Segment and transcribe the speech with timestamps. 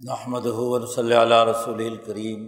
[0.00, 0.46] نحمد
[0.86, 2.46] صلی اللہ رسول الکریم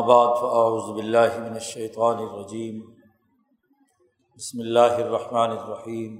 [0.00, 2.80] بعد فاعوذ باللہ من الشیطان الرجیم
[4.38, 6.16] بسم اللہ الرحمن الرحیم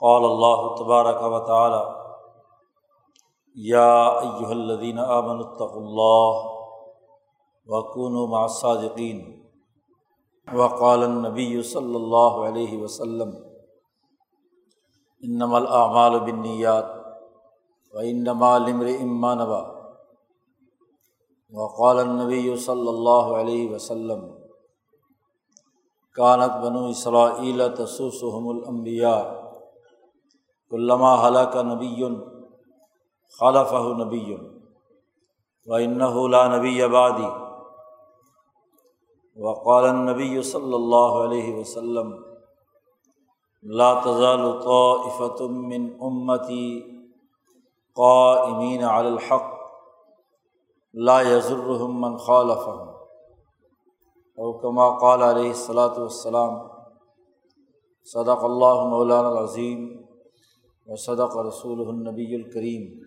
[0.00, 1.80] قال اللہ تبارک و تعالی
[3.56, 3.86] یا
[4.18, 6.42] ایہا الذین آمنوا اتقوا اللہ
[7.66, 9.24] وکونوا مع الصادقین
[10.48, 13.34] وقال النبی صلی اللہ علیہ وسلم
[15.22, 16.84] انم الاعمال بنیات
[17.94, 19.62] و انما لمر اما نبا
[21.52, 24.26] وقال النبی صلی اللہ علیہ وسلم
[26.12, 29.42] کانت بنو اسرائیل تسوسحم الانبیاء
[30.72, 32.04] علامہ حلق نبی
[33.40, 34.34] خلف نبی
[35.66, 35.74] و
[36.54, 37.30] انََََََََََََََََََََََََََََََََََََََََََََََََََََََََََ نبی
[39.36, 42.31] وقال النبی صلی اللہ علیہ وسلم
[43.62, 46.80] لا تزال طائفة من امتی
[47.92, 49.52] قائمین علی الحق،
[50.94, 52.88] لا يضرهم من خالفهم.
[54.34, 56.54] او كما قال علیہ الصلاۃ والسلام،
[58.04, 60.02] صدق اللہ مولانا العظیم
[60.86, 63.02] و صدق رسول النبی الکریم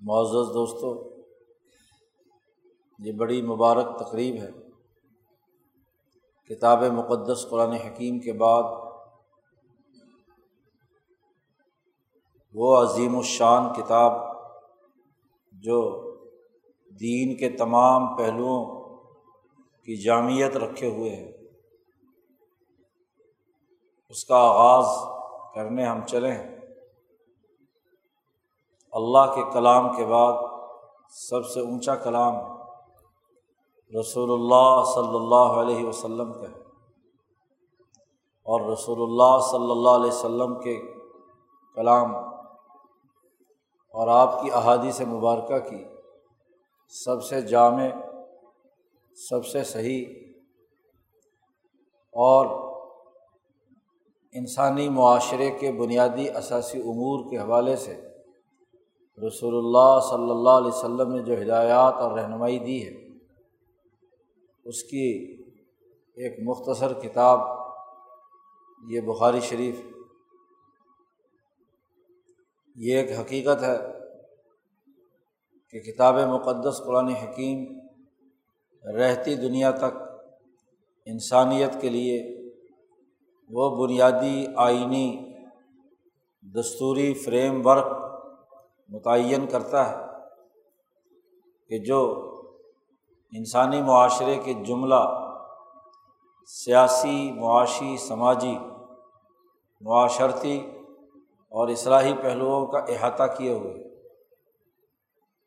[0.00, 1.10] معزز دوستو،
[2.98, 4.67] یہ بڑی مبارک تقریب ہے۔
[6.48, 8.62] کتاب مقدس قرآن حکیم کے بعد
[12.54, 14.12] وہ عظیم الشان کتاب
[15.52, 15.78] جو
[17.00, 18.78] دین کے تمام پہلوؤں
[19.84, 21.30] کی جامعت رکھے ہوئے ہے،
[24.08, 24.86] اس کا آغاز
[25.54, 26.38] کرنے ہم چلیں۔
[28.92, 30.32] اللہ کے کلام کے بعد
[31.10, 32.57] سب سے اونچا کلام
[33.94, 36.60] رسول اللہ صلی اللہ علیہ وسلم کا ہے
[38.46, 40.80] اور رسول اللہ صلی اللہ علیہ وسلم کے
[41.74, 42.14] کلام
[43.94, 45.84] اور آپ کی احادیث مبارکہ کی
[46.88, 47.88] سب سے جامع،
[49.16, 50.04] سب سے صحیح
[52.12, 52.46] اور
[54.32, 58.00] انسانی معاشرے کے بنیادی اثاثی امور کے حوالے سے
[59.26, 63.07] رسول اللہ صلی اللہ علیہ وسلم نے جو ہدایات اور رہنمائی دی ہے
[64.68, 65.06] اس کی
[66.16, 67.40] ایک مختصر کتاب،
[68.90, 69.80] یہ بخاری شریف،
[72.76, 73.76] یہ ایک حقیقت ہے
[75.68, 77.64] کہ کتاب مقدس قرآن حکیم
[78.84, 79.96] رہتی دنیا تک
[81.06, 82.20] انسانیت کے لیے
[83.50, 85.34] وہ بنیادی آئینی
[86.42, 87.86] دستوری فریم ورک
[88.88, 90.06] متعین کرتا ہے
[91.68, 92.00] کہ جو
[93.32, 95.00] انسانی معاشرے کے جملہ
[96.46, 98.58] سیاسی، معاشی، سماجی،
[99.80, 100.70] معاشرتی
[101.48, 103.74] اور اصلاحی پہلوؤں کا احاطہ کیے ہوئے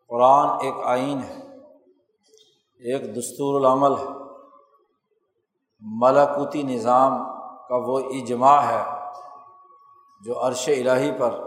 [0.08, 1.40] قرآن ایک آئین ہے،
[2.80, 4.06] ایک دستور العمل ہے۔
[5.82, 7.12] ملاکوتی نظام
[7.70, 8.84] کا وہ اجماع ہے
[10.26, 11.40] جو عرش الٰہی پر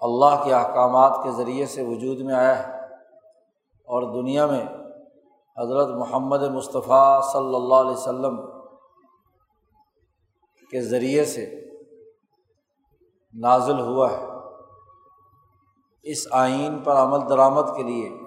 [0.00, 2.76] اللہ کے احکامات کے ذریعے سے وجود میں آیا ہے
[3.88, 4.64] اور دنیا میں
[5.58, 8.46] حضرت محمد مصطفیٰ صلی اللہ علیہ و سلم
[10.70, 11.64] کے ذریعے سے
[13.34, 14.26] نازل ہوا ہے۔
[16.02, 18.18] اس آئین پر عمل درآمد کے لیے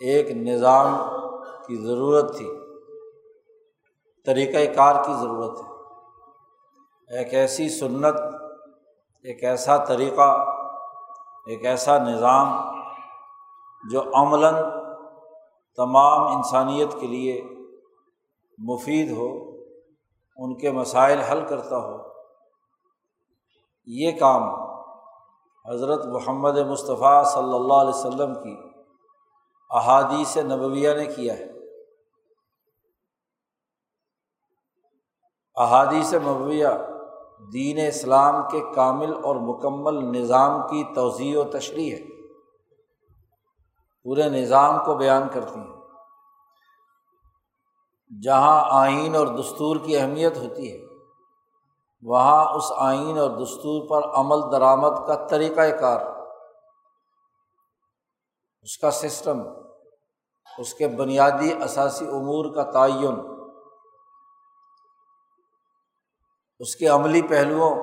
[0.00, 0.96] ایک نظام
[1.66, 2.48] کی ضرورت تھی۔
[4.24, 5.78] طریقۂ کار کی ضرورت ہے۔
[7.18, 8.20] ایک ایسی سنت،
[9.22, 10.48] ایک ایسا طریقہ،
[11.46, 12.48] ایک ایسا نظام
[13.90, 14.54] جو عملاً
[15.78, 17.44] تمام انسانیت کے لیے
[18.58, 19.50] مفید ہو،
[20.36, 21.96] ان کے مسائل حل کرتا ہو۔
[23.86, 24.42] یہ کام
[25.70, 28.56] حضرت محمد مصطفیٰ صلی اللہ علیہ وسلم کی
[29.70, 31.46] احادیث نبویہ نے کیا ہے۔
[35.56, 36.68] احادیث نبویہ
[37.52, 42.17] دین اسلام کے کامل اور مکمل نظام کی توضیع و تشریح ہے۔
[44.08, 45.76] پورے نظام کو بیان کرتی ہیں۔
[48.22, 50.86] جہاں آئین اور دستور کی اہمیت ہوتی ہے،
[52.02, 56.00] وہاں اس آئین اور دستور پر عمل درآمد کا طریقۂ کار،
[58.62, 59.42] اس کا سسٹم،
[60.58, 63.20] اس کے بنیادی اثاثی امور کا تعین،
[66.58, 67.76] اس کے عملی پہلوؤں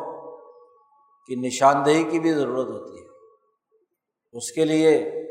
[1.25, 3.07] کی نشاندہی کی بھی ضرورت ہوتی ہے۔
[4.33, 5.21] اس کے لیے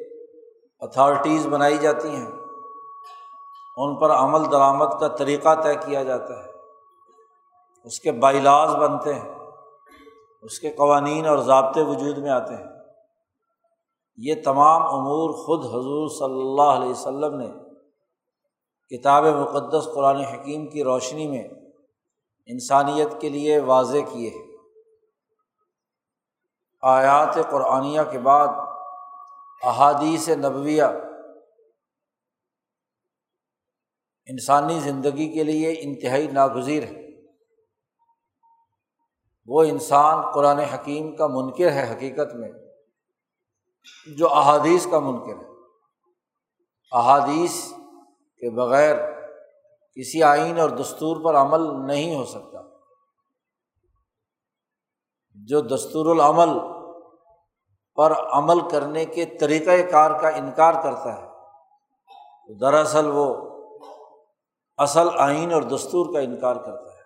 [0.81, 2.31] اتھارٹیز بنائی جاتی ہیں۔
[3.77, 6.51] ان پر عمل درآمد کا طریقہ طے کیا جاتا ہے۔
[7.85, 9.35] اس کے بائیلاز بنتے ہیں۔
[10.43, 12.65] اس کے قوانین اور ضابطے وجود میں آتے ہیں۔
[14.17, 17.53] یہ تمام امور خود حضور صلی اللہ علیہ وسلم نے
[18.97, 21.49] کتاب مقدس قرآن حکیم کی روشنی میں
[22.47, 24.57] انسانیت کے لیے واضح کیے۔
[26.83, 28.49] آیات قرآنیہ کے بعد
[29.63, 30.83] احادیث نبویہ
[34.27, 37.05] انسانی زندگی کے لیے انتہائی ناگزیر ہے۔
[39.47, 42.53] وہ انسان قرآن حکیم کا منکر ہے حقیقت میں،
[44.17, 45.55] جو احادیث کا منکر ہے۔
[46.93, 47.73] احادیث
[48.37, 48.97] کے بغیر
[49.93, 52.55] کسی آئین اور دستور پر عمل نہیں ہو سکتا۔
[55.35, 56.74] جو دستور العمل
[57.97, 61.29] پر عمل کرنے کے طریقۂ کار کا انکار کرتا ہے۔
[62.61, 63.35] دراصل وہ
[64.77, 67.03] اصل آئین اور دستور کا انکار کرتا ہے۔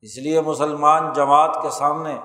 [0.00, 2.18] اس لیے مسلمان جماعت کے سامنے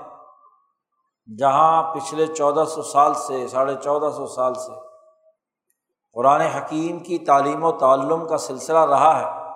[1.39, 4.71] جہاں پچھلے چودہ سو سال سے، ساڑھے چودہ سو سال سے
[6.13, 9.51] قرآن حکیم کی تعلیم و تعلم کا سلسلہ رہا ہے،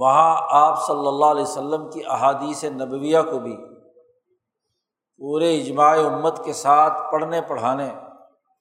[0.00, 3.71] وہاں آپ صلی اللہ علیہ وسلم کی احادیث نبویہ کو بھی
[5.22, 7.90] پورے اجماع امت کے ساتھ پڑھنے پڑھانے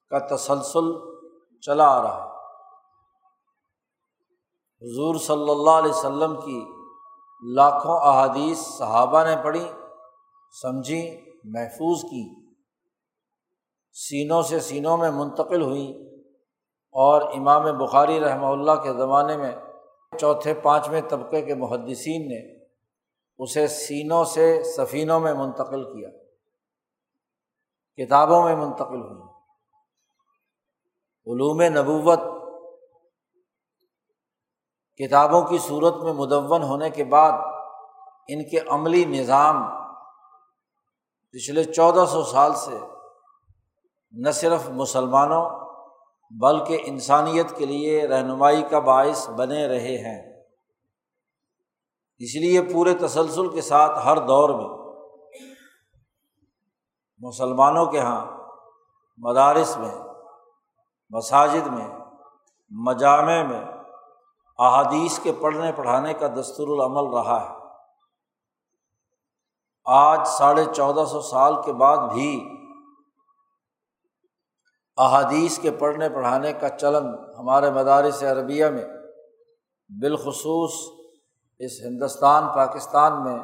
[0.10, 0.94] کا تسلسل
[1.62, 2.32] چلا آ رہا ہے۔
[4.82, 6.66] حضور صلی اللہ علیہ وسلم کی
[7.54, 9.68] لاکھوں احادیث صحابہ نے پڑھی،
[10.62, 12.36] سمجھی، محفوظ کی،
[13.94, 15.94] سینوں سے سینوں میں منتقل ہوئیں۔
[16.92, 19.52] اور امام بخاری رحمہ اللہ کے زمانے میں
[20.20, 22.66] چوتھے، پانچویں طبقے کے محدثین نے
[23.38, 26.21] اسے سینوں سے سفینوں میں منتقل کیا۔
[27.98, 29.32] کتابوں میں منتقل ہوئی۔
[31.28, 32.20] علوم نبوت
[34.98, 37.32] کتابوں کی صورت میں مدون ہونے کے بعد
[38.28, 39.64] ان کے عملی نظام
[41.32, 42.80] پچھلے چودہ سو سال سے
[44.12, 45.50] نہ صرف مسلمانوں
[46.42, 50.44] بلکہ انسانیت کے لیے رہنمائی کا باعث بنے رہے ہیں۔
[52.18, 54.81] اس لیے پورے تسلسل کے ساتھ ہر دور میں
[57.22, 58.26] مسلمانوں کے یہاں
[59.18, 59.96] مدارس میں،
[61.10, 61.88] مساجد میں،
[62.70, 63.66] مجامع میں
[64.60, 67.56] احادیث کے پڑھنے پڑھانے کا دستور العمل رہا ہے۔
[69.86, 72.58] آج ساڑھے چودہ سو سال کے بعد بھی
[74.98, 77.08] احادیث کے پڑھنے پڑھانے کا چلن
[77.40, 78.86] ہمارے مدارس عربیہ میں،
[80.02, 80.74] بالخصوص
[81.60, 83.40] اس ہندوستان، پاکستان میں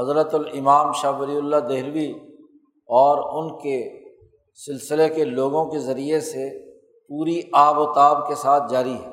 [0.00, 2.31] حضرت الامام شاہ ولی اللہ دہلوی
[2.92, 4.04] اور ان کے
[4.54, 6.48] سلسلے کے لوگوں کے ذریعے سے
[7.08, 9.08] پوری آب و تاب کے ساتھ جاری ہے۔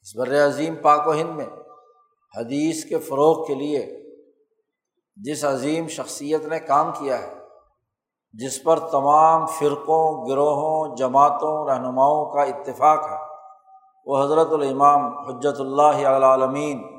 [0.00, 1.46] اس بر عظیم پاک و ہند میں
[2.36, 4.02] حدیث کے فروغ کے لیے
[5.16, 7.34] جس عظیم شخصیت نے کام کیا ہے،
[8.32, 13.16] جس پر تمام فرقوں، گروہوں، جماعتوں، رہنماؤں کا اتفاق ہے،
[14.06, 16.91] وہ حضرت الامام حجت اللہ عالمین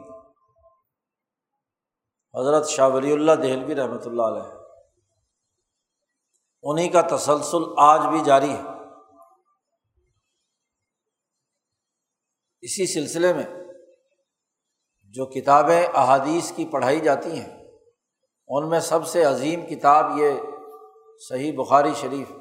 [2.39, 4.57] حضرت شاہ ولی اللہ دہلوی رحمۃ اللہ علیہ۔
[6.63, 8.61] انہیں کا تسلسل آج بھی جاری ہے۔
[12.61, 13.43] اسی سلسلے میں
[15.03, 17.63] جو کتابیں احادیث کی پڑھائی جاتی ہیں،
[18.47, 20.31] ان میں سب سے عظیم کتاب یہ
[21.19, 22.31] صحیح بخاری شریف۔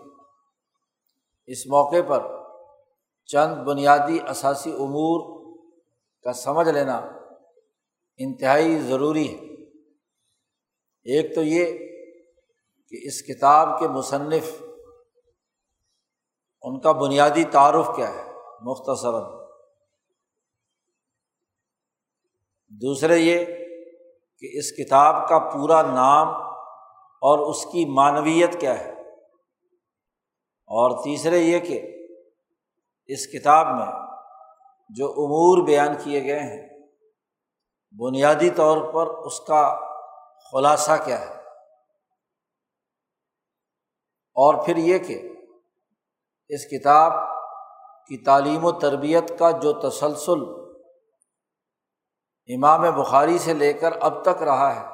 [1.47, 2.27] اس موقع پر
[3.27, 5.43] چند بنیادی اثاثی امور
[6.23, 6.97] کا سمجھ لینا
[8.17, 9.52] انتہائی ضروری ہے۔
[11.05, 11.65] ایک تو یہ
[12.89, 14.63] کہ اس کتاب کے مصنف
[16.63, 19.23] ان کا بنیادی تعارف کیا ہے مختصراً۔
[22.69, 23.45] دوسرے یہ
[24.39, 26.29] کہ اس کتاب کا پورا نام
[27.21, 28.93] اور اس کی معنویت کیا ہے۔
[30.67, 32.07] اور تیسرے یہ کہ
[33.07, 34.07] اس کتاب میں
[34.89, 36.69] جو امور بیان کیے گئے ہیں،
[37.93, 39.92] بنیادی طور پر اس کا
[40.53, 41.35] خلاصہ کیا ہے؟
[44.37, 45.21] اور پھر یہ کہ
[46.49, 47.13] اس کتاب
[48.07, 50.43] کی تعلیم و تربیت کا جو تسلسل
[52.49, 54.87] امام بخاری سے لے کر اب تک رہا ہے،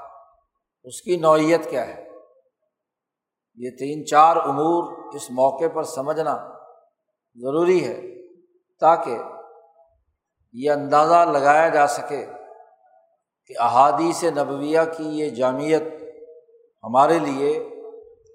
[0.84, 2.08] اس کی نوعیت کیا ہے؟
[3.54, 6.36] یہ تین چار امور اس موقع پر سمجھنا
[7.36, 8.00] ضروری ہے
[8.78, 9.18] تاکہ
[10.52, 12.26] یہ اندازہ لگایا جا سکے
[13.48, 15.82] کہ احادیث نبویہ کی یہ جامعت
[16.84, 17.68] ہمارے لیے،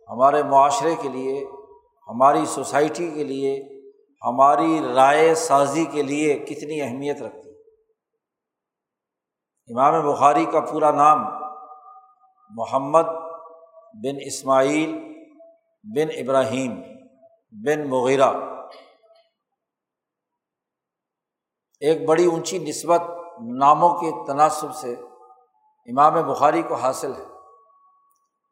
[0.09, 1.45] ہمارے معاشرے کے لیے،
[2.07, 3.83] ہماری سوسائٹی کے لیے،
[4.25, 7.49] ہماری رائے سازی کے لیے کتنی اہمیت رکھتی
[9.69, 11.25] امام بخاری کا پورا نام
[12.49, 13.05] محمد
[13.93, 14.91] بن اسماعیل
[15.83, 16.81] بن ابراہیم
[17.51, 18.31] بن مغیرہ۔
[21.79, 23.01] ایک بڑی اونچی نسبت
[23.39, 24.93] ناموں کے تناسب سے
[25.85, 27.25] امام بخاری کو حاصل ہے۔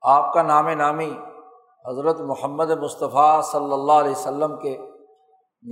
[0.02, 1.18] آپ کا نام نامی
[1.90, 4.78] حضرت محمد مصطفیٰ صلی اللہ علیہ وسلم کے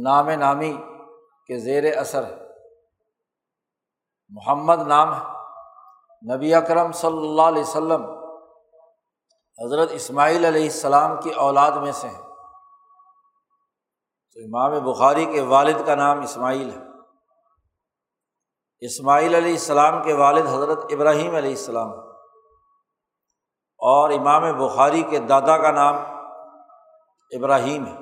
[0.01, 0.73] نام نامی
[1.47, 2.35] کے زیر اثر ہے۔
[4.29, 5.39] محمد نام ہے۔
[6.35, 8.05] نبی اکرم صلی اللہ علیہ وسلم
[9.65, 12.21] حضرت اسماعیل علیہ السلام کی اولاد میں سے ہیں۔
[14.33, 16.88] تو امام بخاری کے والد کا نام اسماعیل ہے۔
[18.81, 21.89] اسماعیل علیہ السلام کے والد حضرت ابراہیم علیہ السلام
[23.79, 25.95] اور امام بخاری کے دادا کا نام
[27.31, 27.97] ابراہیم ہے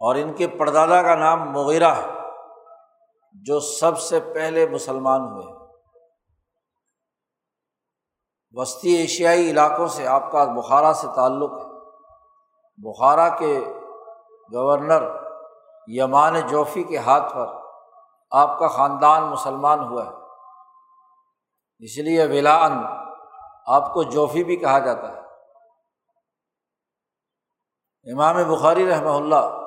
[0.00, 2.08] اور ان کے پردادا کا نام مغیرہ ہے،
[3.34, 5.52] جو سب سے پہلے مسلمان ہوئے
[8.52, 11.64] وسطی ایشیائی علاقوں سے آپ کا بخارا سے تعلق ہے۔
[12.78, 13.64] بخارا کے
[14.52, 15.02] گورنر
[15.88, 17.63] یمان جوفی کے ہاتھ پر
[18.34, 20.10] آپ کا خاندان مسلمان ہوا ہے۔
[21.78, 22.72] اس لیے ولاً
[23.66, 25.24] آپ کو جوفی بھی کہا جاتا ہے۔
[28.12, 29.64] امام بخاری رحمہ اللہ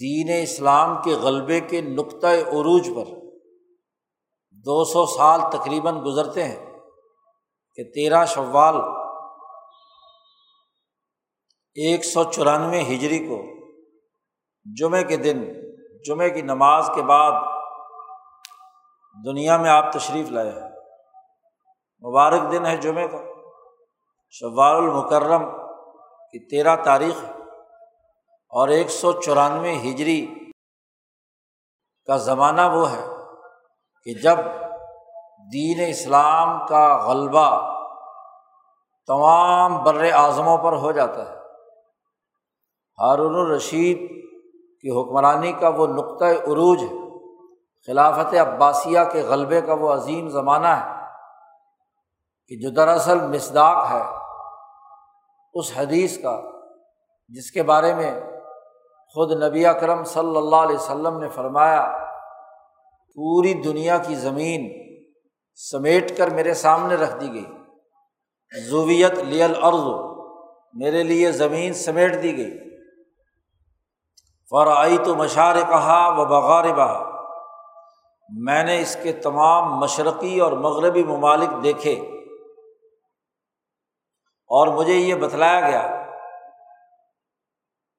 [0.00, 3.04] دین اسلام کے غلبے کے نقطۂ عروج پر
[4.50, 6.78] دو سو سال تقریباً گزرتے ہیں
[7.74, 8.74] کہ تیرہ شوال
[11.74, 13.42] ایک سو چورانوے ہجری کو
[14.78, 15.65] جمعے کے دن
[16.06, 17.32] جمعے کی نماز کے بعد
[19.24, 20.70] دنیا میں آپ تشریف لائے ہیں۔
[22.08, 23.18] مبارک دن ہے جمعے کا۔
[24.30, 25.50] شوال المکرم
[26.30, 27.24] کی تیرہ تاریخ
[28.48, 30.26] اور ایک سو چورانوے ہجری
[32.06, 33.06] کا زمانہ وہ ہے
[34.04, 34.36] کہ جب
[35.52, 37.76] دین اسلام کا غلبہ
[39.06, 41.36] تمام بر اعظموں پر ہو جاتا ہے۔
[42.98, 44.25] ہارون الرشید
[44.86, 46.96] کی حکمرانی کا وہ نقطۂ عروج ہے،
[47.86, 51.04] خلافت عباسیہ کے غلبے کا وہ عظیم زمانہ ہے
[52.46, 54.02] کہ جو دراصل مصداق ہے
[55.54, 56.40] اس حدیث کا،
[57.28, 58.20] جس کے بارے میں
[59.14, 61.92] خود نبی اکرم صلی اللہ علیہ وسلم نے فرمایا،
[63.14, 64.70] پوری دنیا کی زمین
[65.54, 67.46] سمیٹ کر میرے سامنے رکھ دی گئی۔
[68.68, 69.84] زویت لیل عرض
[70.74, 72.65] میرے لیے زمین سمیٹ دی گئی۔
[74.50, 77.10] فرائی تو مشار کہا و بغار بہا
[78.38, 81.92] میں نے اس کے تمام مشرقی اور مغربی ممالک دیکھے۔
[84.48, 86.04] اور مجھے یہ بتلایا گیا،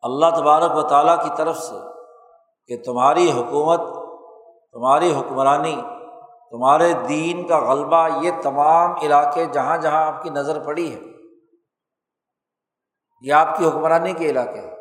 [0.01, 1.75] اللہ تبارک و تعالیٰ کی طرف سے
[2.67, 3.79] کہ تمہاری حکومت،
[4.71, 5.81] تمہاری حکمرانی،
[6.49, 10.99] تمہارے دین کا غلبہ یہ تمام علاقے جہاں جہاں آپ کی نظر پڑی ہے،
[13.21, 14.76] یہ آپ کی حکمرانی کے علاقے ہیں۔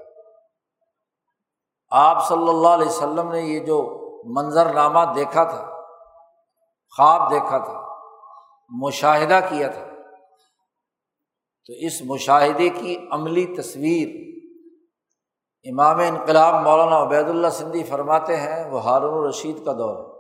[1.91, 5.71] آپ صلی اللہ علیہ وسلم نے یہ جو منظر نامہ دیکھا تھا،
[6.97, 7.97] خواب دیکھا تھا،
[8.69, 9.87] مشاہدہ کیا تھا،
[11.67, 14.27] تو اس مشاہدے کی عملی تصویر
[15.65, 20.17] امام انقلاب مولانا عبید اللہ سندھی فرماتے ہیں، وہ ہارون الرشید کا دور ہے۔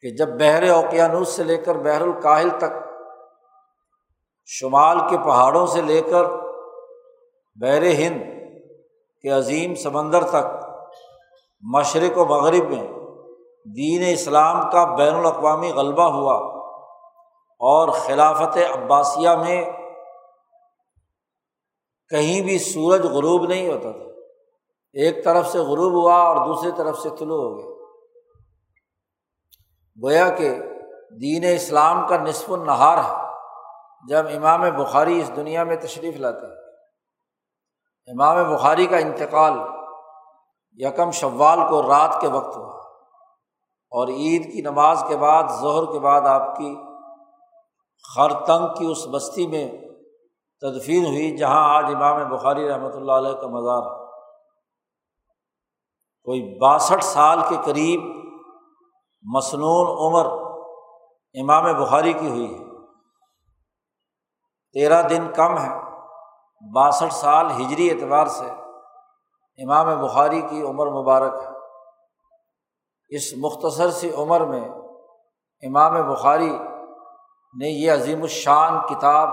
[0.00, 2.72] کہ جب بحر اوقیانوس سے لے کر بحر الکاہل تک،
[4.46, 6.24] شمال کے پہاڑوں سے لے کر
[7.54, 8.41] بحر ہند
[9.22, 10.66] کے عظیم سمندر تک،
[11.60, 12.88] مشرق و مغرب میں
[13.76, 16.34] دین اسلام کا بین الاقوامی غلبہ ہوا
[17.58, 19.64] اور خلافت عباسیہ میں
[22.08, 24.04] کہیں بھی سورج غروب نہیں ہوتا تھا۔
[24.92, 27.72] ایک طرف سے غروب ہوا اور دوسری طرف سے طلوع ہو گیا۔
[30.04, 30.58] گویا کہ
[31.20, 33.26] دین اسلام کا نصف النہار ہے۔
[34.08, 36.61] جب امام بخاری اس دنیا میں تشریف لاتے ہیں۔
[38.06, 39.52] امام بخاری کا انتقال
[40.78, 42.76] یکم شوال کو رات کے وقت ہوا
[43.92, 46.76] اور عید کی نماز کے بعد، ظہر کے بعد آپ کی
[48.16, 49.68] خرتنگ کی اس بستی میں
[50.62, 54.02] تدفین ہوئی، جہاں آج امام بخاری رحمۃ اللہ علیہ کا مزار
[56.22, 58.02] کوئی باسٹھ سال کے قریب
[59.22, 60.26] مصنون عمر
[61.34, 62.64] امام بخاری کی ہوئی ہے۔
[64.72, 65.81] تیرہ دن کم ہے۔
[66.70, 68.44] باسٹھ سال ہجری اعتبار سے
[69.64, 71.48] امام بخاری کی عمر مبارک ہے۔
[73.08, 74.68] اس مختصر سی عمر میں
[75.62, 76.58] امام بخاری
[77.58, 79.28] نے یہ عظیم الشان کتاب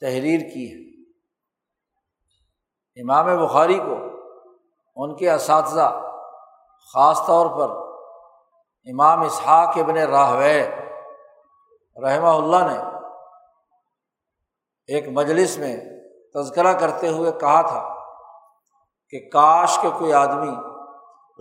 [0.00, 0.84] تحریر کی ہے۔
[3.02, 3.96] امام بخاری کو
[4.96, 6.00] ان کے اساتذہ
[6.94, 7.76] خاص طور پر
[8.86, 10.70] امام اسحاق ابن راہوے
[12.02, 12.93] رحمہ اللہ نے
[14.88, 15.76] ایک مجلس میں
[16.34, 17.94] تذکرہ کرتے ہوئے کہا تھا
[19.08, 20.54] کہ کاش کے کوئی آدمی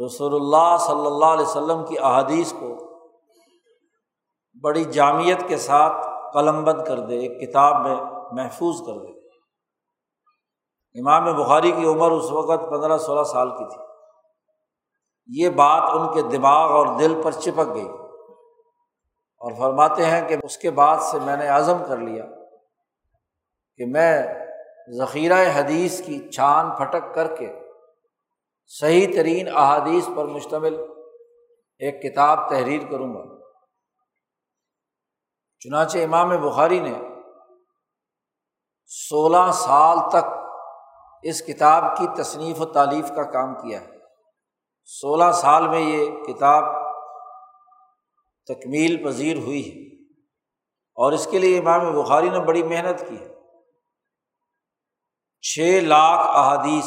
[0.06, 2.94] رسول اللہ صلی اللہ علیہ وسلم کی احادیث کو
[4.64, 7.96] بڑی جامعت کے ساتھ قلم بند کر دے، ایک کتاب میں
[8.32, 9.20] محفوظ کر دے۔
[11.00, 13.84] امام بخاری کی عمر اس وقت پندرہ سولہ سال کی تھی۔
[15.28, 17.90] یہ بات ان کے دماغ اور دل پر چپک گئی
[19.42, 22.26] اور فرماتے ہیں کہ اس کے بعد سے میں نے عزم کر لیا۔
[23.78, 24.24] کہ میں
[24.98, 27.54] ذخیرہ حدیث کی چھان پھٹک کر کے
[28.68, 30.76] صحیح ترین احادیث پر مشتمل
[31.80, 33.50] ایک کتاب تحریر کروں گا۔
[35.60, 36.94] چنانچہ امام بخاری نے
[38.86, 40.26] سولہ سال تک
[41.24, 43.90] اس کتاب کی تصنیف و تعلیف کا کام کیا ہے۔
[44.84, 46.64] سولہ سال میں یہ کتاب
[48.48, 50.04] تکمیل پذیر ہوئی ہے
[50.96, 53.33] اور اس کے لیے امام بخاری نے بڑی محنت کی ہے۔
[55.44, 56.86] چھ لاکھ احادیث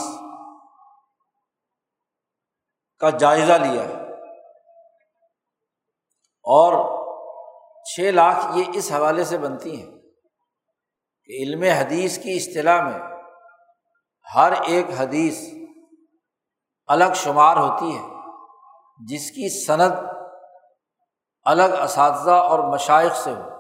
[2.99, 4.03] کا جائزہ لیا ہے۔
[6.45, 6.73] اور
[7.85, 9.91] چھ لاکھ یہ اس حوالے سے بنتی ہیں
[11.25, 12.99] کہ علم حدیث کی اصطلاح میں
[14.35, 15.69] ہر ایک حدیث
[16.87, 18.09] الگ شمار ہوتی ہے،
[19.07, 19.93] جس کی صنعت
[21.45, 23.51] الگ اساتذہ اور مشائق سے ہو۔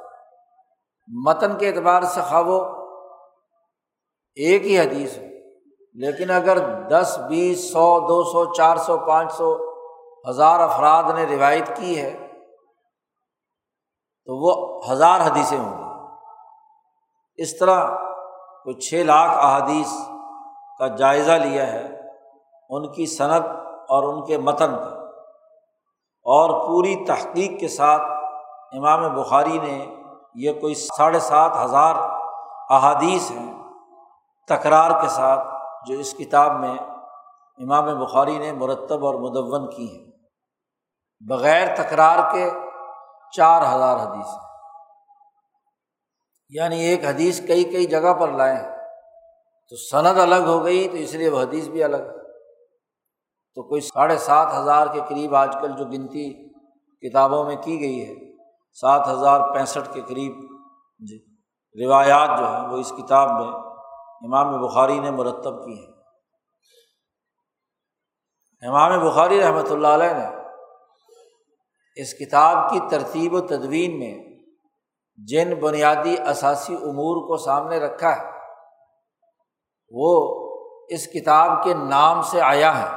[1.24, 2.75] متن کے اعتبار سے خواب و
[4.36, 5.22] ایک ہی حدیث ہو
[5.94, 9.56] لیکن اگر دس، بیس، سو، دو سو، چار سو، پانچ سو
[10.28, 12.28] ہزار افراد نے روایت کی ہے،
[14.24, 15.84] تو وہ ہزار حدیثیں ہوں گی۔
[17.42, 17.90] اس طرح
[18.64, 19.92] کوئی چھ لاکھ احادیث
[20.78, 22.00] کا جائزہ لیا ہے
[22.70, 23.46] ان کی صنعت
[23.88, 24.96] اور ان کے متن کا۔
[26.25, 28.02] اور پوری تحقیق کے ساتھ
[28.72, 29.94] امام بخاری نے
[30.34, 31.94] یہ کوئی ساڑھے سات ہزار
[32.70, 33.55] احادیث ہیں۔
[34.49, 35.49] تکرار کے ساتھ
[35.87, 36.78] جو اس کتاب میں
[37.59, 40.11] امام بخاری نے مرتب اور مدون کی ہیں،
[41.21, 42.50] بغیر تکرار کے
[43.32, 44.45] چار ہزار حدیث ہیں۔
[46.49, 48.56] یعنی ایک حدیث کئی کئی جگہ پر لائے
[49.69, 51.97] تو سند الگ ہو گئی، تو اس لیے وہ حدیث بھی الگ
[53.54, 56.49] تو کوئی ساڑھے سات ہزار کے قریب آج کل جو گنتی
[57.02, 58.15] کتابوں میں کی گئی ہے،
[58.73, 60.32] سات ہزار پینسٹھ کے قریب
[60.99, 61.19] جی
[61.85, 63.75] روایات جو ہیں وہ اس کتاب میں
[64.22, 65.92] امام بخاری نے مرتب کی ہیں۔
[68.62, 70.26] امام بخاری رحمۃ اللہ علیہ نے
[71.96, 74.14] اس کتاب کی ترتیب و تدوین میں
[75.16, 78.30] جن بنیادی اثاثی امور کو سامنے رکھا ہے،
[79.90, 80.10] وہ
[80.88, 82.88] اس کتاب کے نام سے آیا ہے۔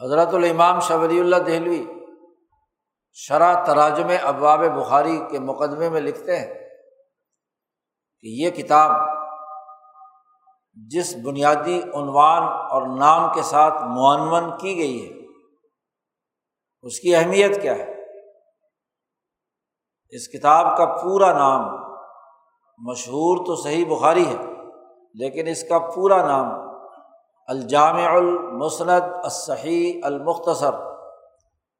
[0.00, 1.84] حضرت الامام شبری اللہ دہلوی
[3.12, 6.59] شرح تراجم ابواب بخاری کے مقدمے میں لکھتے ہیں۔
[8.24, 8.90] کہ یہ کتاب
[10.76, 15.12] جس بنیادی عنوان اور نام کے ساتھ معنون کی گئی ہے،
[16.84, 17.88] اس کی اہمیت کیا ہے؟
[20.12, 21.62] اس کتاب کا پورا نام
[22.80, 24.36] مشہور تو صحیح بخاری ہے،
[25.14, 26.48] لیکن اس کا پورا نام
[27.48, 30.74] الجامع المسند الصحیح المختصر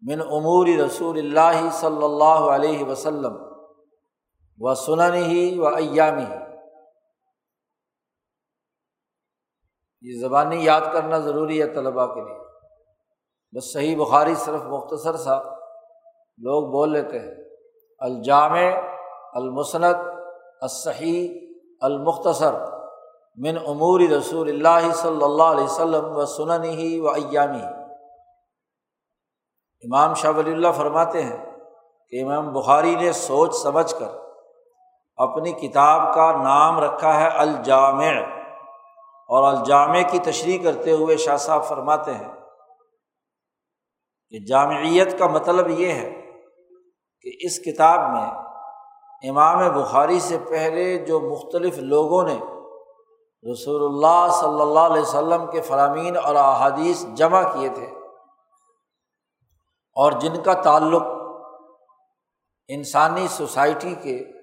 [0.03, 3.37] من امور رسول اللہ صلی اللہ علیہ وسلم
[4.61, 6.25] و سنن ہی و ایامی
[10.03, 12.39] یہ زبانی یاد کرنا ضروری ہے طلباء کے لیے۔
[13.57, 15.39] بس صحیح بخاری صرف مختصر سا
[16.39, 17.35] لوگ بول لیتے ہیں۔
[17.99, 18.71] الجامع،
[19.33, 19.95] المسند،
[20.61, 22.55] الصحیح، المختصر،
[23.37, 27.63] من امور رسول اللہ صلی اللہ علیہ وسلم و سنن ہی و ایامی
[29.83, 31.47] امام شاہ ولی اللہ فرماتے ہیں
[32.09, 34.30] کہ امام بخاری نے سوچ سمجھ کر
[35.21, 38.13] اپنی کتاب کا نام رکھا ہے الجامع۔
[39.29, 42.29] اور الجامع کی تشریح کرتے ہوئے شاہ صاحب فرماتے ہیں
[44.29, 46.11] کہ جامعیت کا مطلب یہ ہے
[47.21, 48.29] کہ اس کتاب میں
[49.31, 52.41] امام بخاری سے پہلے جو مختلف لوگوں نے
[53.53, 57.87] رسول اللہ صلی اللہ علیہ وسلم کے فرامین اور احادیث جمع کیے تھے
[59.97, 61.03] اور جن کا تعلق
[62.69, 64.40] انسانی سوسائٹی کے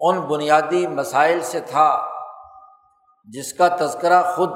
[0.00, 1.90] ان بنیادی مسائل سے تھا
[3.28, 4.50] جس کا تذکرہ خود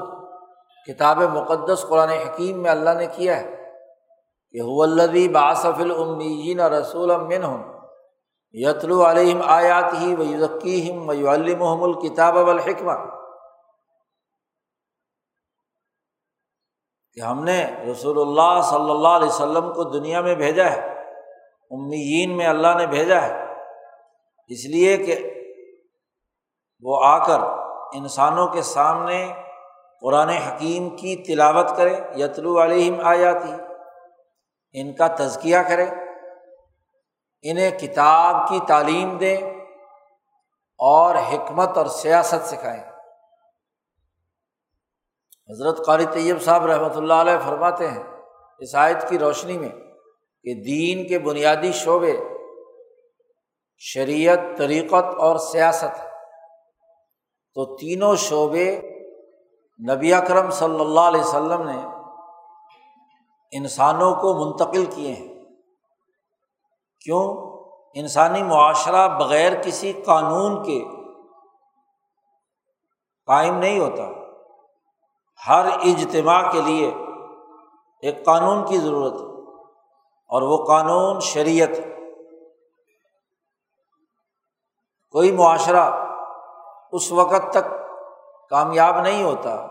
[0.87, 3.53] کتاب مقدس قرآن حکیم میں اللہ نے کیا ہے
[4.53, 7.63] کہ حلدی باصف العمین رسول امن ہوں
[8.55, 11.29] یتلو علیہم آیات ہی و یوکیم و
[11.83, 12.93] الکتاب الحکمہ
[17.17, 17.59] کہ ہم نے
[17.91, 20.79] رسول اللہ صلی اللہ علیہ وسلم کو دنیا میں بھیجا ہے،
[21.71, 23.33] امیین میں اللہ نے بھیجا ہے،
[24.51, 25.15] اس لیے کہ
[26.83, 27.41] وہ آ کر
[27.97, 29.19] انسانوں کے سامنے
[30.01, 33.51] قرآن حکیم کی تلاوت کرے، یتلو علیہم آ جاتی
[34.75, 35.85] ان کا تزکیہ کرے،
[37.43, 39.37] انہیں کتاب کی تعلیم دیں
[40.79, 42.83] اور حکمت اور سیاست سکھائیں
[45.49, 48.03] حضرت قاری طیب صاحب رحمۃ اللہ علیہ فرماتے ہیں
[48.61, 52.15] اس آیت کی روشنی میں کہ دین کے بنیادی شعبے
[53.81, 56.01] شریعت، طریقت اور سیاست
[57.55, 58.81] تو تینوں شعبے
[59.91, 61.85] نبی اکرم صلی اللہ علیہ وسلم نے
[63.51, 65.45] انسانوں کو منتقل کیے ہیں۔
[66.99, 67.55] کیوں؟
[67.93, 70.85] انسانی معاشرہ بغیر کسی قانون کے
[73.25, 74.03] قائم نہیں ہوتا۔
[75.47, 76.93] ہر اجتماع کے لیے
[78.01, 79.41] ایک قانون کی ضرورت ہے
[80.27, 81.69] اور وہ قانون شریعت
[85.11, 86.04] کوئی معاشرہ
[86.95, 87.71] اس وقت تک
[88.49, 89.67] کامیاب نہیں ہوتا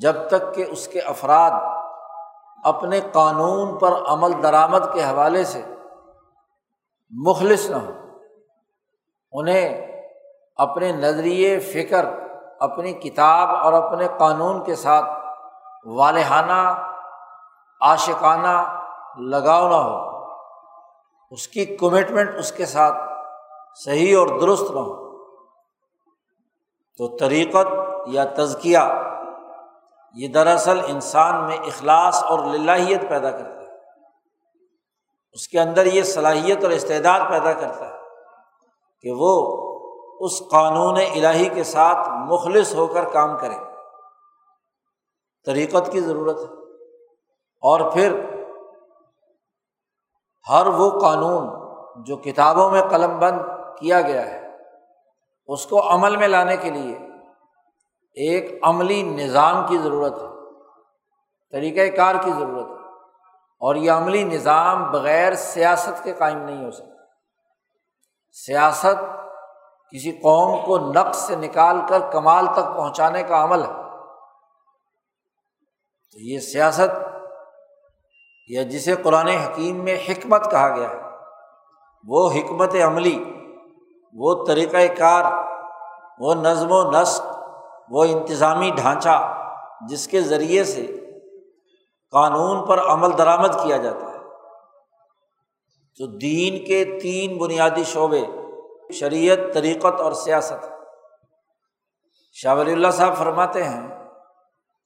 [0.00, 1.50] جب تک کہ اس کے افراد
[2.64, 5.62] اپنے قانون پر عمل درآمد کے حوالے سے
[7.10, 8.18] مخلص نہ ہوں۔
[9.32, 9.92] انہیں
[10.56, 12.06] اپنے نظریے، فکر،
[12.60, 15.06] اپنی کتاب اور اپنے قانون کے ساتھ
[15.86, 16.88] والہانہ،
[17.80, 18.84] عاشقانہ
[19.18, 20.14] لگاؤ نہ ہو۔
[21.30, 22.96] اس کی کمٹمنٹ اس کے ساتھ
[23.84, 25.03] صحیح اور درست نہ ہو۔
[26.96, 27.66] تو طریقت
[28.06, 28.78] یا تزکیہ،
[30.14, 33.64] یہ دراصل انسان میں اخلاص اور للہیت پیدا کرتا ہے۔
[35.32, 37.92] اس کے اندر یہ صلاحیت اور استعداد پیدا کرتا ہے
[39.00, 39.60] کہ وہ
[40.20, 43.56] اس قانون الہی کے ساتھ مخلص ہو کر کام کرے۔
[45.46, 46.54] طریقت کی ضرورت ہے۔
[47.62, 48.20] اور پھر
[50.50, 51.48] ہر وہ قانون
[52.04, 53.38] جو کتابوں میں قلم بند
[53.78, 54.43] کیا گیا ہے
[55.48, 56.96] اس کو عمل میں لانے کے لیے
[58.16, 60.28] ایک عملی نظام کی ضرورت ہے
[61.52, 62.82] طریقۂ کار کی ضرورت ہے،
[63.60, 67.02] اور یہ عملی نظام بغیر سیاست کے قائم نہیں ہو سکتا۔
[68.36, 69.04] سیاست
[69.92, 73.72] کسی قوم کو نقص سے نکال کر کمال تک پہنچانے کا عمل ہے۔
[76.12, 76.90] تو یہ سیاست
[78.48, 81.00] یا جسے قرآن حکیم میں حکمت کہا گیا ہے،
[82.04, 83.16] وہ حکمت عملی
[84.14, 85.24] وہ طریقۂ کار،
[86.18, 87.26] وہ نظم و نسق،
[87.90, 89.46] وہ انتظامی ڈھانچہ
[89.88, 90.86] جس کے ذریعے سے
[92.10, 94.18] قانون پر عمل درآمد کیا جاتا ہے۔
[95.98, 98.24] تو دین کے تین بنیادی شعبے،
[98.92, 100.74] شریعت، طریقت اور سیاست۔
[102.32, 103.88] شاہ ولی اللہ صاحب فرماتے ہیں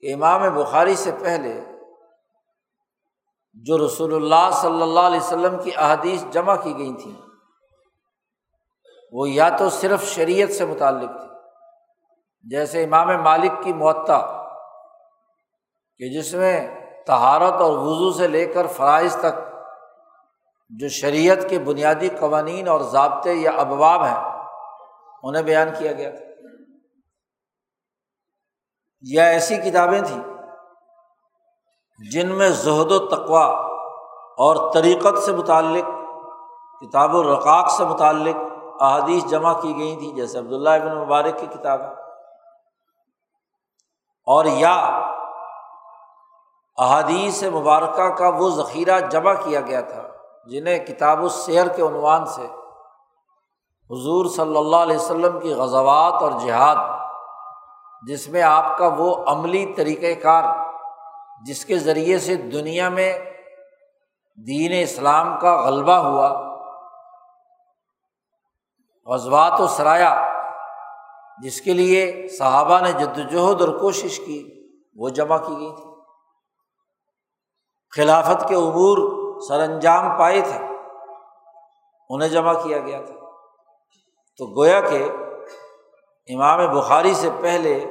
[0.00, 1.60] کہ امام بخاری سے پہلے
[3.54, 7.27] جو رسول اللہ صلی اللہ علیہ وسلم کی احادیث جمع کی گئی تھیں
[9.12, 11.28] وہ یا تو صرف شریعت سے متعلق تھی۔
[12.42, 14.48] جیسے امام مالک کی معطا
[15.98, 19.54] کہ جس میں تہارت اور وضو سے لے کر فرائض تک
[20.70, 24.44] جو شریعت کے بنیادی قوانین اور ضابطے یا ابواب ہیں،
[25.22, 26.24] انہیں بیان کیا گیا تھا۔
[29.00, 30.22] یا ایسی کتابیں تھیں
[32.10, 33.46] جن میں زہد و تقوا
[34.36, 35.84] اور طریقت سے متعلق،
[36.80, 38.36] کتاب و رقاق سے متعلق
[38.80, 41.88] احادیث جمع کی گئی تھیں، جیسے عبداللہ ابن مبارک کی کتاب ہے۔
[44.26, 44.74] اور یا
[46.76, 50.02] احادیث مبارکہ کا وہ ذخیرہ جمع کیا گیا تھا،
[50.46, 52.46] جنہیں کتاب السیر کے عنوان سے
[53.90, 56.76] حضور صلی اللہ علیہ وسلم کی غزوات اور جہاد،
[58.02, 60.44] جس میں آپ کا وہ عملی طریقۂ کار،
[61.46, 63.18] جس کے ذریعے سے دنیا میں
[64.46, 66.47] دین اسلام کا غلبہ ہوا۔
[69.08, 70.32] غزوات و سرایا،
[71.42, 75.90] جس کے لیے صحابہ نے جد وجہد اور کوشش کی، وہ جمع کی گئی تھی۔
[77.96, 78.98] خلافت کے عبور
[79.40, 80.64] سر انجام پائے تھے،
[82.10, 83.14] انہیں جمع کیا گیا تھا۔
[84.36, 85.08] تو گویا کہ
[86.34, 87.84] امام بخاری سے پہلے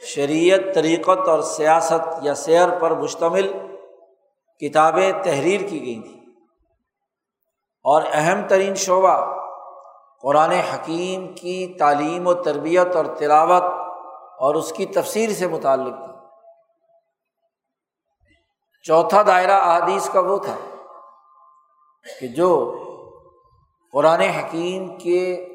[0.00, 3.52] شریعت، طریقت اور سیاست یا سیر پر مشتمل
[4.60, 6.20] کتابیں تحریر کی گئی تھیں۔
[7.82, 9.43] اور اہم ترین شعبہ
[10.24, 13.62] قرآن حکیم کی تعلیم و تربیت اور تلاوت
[14.38, 16.12] اور اس کی تفسیر سے متعلق تھا۔
[18.82, 20.54] چوتھا دائرہ احادیث کا وہ تھا
[22.20, 22.80] کہ جو
[23.92, 25.46] قرآن حکیم کے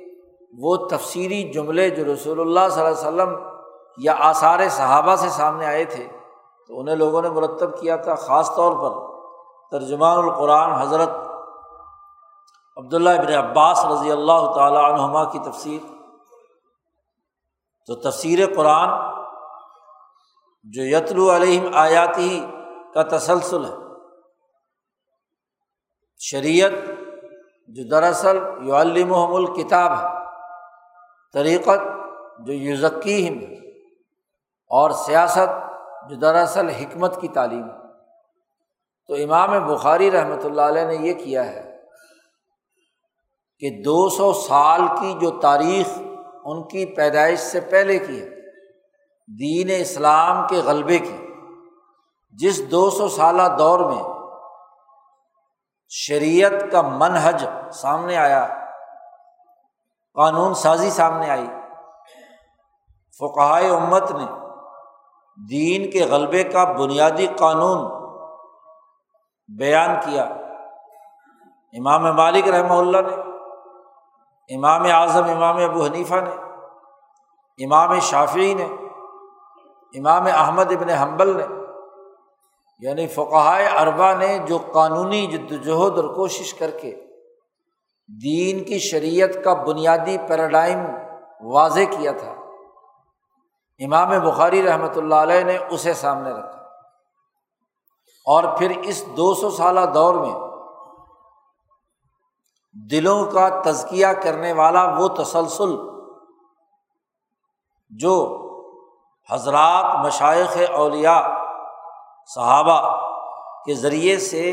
[0.60, 3.36] وہ تفصیلی جملے جو رسول اللہ صلی اللہ علیہ وسلم
[3.98, 6.08] یا آثار صحابہ سے سامنے آئے تھے،
[6.68, 8.92] تو انہیں لوگوں نے مرتب کیا تھا، خاص طور پر
[9.72, 11.10] ترجمان القرآن حضرت
[12.80, 15.80] عبداللہ ابن عباس رضی اللہ تعالیٰ عنہما کی تفسیر،
[17.86, 18.90] تو تفسیر قرآن
[20.64, 22.46] جو یتلو علیہم آیاتی
[22.94, 23.76] کا تسلسل ہے۔
[26.18, 26.72] شریعت
[27.68, 30.08] جو دراصل یو المحم الکتاب ہے،
[31.34, 31.80] طریقت
[32.40, 33.40] جو یوزکیم
[34.68, 35.50] اور سیاست
[36.10, 37.68] جو دراصل حکمت کی تعلیم
[39.08, 41.69] تو امام بخاری رحمۃ اللہ علیہ نے یہ کیا ہے
[43.60, 45.88] کہ دو سو سال کی جو تاریخ
[46.44, 48.30] ان کی پیدائش سے پہلے کی ہے،
[49.40, 51.18] دین اسلام کے غلبے کی۔
[52.32, 54.04] جس دو سو سالہ دور میں
[55.90, 58.48] شریعت کا منحج سامنے آیا،
[60.16, 61.48] قانون سازی سامنے آئی
[63.20, 64.26] فقائے امت نے
[65.50, 67.80] دین کے غلبے کا بنیادی قانون
[69.60, 70.24] بیان کیا۔
[71.74, 73.29] امام مالک رحمہ اللہ نے
[74.50, 76.36] امام اعظم، امام ابو حنیفہ نے،
[77.60, 78.68] امام شافی نے،
[79.94, 81.46] امام احمد ابن حنبل نے
[82.80, 86.96] یعنی فقائے اربا نے جو قانونی جد وجہد اور کوشش کر کے
[88.10, 90.86] دین کی شریعت کا بنیادی پیراڈائم
[91.42, 92.34] واضح کیا تھا،
[93.80, 96.58] امام بخاری رحمۃ اللہ علیہ نے اسے سامنے رکھا۔
[98.26, 100.49] اور پھر اس دو سو سالہ دور میں
[102.92, 105.76] دلوں کا تزکیہ کرنے والا وہ تسلسل
[107.92, 108.16] جو
[109.32, 111.22] حضرات مشائق اولیاء،
[112.36, 112.98] صحابہ
[113.66, 114.52] کے ذریعے سے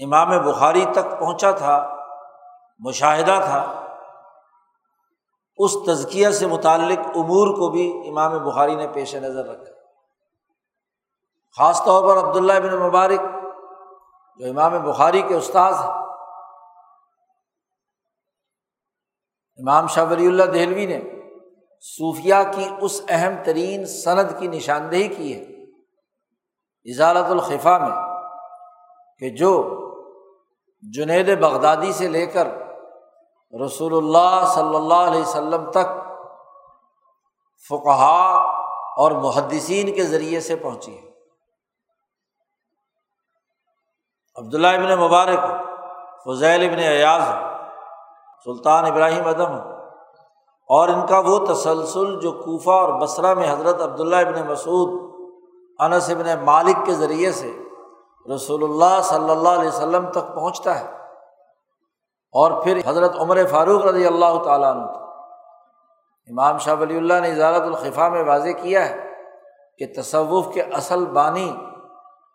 [0.00, 1.96] امام بخاری تک پہنچا تھا،
[2.78, 3.62] مشاہدہ تھا،
[5.58, 9.72] اس تزکیہ سے متعلق امور کو بھی امام بخاری نے پیش نظر رکھا۔
[11.56, 13.20] خاص طور پر عبداللہ ابن مبارک،
[14.38, 16.01] جو امام بخاری کے استاذ ہیں
[19.58, 21.00] امام شاہ ولی اللہ دہلوی نے
[21.80, 25.62] صوفیہ کی اس اہم ترین صنعت کی نشاندہی کی ہے
[26.92, 27.96] اضالت الخفا میں
[29.18, 29.78] کہ جو
[30.82, 32.48] جنید بغدادی سے لے کر
[33.64, 35.86] رسول اللہ صلی اللہ علیہ وسلم تک
[37.68, 38.36] فقہا
[38.96, 41.10] اور محدثین کے ذریعے سے پہنچی ہے۔
[44.36, 45.40] عبداللہ ابن مبارک،
[46.24, 47.51] فضیل ابن ایاز
[48.44, 49.54] سلطان ابراہیم ادم
[50.68, 55.12] اور ان کا وہ تسلسل جو کوفہ اور بصرہ میں حضرت عبداللہ ابن مسعود،
[55.78, 57.58] انس ابن مالک کے ذریعے سے
[58.34, 60.86] رسول اللہ صلی اللہ علیہ وسلم تک پہنچتا ہے۔
[62.32, 64.84] اور پھر حضرت عمر فاروق رضی اللہ تعالیٰ عنہ۔
[66.28, 69.10] امام شاہ ولی اللہ نے اجارت الخفا میں واضح کیا ہے
[69.78, 71.56] کہ تصوف کے اصل بانی،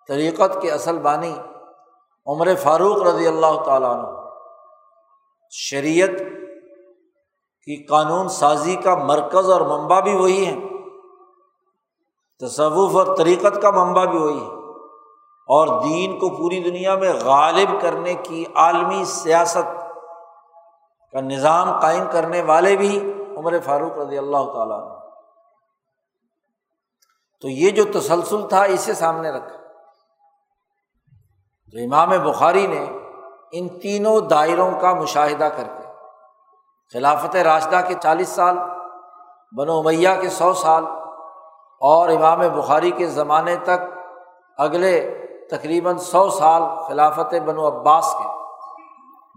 [0.08, 1.36] طریقت کے اصل بانی
[2.28, 4.17] عمر فاروق رضی اللہ تعالیٰ عنہ۔
[5.52, 6.10] شریعت
[7.66, 10.60] کی قانون سازی کا مرکز اور منبع بھی وہی ہے
[12.40, 14.58] تصوف اور طریقت کا منبع بھی وہی ہے
[15.50, 19.80] اور دین کو پوری دنیا میں غالب کرنے کی عالمی سیاست
[21.12, 24.98] کا نظام قائم کرنے والے بھی عمر فاروق رضی اللہ تعالیٰ نے
[27.42, 29.58] تو یہ جو تسلسل تھا، اسے سامنے رکھا۔
[31.72, 32.86] تو امام بخاری نے
[33.52, 35.88] ان تینوں دائروں کا مشاہدہ کر کے۔
[36.94, 38.58] خلافت راشدہ کے چالیس سال،
[39.58, 40.86] بنو میاں کے سو سال
[41.80, 43.80] اور امام بخاری کے زمانے تک
[44.58, 48.30] اگلے تقریباً سو سال خلافت بن و عباس کے۔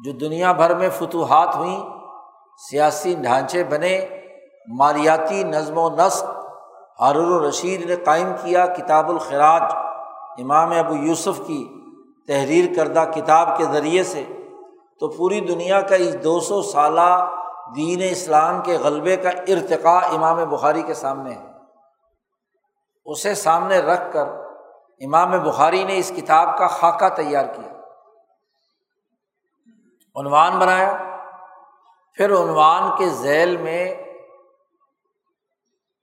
[0.04, 1.80] جو دنیا بھر میں فتوحات ہوئیں،
[2.70, 4.06] سیاسی ڈھانچے بنے،
[4.68, 6.24] مالیاتی نظم و نسق
[7.00, 9.62] ہارور الرشید نے قائم کیا کتاب الخراج،
[10.38, 11.79] امام ابو یوسف کی
[12.30, 14.24] تحریر کردہ کتاب کے ذریعے سے
[15.00, 17.30] تو پوری دنیا کا اس دو سو سالہ
[17.76, 21.46] دین اسلام کے غلبے کا ارتقاء امام بخاری کے سامنے ہے۔
[23.04, 24.26] اسے سامنے رکھ کر
[25.00, 27.80] امام بخاری نے اس کتاب کا خاکہ تیار کیا۔
[30.20, 30.96] عنوان بنایا۔
[32.14, 33.94] پھر عنوان کے ذیل میں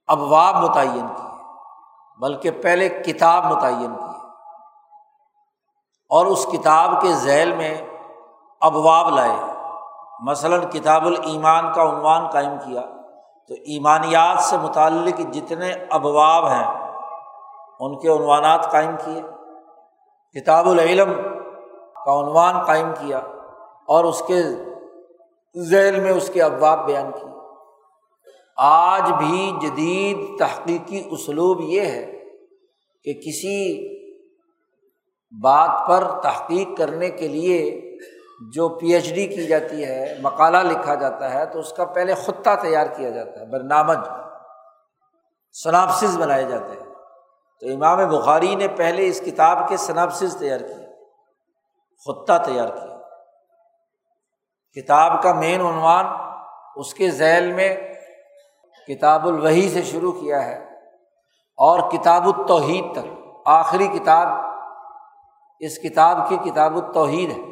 [0.06, 1.42] ابواب متعین کیے۔
[2.18, 4.07] بلکہ پہلے کتاب متعین کی۔
[6.08, 7.80] اور اس کتاب کے ذیل میں
[8.60, 9.54] ابواب لائے۔
[10.20, 12.80] مثلاً کتاب الایمان کا عنوان قائم کیا۔
[13.48, 16.90] تو ایمانیات سے متعلق جتنے ابواب ہیں،
[17.80, 19.22] ان کے عنوانات قائم کیے۔
[20.40, 21.12] کتاب العلم
[22.04, 23.18] کا عنوان قائم کیا
[23.86, 24.42] اور اس کے
[25.56, 27.28] ذیل میں اس کے ابواب بیان کیے۔
[28.56, 32.24] آج بھی جدید تحقیقی اسلوب یہ ہے
[33.04, 33.97] کہ کسی
[35.42, 37.82] بات پر تحقیق کرنے کے لیے
[38.54, 42.14] جو پی ایچ ڈی کی جاتی ہے، مقالہ لکھا جاتا ہے، تو اس کا پہلے
[42.14, 43.98] خطہ تیار کیا جاتا ہے، برنامج
[45.52, 46.94] سناپسز بنائے جاتے ہیں۔
[47.60, 50.86] تو امام بخاری نے پہلے اس کتاب کے سناپسز تیار کیے،
[52.06, 52.98] خطہ تیار کیا۔
[54.82, 56.06] کتاب کا مین عنوان
[56.76, 57.76] اس کے ذیل میں
[58.88, 60.64] کتاب الوحی سے شروع کیا ہے
[61.56, 63.06] اور کتاب التوحید تک،
[63.46, 64.47] آخری کتاب
[65.60, 67.42] اس کتاب کی کتاب التوحید ہے۔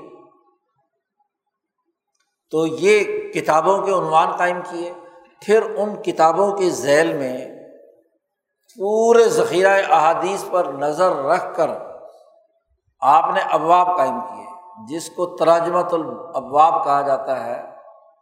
[2.50, 4.92] تو یہ کتابوں کے عنوان قائم کیے،
[5.40, 7.48] پھر ان کتابوں کے ذیل میں
[8.78, 11.70] پورے ذخیرہ احادیث پر نظر رکھ کر
[13.00, 14.46] آپ نے ابواب قائم کیے۔
[14.88, 17.62] جس کو تراجمت الابواب کہا جاتا ہے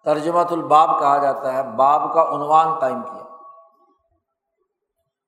[0.04, 3.24] ترجمت الباب کہا جاتا ہے، باب کا عنوان قائم کیا۔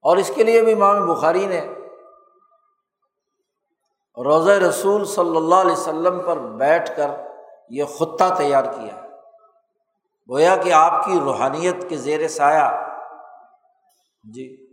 [0.03, 1.61] اور اس کے لیے بھی امام بخاری نے
[4.25, 7.11] روزہ رسول صلی اللہ علیہ وسلم پر بیٹھ کر
[7.71, 9.07] یہ خطہ تیار کیا۔
[10.31, 12.87] گویا کہ آپ کی روحانیت کے زیر سایہ۔
[14.25, 14.67] جی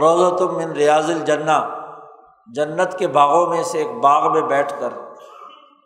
[0.00, 1.68] روزہ تم من ریاض الجنا
[2.54, 4.88] جنت کے باغوں میں سے ایک باغ میں بیٹھ کر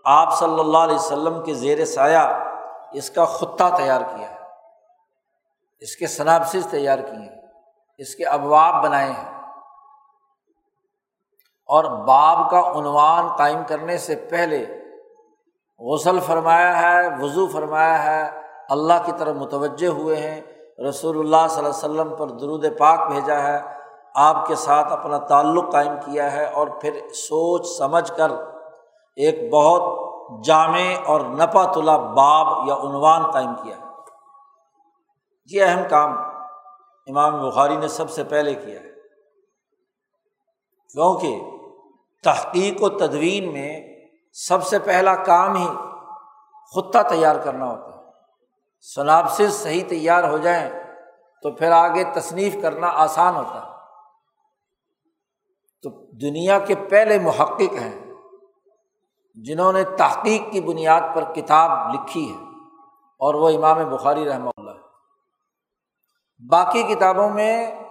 [0.04, 2.40] آپ صلی اللہ علیہ وسلم کے زیر سایہ
[2.92, 4.36] اس کا خطہ تیار کیا۔ ہے
[5.80, 7.42] اس کے صنابسز تیار کیے۔ ہیں
[7.98, 9.33] اس کے ابواب بنائے ہیں۔
[11.66, 14.66] اور باب کا عنوان قائم کرنے سے پہلے
[15.78, 20.40] غسل فرمایا ہے، وضو فرمایا ہے، اللہ کی طرف متوجہ ہوئے ہیں۔
[20.88, 23.62] رسول اللہ صلی اللہ علیہ وسلم پر درود پاک بھیجا ہے،
[24.14, 28.30] آپ کے ساتھ اپنا تعلق قائم کیا ہے اور پھر سوچ سمجھ کر
[29.16, 30.04] ایک بہت
[30.44, 33.84] جامع اور نپا تلا باب یا عنوان قائم کیا۔ ہے
[35.50, 36.12] یہ اہم کام
[37.06, 38.94] امام بخاری نے سب سے پہلے کیا ہے۔
[40.92, 41.40] کیونکہ
[42.24, 43.98] تحقیق و تدوین میں
[44.32, 45.68] سب سے پہلا کام ہی
[46.74, 48.02] خطہ تیار کرنا ہوتا ہے۔
[48.94, 50.70] سنابسز صحیح تیار ہو جائیں
[51.42, 53.74] تو پھر آگے تصنیف کرنا آسان ہوتا ہے۔
[55.82, 58.00] تو دنیا کے پہلے محقق ہیں
[59.34, 62.44] جنہوں نے تحقیق کی بنیاد پر کتاب لکھی ہے
[63.18, 64.84] اور وہ امام بخاری رحمہ اللہ ہے
[66.48, 67.83] باقی کتابوں میں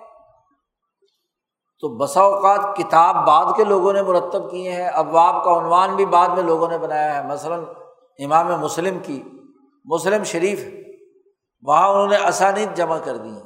[1.79, 6.05] تو بسا اوقات کتاب بعد کے لوگوں نے مرتب کیے ہیں، ابواب کا عنوان بھی
[6.05, 7.63] بعد میں لوگوں نے بنایا ہے۔ مثلاً
[8.19, 9.23] امام مسلم کی،
[9.85, 10.65] مسلم شریف،
[11.61, 13.43] وہاں انہوں نے آسانیت جمع کر دی ہیں۔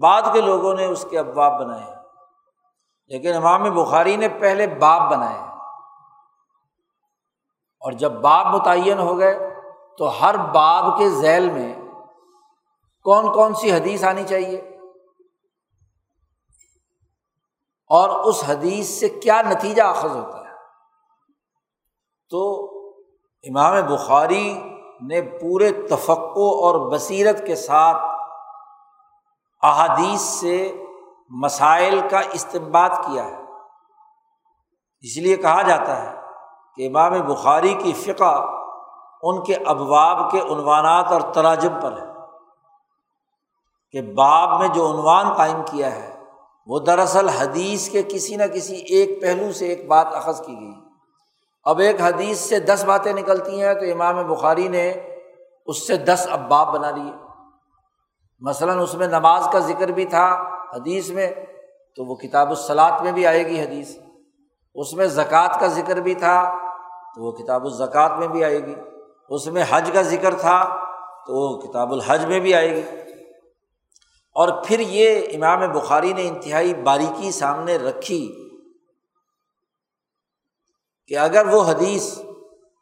[0.00, 1.94] بعد کے لوگوں نے اس کے ابواب بنائے ہیں۔
[3.06, 5.46] لیکن امام بخاری نے پہلے باب بنائے ہیں۔
[7.80, 9.54] اور جب باب متعین ہو گئے
[9.98, 11.74] تو ہر باب کے ذیل میں
[13.04, 14.79] کون کون سی حدیث آنی چاہیے؟
[17.90, 20.54] اور اس حدیث سے کیا نتیجہ اخذ ہوتا ہے؟
[22.30, 22.68] تو
[23.42, 24.62] امام بخاری
[25.00, 27.96] نے پورے تفقع اور بصیرت کے ساتھ
[29.62, 30.84] احادیث سے
[31.30, 33.42] مسائل کا استعمال کیا ہے۔
[35.00, 36.16] اس لیے کہا جاتا ہے
[36.76, 38.60] کہ امام بخاری کی فقہ
[39.22, 42.06] ان کے ابواب کے عنوانات اور تراجم پر ہے
[43.92, 46.09] کہ باب میں جو عنوان قائم کیا ہے
[46.66, 50.72] وہ دراصل حدیث کے کسی نہ کسی ایک پہلو سے ایک بات اخذ کی گئی۔
[51.64, 54.92] اب ایک حدیث سے دس باتیں نکلتی ہیں تو امام بخاری نے
[55.66, 57.12] اس سے دس اباب بنا لیے۔
[58.40, 60.44] مثلاً اس میں نماز کا ذکر بھی تھا
[60.74, 61.30] حدیث میں،
[61.96, 63.96] تو وہ کتاب الصلاط میں بھی آئے گی حدیث۔
[64.74, 66.54] اس میں زکوٰۃ کا ذکر بھی تھا
[67.14, 68.74] تو وہ کتاب الزکوٰۃ میں بھی آئے گی۔
[69.28, 70.64] اس میں حج کا ذکر تھا
[71.26, 72.82] تو وہ کتاب الحج میں بھی آئے گی۔
[74.36, 78.22] اور پھر یہ امام بخاری نے انتہائی باریکی سامنے رکھی
[81.06, 82.18] کہ اگر وہ حدیث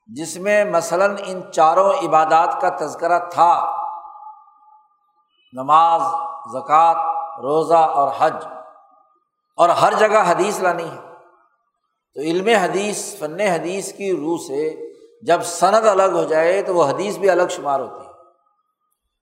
[0.09, 3.53] جس میں مثلاً ان چاروں عبادات کا تذکرہ تھا،
[5.53, 6.03] نماز،
[6.53, 7.01] زکوٰۃ،
[7.43, 8.35] روزہ اور حج،
[9.59, 11.01] اور ہر جگہ حدیث لانی ہے،
[12.17, 14.71] تو علم حدیث، فن حدیث کی روح سے
[15.23, 18.08] جب صنعت الگ ہو جائے تو وہ حدیث بھی الگ شمار ہوتی ہے۔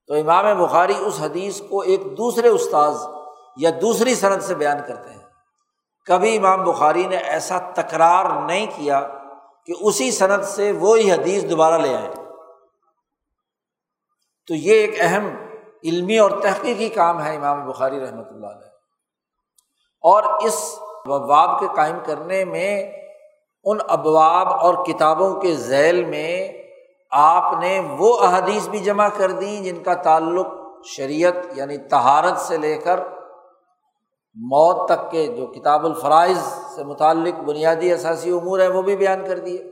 [0.07, 2.97] تو امام بخاری اس حدیث کو ایک دوسرے استاذ
[3.57, 5.23] یا دوسری صنعت سے بیان کرتے ہیں۔
[6.07, 9.09] کبھی امام بخاری نے ایسا تکرار نہیں کیا
[9.67, 12.15] کہ اسی صنعت سے وہی حدیث دوبارہ لے آئے۔
[14.47, 15.31] تو یہ ایک اہم
[15.85, 18.67] علمی اور تحقیقی کام ہے امام بخاری رحمۃ اللہ علیہ۔
[20.03, 22.93] اور اس ابواب کے قائم کرنے میں
[23.65, 26.53] ان ابواب اور کتابوں کے ذیل میں
[27.17, 30.47] آپ نے وہ احادیث بھی جمع کر دی جن کا تعلق
[30.85, 33.01] شریعت یعنی تہارت سے لے کر
[34.37, 36.39] موت تک کے جو کتاب الفرائض
[36.75, 39.63] سے متعلق بنیادی اثاثی امور ہیں وہ بھی بیان کر دیے۔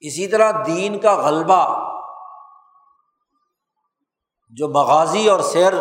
[0.00, 1.62] اسی طرح دین کا غلبہ
[4.50, 5.72] جو مغازی اور سیر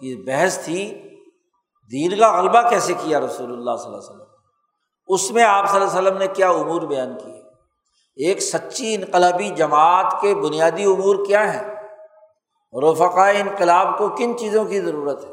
[0.00, 0.82] کی بحث تھی،
[1.90, 4.26] دین کا غلبہ کیسے کیا رسول اللہ صلی اللہ علیہ وسلم؟
[5.08, 7.39] اس میں آپ صلی اللہ علیہ وسلم نے کیا امور بیان کیے؟
[8.16, 11.74] ایک سچی انقلابی جماعت کے بنیادی امور کیا ہیں؟
[12.82, 15.30] رفقائے انقلاب کو کن چیزوں کی ضرورت ہے؟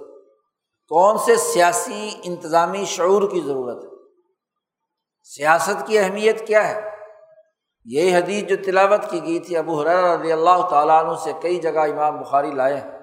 [0.88, 3.90] کون سے سیاسی انتظامی شعور کی ضرورت ہے؟
[5.24, 6.90] سیاست کی اہمیت کیا ہے؟
[7.86, 11.58] یہی حدیث جو تلاوت کی گئی تھی، ابو حرار رضی اللہ تعالیٰ عنہ سے کئی
[11.58, 13.00] جگہ امام بخاری لائے ہیں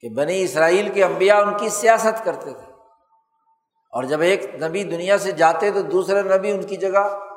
[0.00, 2.72] کہ بنی اسرائیل کے انبیاء ان کی سیاست کرتے تھے۔
[3.92, 7.27] اور جب ایک نبی دنیا سے جاتے تو دوسرے نبی ان کی جگہ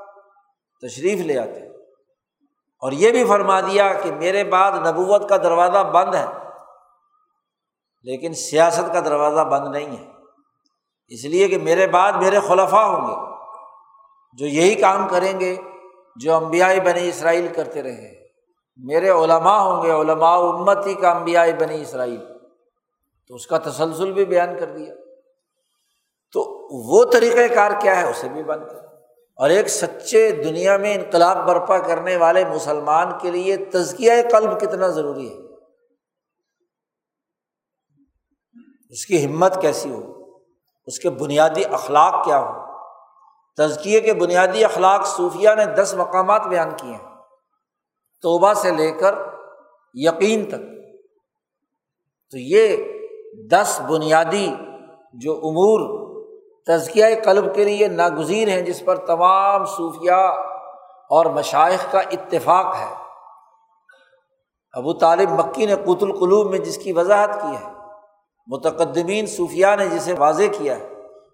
[0.81, 1.67] تشریف لے آتے۔
[2.79, 6.25] اور یہ بھی فرما دیا کہ میرے بعد نبوت کا دروازہ بند ہے،
[8.03, 10.11] لیکن سیاست کا دروازہ بند نہیں ہے۔
[11.07, 13.45] اس لیے کہ میرے بعد میرے خلفا ہوں گے،
[14.33, 15.57] جو یہی کام کریں گے،
[16.15, 18.27] جو امبیائی بنی اسرائیل کرتے رہے۔
[18.77, 22.21] میرے علماء ہوں گے، علماء امتی کا امبیائی بنی اسرائیل۔
[23.27, 24.93] تو اس کا تسلسل بھی بیان کر دیا۔
[26.31, 26.41] تو
[26.89, 28.90] وہ طریقۂ کار کیا ہے، اسے بھی بند کر۔
[29.41, 34.87] اور ایک سچے دنیا میں انقلاب برپا کرنے والے مسلمان کے لیے تزکیہ قلب کتنا
[34.87, 35.37] ضروری ہے؟
[38.89, 40.27] اس کی ہمت کیسی ہو؟
[40.85, 42.53] اس کے بنیادی اخلاق کیا ہو
[43.57, 47.09] تزکیے کے بنیادی اخلاق صوفیہ نے دس مقامات بیان کیے ہیں۔
[48.21, 49.15] توبہ سے لے کر
[49.93, 50.91] یقین تک۔
[52.31, 52.77] تو یہ
[53.49, 54.47] دس بنیادی
[55.13, 56.00] جو امور
[56.67, 60.21] تزکیہ قلب کے لیے ناگزیر ہیں جس پر تمام صوفیہ
[61.09, 62.93] اور مشائق کا اتفاق ہے۔
[64.73, 67.69] ابو طالب مکی نے قط القلوب میں جس کی وضاحت کی ہے،
[68.47, 70.85] متقدمین صوفیہ نے جسے واضح کیا ہے۔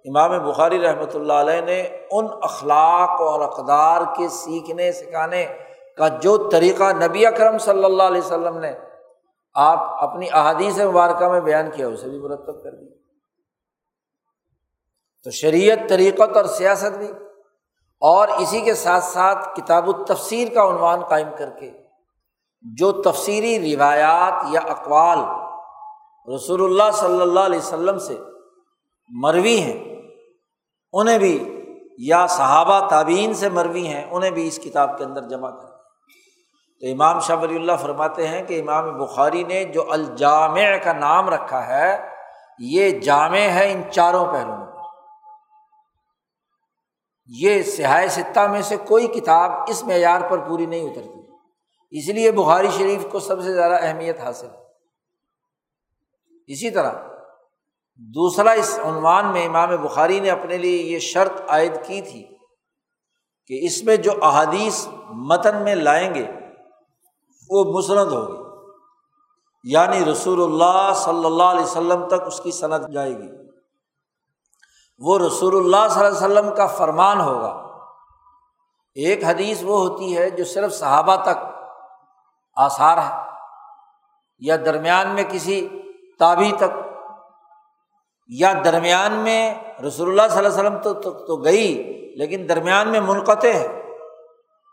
[0.05, 5.45] امام بخاری رحمۃ اللہ علیہ نے ان اخلاق اور اقدار کے سیکھنے، سکھانے
[5.97, 8.71] کا جو طریقہ نبی اکرم صلی اللہ علیہ وسلم نے
[9.55, 12.96] آپ اپنی احادیث مبارکہ میں بیان کیا، اسے بھی مرتب کر دیا۔
[15.26, 17.07] تو شریعت، طریقت اور سیاست بھی،
[18.01, 21.70] اور اسی کے ساتھ ساتھ کتاب التفسیر کا عنوان قائم کر کے،
[22.65, 25.20] جو تفصیلی روایات یا اقوال
[26.28, 28.18] رسول اللہ صلی اللہ علیہ وسلم سے
[29.11, 29.80] مروی ہیں،
[30.93, 31.38] انہیں بھی،
[32.07, 35.76] یا صحابہ تعبین سے مروی ہیں، انہیں بھی اس کتاب کے اندر جمع کر
[36.82, 41.30] تو امام شاہ ولی اللہ فرماتے ہیں کہ امام بخاری نے جو الجامع کا نام
[41.30, 41.97] رکھا ہے،
[42.59, 44.65] یہ جامع ہے ان چاروں پہلوؤں
[47.28, 51.19] یہ سیاح ستہ میں سے کوئی کتاب اس معیار پر پوری نہیں اترتی۔
[51.91, 54.67] اس لیے بخاری شریف کو سب سے زیادہ اہمیت حاصل ہے۔
[56.47, 56.91] اسی طرح
[57.95, 62.28] دوسرا اس عنوان میں امام بخاری نے اپنے لیے یہ شرط عائد کی تھی
[63.47, 66.25] کہ اس میں جو احادیث متن میں لائیں گے،
[67.49, 68.47] وہ مسند ہوگی
[69.63, 73.46] یعنی رسول اللہ صلی اللہ علیہ وسلم تک اس کی صنعت جائے گی۔
[74.99, 77.67] وہ رسول اللہ صلی اللہ علیہ وسلم کا فرمان ہوگا۔
[78.95, 81.45] ایک حدیث وہ ہوتی ہے جو صرف صحابہ تک
[82.55, 83.11] آثار ہے
[84.39, 85.69] یا درمیان میں کسی
[86.19, 86.87] تابی تک
[88.27, 89.55] یا درمیان میں
[89.87, 93.81] رسول اللہ صلی اللہ علیہ وسلم تو تو, تو گئی لیکن درمیان میں منقطع ہے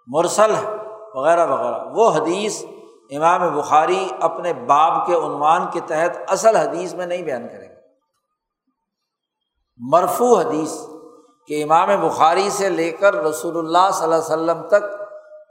[0.06, 0.76] مرسل ہے
[1.14, 2.64] وغیرہ وغیرہ۔ وہ حدیث
[3.10, 7.73] امام بخاری اپنے باب کے عنوان کے تحت اصل حدیث میں نہیں بیان کریں گے۔
[9.78, 10.72] مرفو حدیث
[11.46, 14.82] کہ امام بخاری سے لے کر رسول اللہ صلی اللہ علیہ وسلم تک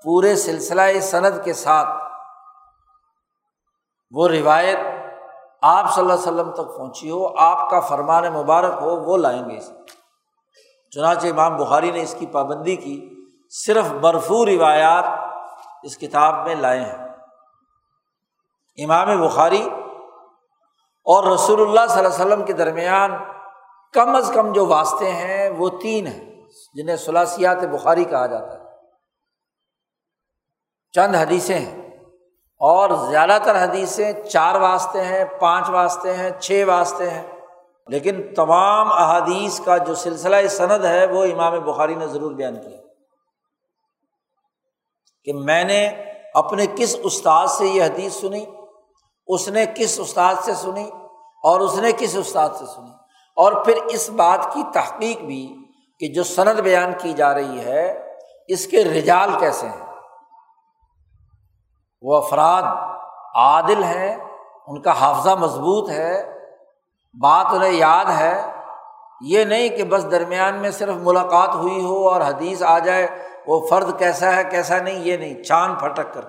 [0.04, 1.90] پورے سلسلہ صنعت کے ساتھ
[4.12, 4.78] وہ روایت
[5.62, 9.50] آپ صلی اللہ علیہ وسلم تک پہنچی ہو، آپ کا فرمان مبارک ہو، وہ لائیں
[9.50, 9.74] گے اسے۔
[10.92, 15.04] چنانچہ امام بخاری نے اس کی پابندی کی، صرف برفو روایات
[15.84, 17.08] اس کتاب میں لائے ہیں۔
[18.84, 19.70] امام بخاری
[21.06, 23.12] اور رسول اللہ صلی اللہ علیہ وسلم کے درمیان
[23.94, 26.42] کم از کم جو واسطے ہیں، وہ تین ہیں،
[26.74, 28.64] جنہیں سلاسیات بخاری کہا جاتا ہے۔
[30.92, 31.90] چند حدیثیں ہیں۔
[32.60, 37.28] اور زیادہ تر حدیثیں چار واسطے ہیں، پانچ واسطے ہیں، چھ واسطے ہیں۔
[37.88, 42.80] لیکن تمام احادیث کا جو سلسلہ سند ہے، وہ امام بخاری نے ضرور بیان کیا۔
[45.24, 45.88] کہ میں نے
[46.34, 48.46] اپنے کس استاد سے یہ حدیث سنی،
[49.28, 50.90] اس نے کس استاد سے سنی،
[51.44, 53.03] اور اس نے کس استاد سے سنی۔
[53.36, 55.56] اور پھر اس بات کی تحقیق بھی
[56.00, 58.16] کہ جو سند بیان کی جا رہی ہے،
[58.48, 59.86] اس کے رجال کیسے ہیں؟
[62.02, 62.64] وہ افراد
[63.36, 64.16] عادل ہیں،
[64.68, 66.40] ان کا حافظہ مضبوط ہے،
[67.22, 68.52] بات انہیں یاد ہے۔
[69.22, 73.08] یہ نہیں کہ بس درمیان میں صرف ملاقات ہوئی ہو اور حدیث آ جائے،
[73.48, 76.26] وہ فرد کیسا ہے، کیسا نہیں، یہ نہیں۔ چاند پھٹک کر۔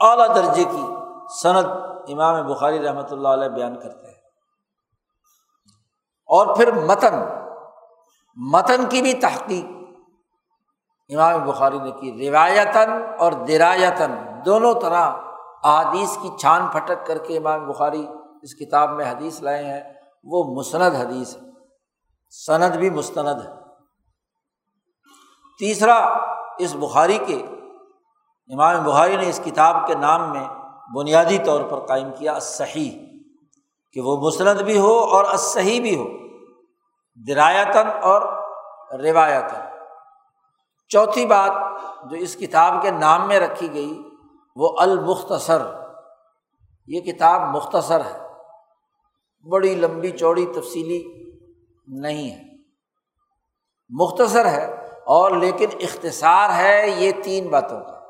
[0.00, 0.94] اعلیٰ درجے کی
[1.42, 1.64] صنعت
[2.08, 4.11] امام بخاری رحمۃ اللہ علیہ بیان کرتے ہیں۔
[6.32, 7.14] اور پھر متن
[8.36, 9.64] متن کی بھی تحقیق۔
[11.08, 14.10] امام بخاری نے کی، روایتاً اور درایتاً،
[14.46, 15.10] دونوں طرح
[15.64, 18.06] احادیث کی چھان پھٹک کر کے امام بخاری
[18.42, 19.80] اس کتاب میں حدیث لائے ہیں۔
[20.24, 21.40] وہ مسند حدیث ہے۔
[22.30, 23.50] سند بھی مستند ہے۔
[25.58, 25.96] تیسرا،
[26.58, 27.36] اس بخاری کے،
[28.54, 30.48] امام بخاری نے اس کتاب کے نام میں
[30.96, 33.06] بنیادی طور پر قائم کیا صحیح
[33.92, 36.21] کہ وہ مسند بھی ہو اور صحیح بھی ہو۔
[37.14, 38.22] درایتاً اور
[39.00, 39.60] روایتاً۔
[40.88, 41.52] چوتھی بات
[42.10, 44.02] جو اس کتاب کے نام میں رکھی گئی،
[44.56, 45.62] وہ المختصر۔
[46.86, 48.18] یہ کتاب مختصر ہے۔
[49.50, 51.04] بڑی لمبی، چوڑی، تفصیلی
[51.86, 52.42] نہیں ہے۔
[53.88, 58.02] مختصر ہے اور لیکن اختصار ہے یہ تین باتوں کا۔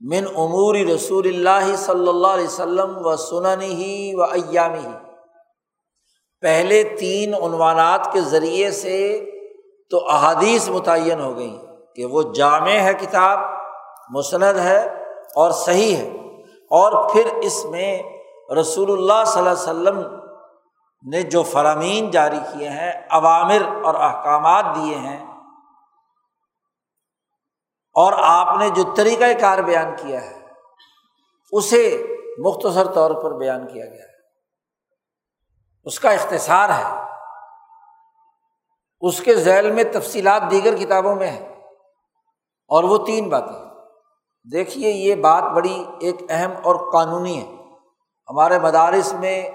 [0.00, 5.11] من عموری رسول اللہ صلی اللہ علیہ وسلم و سنن ہی و ایامی ہی
[6.42, 8.98] پہلے تین عنوانات کے ذریعے سے
[9.90, 11.56] تو احادیث متعین ہو گئیں
[11.96, 13.38] کہ وہ جامع ہے کتاب،
[14.10, 14.78] مسند ہے
[15.34, 16.08] اور صحیح ہے۔
[16.70, 18.02] اور پھر اس میں
[18.60, 19.98] رسول اللہ صلی اللہ علیہ وسلم
[21.04, 25.18] نے جو فرامین جاری کیے ہیں عوامر اور احکامات دیے ہیں،
[27.96, 30.34] اور آپ نے جو طریقۂ کار بیان کیا ہے،
[31.52, 31.82] اسے
[32.38, 34.11] مختصر طور پر بیان کیا گیا ہے۔
[35.84, 37.02] اس کا اختصار ہے۔
[39.00, 41.46] اس کے ذیل میں تفصیلات دیگر کتابوں میں ہے
[42.68, 43.72] اور وہ تین باتیں
[44.52, 47.56] دیکھیے، یہ بات بڑی ایک اہم اور قانونی ہے۔
[48.28, 49.50] ہمارے مدارس میں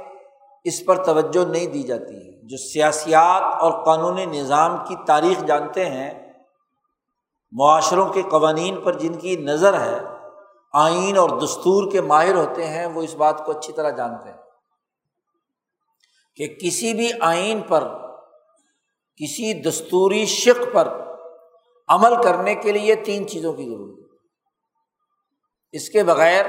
[0.64, 5.86] اس پر توجہ نہیں دی جاتی ہے۔ جو سیاسیات اور قانونی نظام کی تاریخ جانتے
[5.86, 6.34] ہیں،
[7.52, 10.00] معاشروں کے قوانین پر جن کی نظر ہے،
[10.74, 14.38] آئین اور دستور کے ماہر ہوتے ہیں، وہ اس بات کو اچھی طرح جانتے ہیں۔
[16.38, 17.88] کہ کسی بھی آئین پر،
[19.16, 20.88] کسی دستوری شک پر
[21.88, 24.16] عمل کرنے کے لیے تین چیزوں کی ضرورت ہے۔
[25.72, 26.46] اس کے بغیر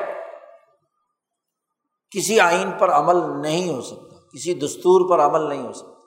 [2.11, 5.99] کسی آئین پر عمل نہیں ہو سکتا، کسی دستور پر عمل نہیں ہو سکتا۔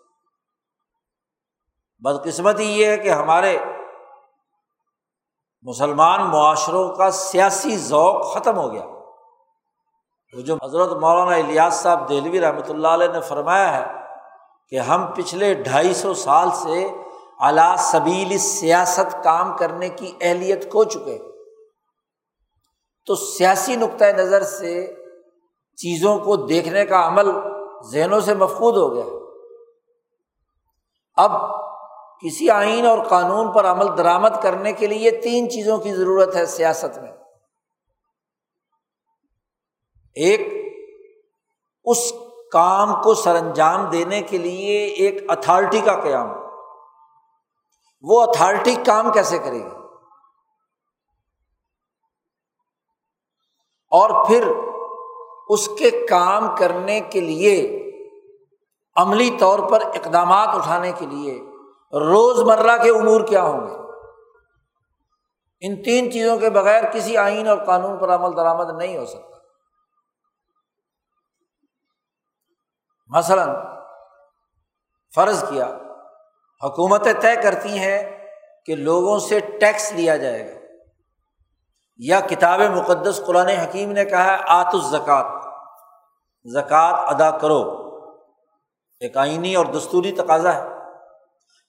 [1.99, 3.59] بدقسمتی یہ ہے کہ ہمارے
[5.61, 9.00] مسلمان معاشروں کا سیاسی ذوق ختم ہو گیا۔
[10.33, 13.93] جو حضرت مولانا الیاس صاحب دہلوی رحمۃ اللہ علیہ نے فرمایا ہے
[14.69, 16.87] کہ ہم پچھلے ڈھائی سو سال سے
[17.39, 21.19] اعلیٰ سبیل سیاست کام کرنے کی اہلیت کھو چکے
[23.05, 24.95] تو سیاسی نقطۂ نظر سے
[25.75, 27.31] چیزوں کو دیکھنے کا عمل
[27.91, 29.03] ذہنوں سے مفقود ہو گیا
[31.15, 31.31] اب
[32.19, 36.45] کسی آئین اور قانون پر عمل درآمد کرنے کے لیے تین چیزوں کی ضرورت ہے
[36.45, 37.11] سیاست میں۔
[40.15, 40.41] ایک
[41.85, 42.13] اس
[42.51, 46.29] کام کو سر انجام دینے کے لیے ایک اتھارٹی کا قیام
[48.03, 49.69] وہ اتھارٹی کام کیسے کرے گی؟
[53.91, 54.51] اور پھر
[55.49, 57.77] اس کے کام کرنے کے لیے
[58.95, 61.41] عملی طور پر اقدامات اٹھانے کے لیے
[61.93, 63.75] روز مرہ کے امور کیا ہوں گے؟
[65.61, 69.30] ان تین چیزوں کے بغیر کسی آئین اور قانون پر عمل درآمد نہیں ہو سکتا۔
[73.15, 73.49] مثلاً
[75.15, 75.65] فرض کیا،
[76.63, 78.27] حکومتیں طے کرتی ہیں
[78.65, 80.59] کہ لوگوں سے ٹیکس لیا جائے گا۔
[81.97, 85.25] یا کتاب مقدس قرآن حکیم نے کہا ہے آت الزکات
[86.53, 87.61] زکوٰۃ ادا کرو۔
[88.99, 90.67] ایک آئینی اور دستوری تقاضا ہے۔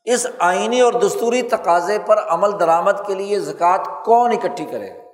[0.05, 5.11] اس آئینی اور دستوری تقاضے پر عمل درآمد کے لیے زکوٰۃ کون اکٹھی کرے؟ گا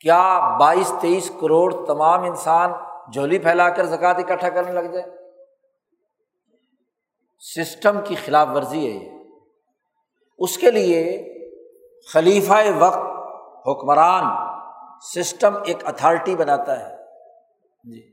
[0.00, 2.72] کیا بائیس تیئیس کروڑ تمام انسان
[3.12, 5.04] جھولی پھیلا کر زکوٰۃ اکٹھا کرنے لگ جائے۔
[7.40, 9.10] سسٹم کی خلاف ورزی ہے یہ۔
[10.38, 11.24] اس کے لیے
[12.12, 12.98] خلیفہ وقت
[13.68, 14.24] حکمران
[15.14, 16.96] سسٹم ایک اتھارٹی بناتا ہے۔
[17.84, 18.12] جی۔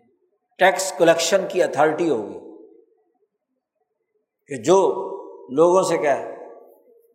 [0.57, 2.39] ٹیکس کلیکشن کی اتھارٹی ہوگی۔
[4.47, 4.87] کہ جو
[5.49, 6.17] لوگوں سے کیا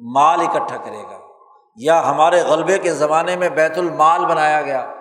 [0.00, 1.20] مال اکٹھا کرے گا۔
[1.76, 4.94] یا ہمارے غلبے کے زمانے میں بیت المال بنایا گیا،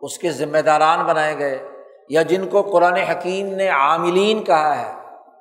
[0.00, 1.69] اس کے ذمہ داران بنائے گئے۔
[2.10, 4.92] یا جن کو قرآن حکیم نے عاملین کہا ہے،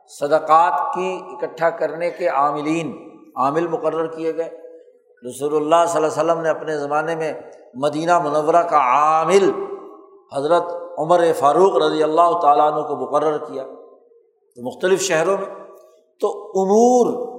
[0.08, 4.50] صدقات کی اکٹھا کرنے کے عاملین، عامل مقرر کیے گئے۔
[5.30, 7.34] رسول اللہ صلی اللہ علیہ وسلم نے اپنے زمانے میں
[7.76, 9.52] مدینہ منورہ کا عامل
[10.36, 10.64] حضرت
[10.98, 13.64] عمر فاروق رضی اللہ تعالیٰ عنہ کو مقرر کیا۔
[14.56, 15.66] تو مختلف شہروں میں۔
[16.20, 17.30] تو امور،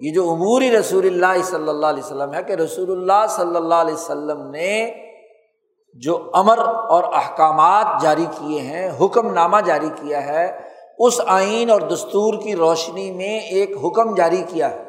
[0.00, 3.74] یہ جو عموری رسول اللہ صلی اللہ علیہ وسلم ہے کہ رسول اللہ صلی اللہ
[3.74, 4.92] علیہ وسلم نے
[5.94, 10.68] جو امر اور احکامات جاری کیے ہیں حکم نامہ جاری کیا ہے،
[10.98, 14.84] اس آئین اور دستور کی روشنی میں ایک حکم جاری کیا ہے۔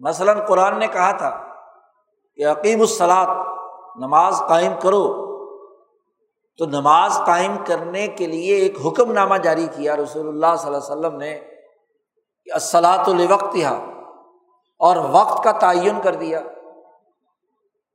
[0.00, 1.40] مثلاً قرآن نے کہا تھا
[2.36, 3.28] کہ عقیم الصلاط
[3.96, 5.24] نماز قائم کرو۔
[6.58, 10.86] تو نماز قائم کرنے کے لیے ایک حکم نامہ جاری کیا، رسول اللہ صلی اللہ
[10.86, 11.40] علیہ وسلم نے،
[12.44, 13.80] کہ الصلاۃ الوقت یہاں
[14.78, 16.40] اور وقت کا تعین کر دیا۔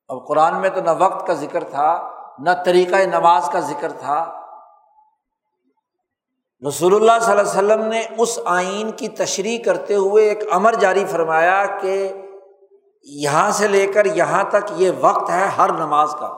[0.07, 4.39] اب قرآن میں تو نہ وقت کا ذکر تھا نہ طریقۂ نماز کا ذکر تھا۔
[6.67, 10.73] رسول اللہ صلی اللہ علیہ وسلم نے اس آئین کی تشریح کرتے ہوئے ایک امر
[10.73, 12.13] جاری فرمایا کہ
[13.03, 16.33] یہاں سے لے کر یہاں تک یہ وقت ہے ہر نماز کا۔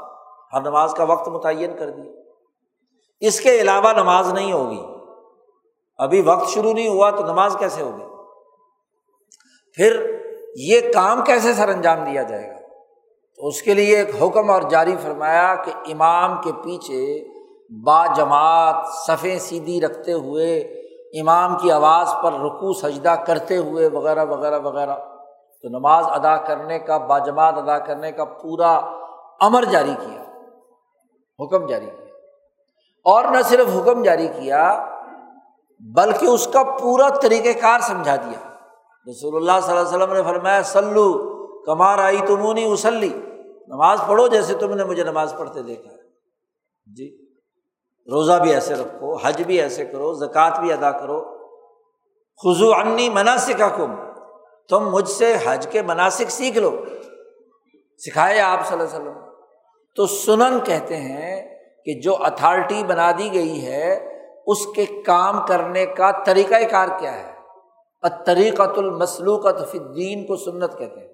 [0.54, 2.12] ہر نماز کا وقت متعین کر دیا۔
[3.20, 4.82] اس کے علاوہ نماز نہیں ہوگی۔
[5.98, 8.04] ابھی وقت شروع نہیں ہوا تو نماز کیسے ہوگی؟
[9.74, 10.20] پھر
[10.56, 12.61] یہ کام کیسے سر انجام دیا جائے گا؟
[13.42, 17.28] تو اس کے لیے ایک حکم اور جاری فرمایا کہ امام کے پیچھے
[17.84, 18.76] با جماعت
[19.08, 20.58] صفیں سیدھی رکھتے ہوئے،
[21.22, 24.96] امام کی آواز پر رکو سجدہ کرتے ہوئے وغیرہ وغیرہ وغیرہ۔
[25.62, 28.72] تو نماز ادا کرنے کا باجماعت ادا کرنے کا پورا
[29.40, 30.22] امر جاری کیا،
[31.40, 32.06] حکم جاری کیا۔
[33.06, 34.86] اور نہ صرف حکم جاری کیا،
[35.80, 38.56] بلکہ اس کا پورا طریقۂ کار سمجھا دیا۔
[39.10, 41.32] رسول اللہ صلی اللہ علیہ وسلم نے فرمایا سلو
[41.66, 43.22] کمار آئی تمونی اسلی
[43.68, 45.92] نماز پڑھو جیسے تم نے مجھے نماز پڑھتے دیکھا
[46.96, 47.26] جی
[48.12, 51.24] روزہ بھی ایسے رکھو، حج بھی ایسے کرو، زکوٰۃ بھی ادا کرو۔
[52.44, 53.96] خزو انی مناسب کم
[54.70, 56.86] تم مجھ سے حج کے مناسب سیکھ لو۔
[57.98, 59.24] سکھائے آپ صلی اللہ علیہ وسلم۔
[59.96, 61.56] تو سنن کہتے ہیں
[61.86, 64.08] کہ جو اتھارٹی بنا دی گئی ہے،
[64.48, 67.32] اس کے کام کرنے کا طریقۂ کار کیا ہے؟
[68.26, 71.11] طریقۃ المسلوقت فدین کو سنت کہتے ہیں۔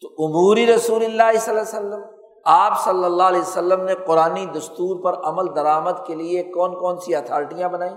[0.00, 2.02] تو عموری رسول اللہ صلی اللہ علیہ وسلم،
[2.44, 6.98] آپ صلی اللہ علیہ وسلم نے قرآن دستور پر عمل درآمد کے لیے کون کون
[7.00, 7.94] سی اتھارٹیاں بنائیں؟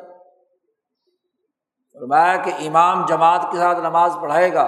[1.94, 4.64] فرمایا کہ امام جماعت کے ساتھ نماز پڑھائے گا،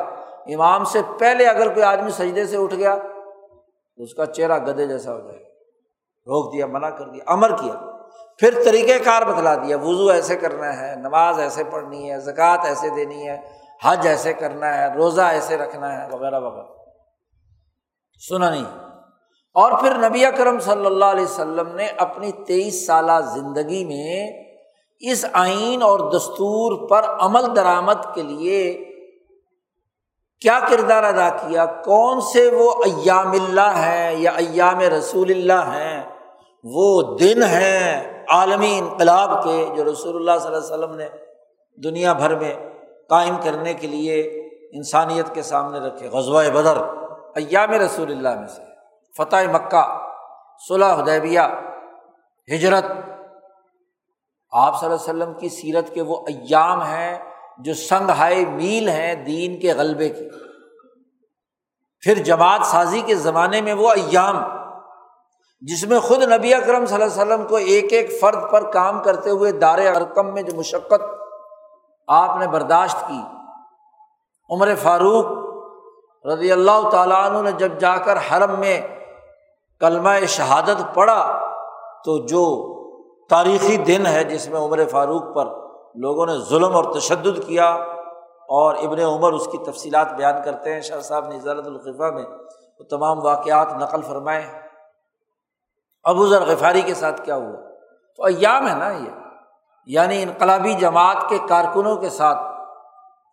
[0.53, 4.88] امام سے پہلے اگر کوئی آدمی سجدے سے اٹھ گیا تو اس کا چہرہ گدے
[4.88, 5.47] جیسا ہو جائے گا۔
[6.27, 7.73] روک دیا، منع کر دیا، امر کیا۔
[8.38, 12.89] پھر طریقۂ کار بتلا دیا، وضو ایسے کرنا ہے، نماز ایسے پڑھنی ہے، زکوٰۃ ایسے
[12.89, 13.38] دینی ہے،
[13.84, 16.78] حج ایسے کرنا ہے، روزہ ایسے رکھنا ہے، وغیرہ وغیرہ۔
[18.28, 18.65] سنا نہیں
[19.53, 24.43] اور پھر نبی اکرم صلی اللہ علیہ وسلم نے اپنی تیئیس سالہ زندگی میں
[24.99, 28.74] اس آئین اور دستور پر عمل درآمد کے لیے
[30.41, 36.03] کیا کردار ادا کیا؟ کون سے وہ ایام اللہ ہیں یا ایام رسول اللہ ہیں؟
[36.63, 41.07] وہ دن ہیں عالمی انقلاب کے جو رسول اللہ صلی اللہ علیہ وسلم نے
[41.84, 42.53] دنیا بھر میں
[43.09, 44.22] قائم کرنے کے لیے
[44.72, 48.61] انسانیت کے سامنے رکھے۔ غزوہ بدر۔ ایام رسول اللہ میں سے۔
[49.17, 50.07] فتح مکہ،
[50.67, 51.39] صلح حدیبیہ،
[52.55, 52.86] ہجرت۔
[54.51, 57.19] آپ صلی اللہ علیہ وسلم کی سیرت کے وہ ایام ہیں
[57.59, 60.30] جو سنگ ہائے میل ہیں دین کے غلبے کی۔
[62.01, 64.43] پھر جماعت سازی کے زمانے میں وہ ایام،
[65.61, 69.03] جس میں خود نبی اکرم صلی اللہ علیہ وسلم کو ایک ایک فرد پر کام
[69.03, 71.01] کرتے ہوئے دار ارکم میں جو مشقت
[72.07, 73.21] آپ نے برداشت کی،
[74.49, 75.38] عمر فاروق
[76.26, 78.82] رضی اللہ تعالیٰ عنہ نے جب جا کر حرم میں
[79.80, 81.39] کلمہ شہادت پڑھا،
[82.05, 82.76] تو جو
[83.30, 85.45] تاریخی دن ہے جس میں عمر فاروق پر
[85.95, 87.70] لوگوں نے ظلم اور تشدد کیا
[88.49, 92.26] اور ابن عمر اس کی تفصیلات بیان کرتے ہیں، شاہ صاحب نے ضالت میں
[92.80, 94.47] وہ تمام واقعات نقل فرمائے
[96.03, 97.70] ابو ذر غفاری کے ساتھ کیا ہوا؟
[98.17, 99.09] تو ایام ہے نا یہ۔
[99.86, 102.38] یعنی انقلابی جماعت کے کارکنوں کے ساتھ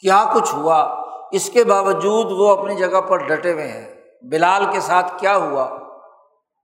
[0.00, 4.80] کیا کچھ ہوا؟ اس کے باوجود وہ اپنی جگہ پر ڈٹے ہوئے ہیں۔ بلال کے
[4.80, 5.66] ساتھ کیا ہوا؟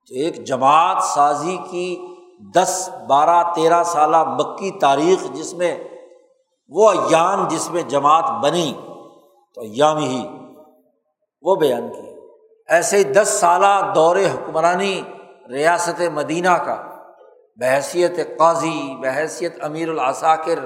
[0.09, 2.07] تو ایک جماعت سازی کی
[2.55, 5.85] دس، بارہ، تیرہ سالہ مکی تاریخ جس میں
[6.69, 8.75] وہ ایام جس میں جماعت بنی،
[9.55, 10.27] تو ایام ہی
[11.43, 12.13] وہ بیان کی۔
[12.69, 15.03] ایسے ہی دس سالہ دور حکمرانی
[15.51, 16.83] ریاست مدینہ کا
[17.57, 20.59] بحثیت قاضی بحثیت امیر العساکر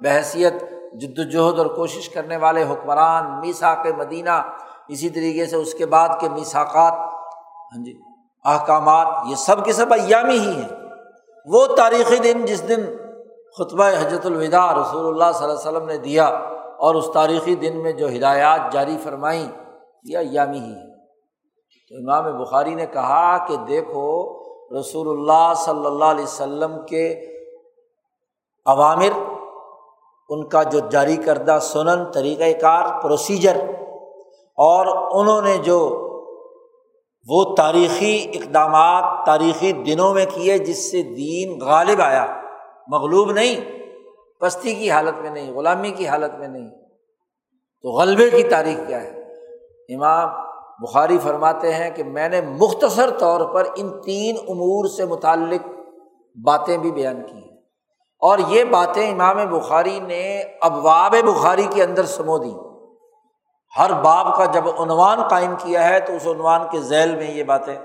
[0.00, 0.54] بحثیت
[1.00, 4.40] جد وجہد اور کوشش کرنے والے حکمران میساک مدینہ،
[4.88, 7.98] اسی طریقے سے اس کے بعد کے میساکات ہاں جی
[8.44, 10.68] احکامات، یہ سب کے سب ایامی ہی ہیں۔
[11.46, 12.84] وہ تاریخی دن جس دن
[13.58, 16.26] خطبہ حجرت الوداع رسول اللہ صلی اللہ علیہ وسلم نے دیا
[16.78, 19.46] اور اس تاریخی دن میں جو ہدایات جاری فرمائیں،
[20.04, 20.92] یہ ایامی ہی ہے
[21.90, 24.08] تو امام بخاری نے کہا کہ دیکھو،
[24.78, 27.04] رسول اللہ صلی اللہ علیہ وسلم کے
[28.66, 29.12] عوامر
[30.28, 33.56] ان کا جو جاری کردہ سنن طریقۂ کار پروسیجر
[34.56, 34.86] اور
[35.20, 36.00] انہوں نے جو
[37.28, 42.26] وہ تاریخی اقدامات، تاریخی دنوں میں کیے جس سے دین غالب آیا،
[42.88, 43.60] مغلوب نہیں،
[44.40, 46.70] پستی کی حالت میں نہیں، غلامی کی حالت میں نہیں،
[47.82, 49.08] تو غلبے کی تاریخ کیا ہے؟
[49.94, 50.28] امام
[50.78, 55.68] بخاری فرماتے ہیں کہ میں نے مختصر طور پر ان تین امور سے متعلق
[56.44, 57.53] باتیں بھی بیان کی ہیں۔
[58.26, 62.54] اور یہ باتیں امام بخاری نے ابواب بخاری کے اندر سمو دی
[63.78, 67.44] ہر باب کا جب عنوان قائم کیا ہے تو اس عنوان کے ذیل میں یہ
[67.44, 67.76] باتیں۔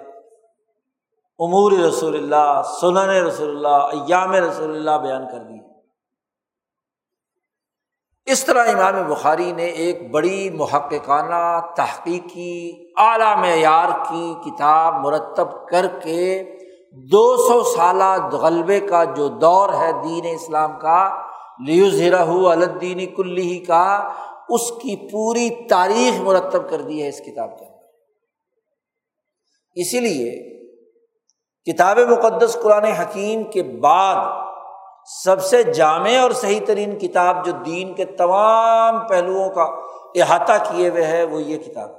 [1.40, 5.60] امور رسول اللہ، سنن رسول اللہ، ایام رسول اللہ بیان کر دی۔
[8.26, 15.88] اس طرح امام بخاری نے ایک بڑی محققانہ تحقیقی اعلیٰ معیار کی کتاب مرتب کر
[16.04, 16.44] کے
[16.92, 21.24] دو سو سالہ غلبے کا جو دور ہے دین اسلام کا
[21.66, 24.10] لیوزرہ الدینی کلی کا،
[24.50, 27.78] اس کی پوری تاریخ مرتب کر دی ہے اس کتاب کے اندر۔
[29.76, 30.60] اسی لیے
[31.66, 34.16] کتاب مقدس قرآن حکیم کے بعد
[35.24, 39.64] سب سے جامع اور صحیح ترین کتاب جو دین کے تمام پہلوؤں کا
[40.22, 41.90] احاطہ کیے ہوئے ہے وہ یہ کتاب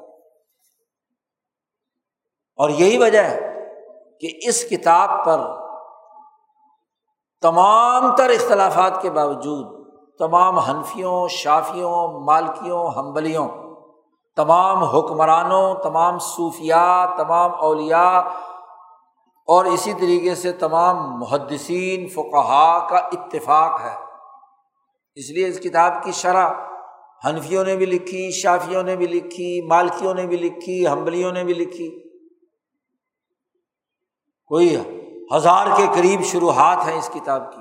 [2.58, 3.49] اور یہی وجہ ہے
[4.20, 5.40] کہ اس کتاب پر
[7.40, 9.80] تمام تر اختلافات کے باوجود
[10.18, 13.48] تمام حنفیوں، شافیوں، مالکیوں حمبلیوں
[14.36, 18.20] تمام حکمرانوں، تمام صوفیات تمام اولیاء
[19.46, 23.96] اور اسی طریقے سے تمام محدثین، فقہا کا اتفاق ہے۔
[25.14, 26.50] اس لیے اس کتاب کی شرح
[27.24, 31.54] حنفیوں نے بھی لکھی، شافیوں نے بھی لکھی، مالکیوں نے بھی لکھی حمبلیوں نے بھی
[31.54, 32.09] لکھی۔
[34.50, 34.76] کوئی
[35.36, 37.60] ہزار کے قریب شروحات ہیں اس کتاب کی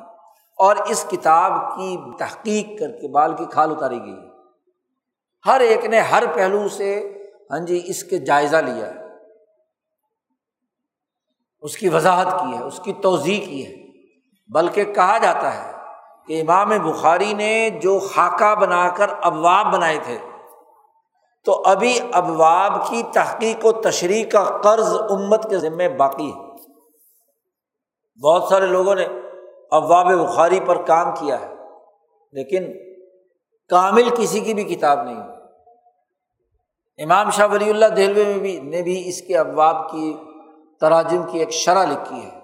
[0.57, 4.29] اور اس کتاب کی تحقیق کر کے بال کی کھال اتاری گئی
[5.45, 7.13] ہر ایک نے ہر پہلو سے
[7.51, 8.99] ہاں جی اس کے جائزہ لیا ہے۔
[11.61, 13.75] اس کی وضاحت کی ہے، اس کی توضیع کی ہے۔
[14.47, 15.71] بلکہ کہا جاتا ہے
[16.27, 20.17] کہ امام بخاری نے جو خاکہ بنا کر ابواب بنائے تھے،
[21.45, 26.48] تو ابھی ابواب کی تحقیق و تشریح کا قرض امت کے ذمے باقی ہے۔
[28.23, 29.07] بہت سارے لوگوں نے
[29.71, 31.53] ابواب بخاری پر کام کیا ہے،
[32.31, 32.73] لیکن
[33.69, 35.23] کامل کسی کی بھی کتاب نہیں
[37.03, 40.17] امام شاہ ولی اللہ دہلوے میں بھی نے بھی اس کے ابواب کی
[40.79, 42.39] تراجم کی ایک شرح لکھی ہے۔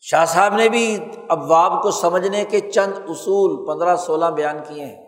[0.00, 5.04] شاہ صاحب نے بھی ابواب کو سمجھنے کے چند اصول پندرہ سولہ بیان کیے ہیں۔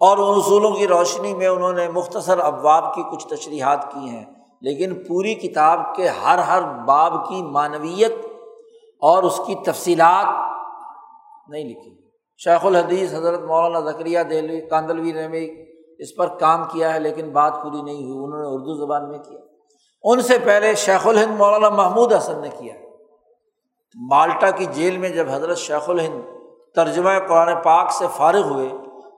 [0.00, 4.24] اور ان اصولوں کی روشنی میں انہوں نے مختصر ابواب کی کچھ تشریحات کی ہیں۔
[4.60, 8.12] لیکن پوری کتاب کے ہر ہر باب کی معنویت
[9.02, 10.26] اور اس کی تفصیلات
[11.48, 12.00] نہیں لکھی۔
[12.36, 15.64] شیخ الحدیث حضرت مولانا ذکریہ دہلوی، کاندلوی نے بھی
[15.98, 19.18] اس پر کام کیا ہے لیکن بات پوری نہیں ہوئی، انہوں نے اردو زبان میں
[19.18, 19.40] کیا۔
[20.02, 22.74] ان سے پہلے شیخ الہند مولانا محمود حسن نے کیا۔
[24.10, 26.20] مالٹا کی جیل میں جب حضرت شیخ الہند
[26.74, 28.68] ترجمہ قرآن پاک سے فارغ ہوئے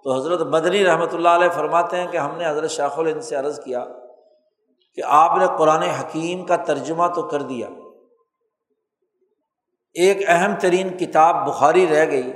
[0.05, 3.36] تو حضرت مدنی رحمۃ اللہ علیہ فرماتے ہیں کہ ہم نے حضرت شیخ الہند سے
[3.36, 3.84] عرض کیا
[4.95, 7.68] کہ آپ نے قرآن حکیم کا ترجمہ تو کر دیا۔
[9.95, 12.32] ایک اہم ترین کتاب بخاری رہ گئی۔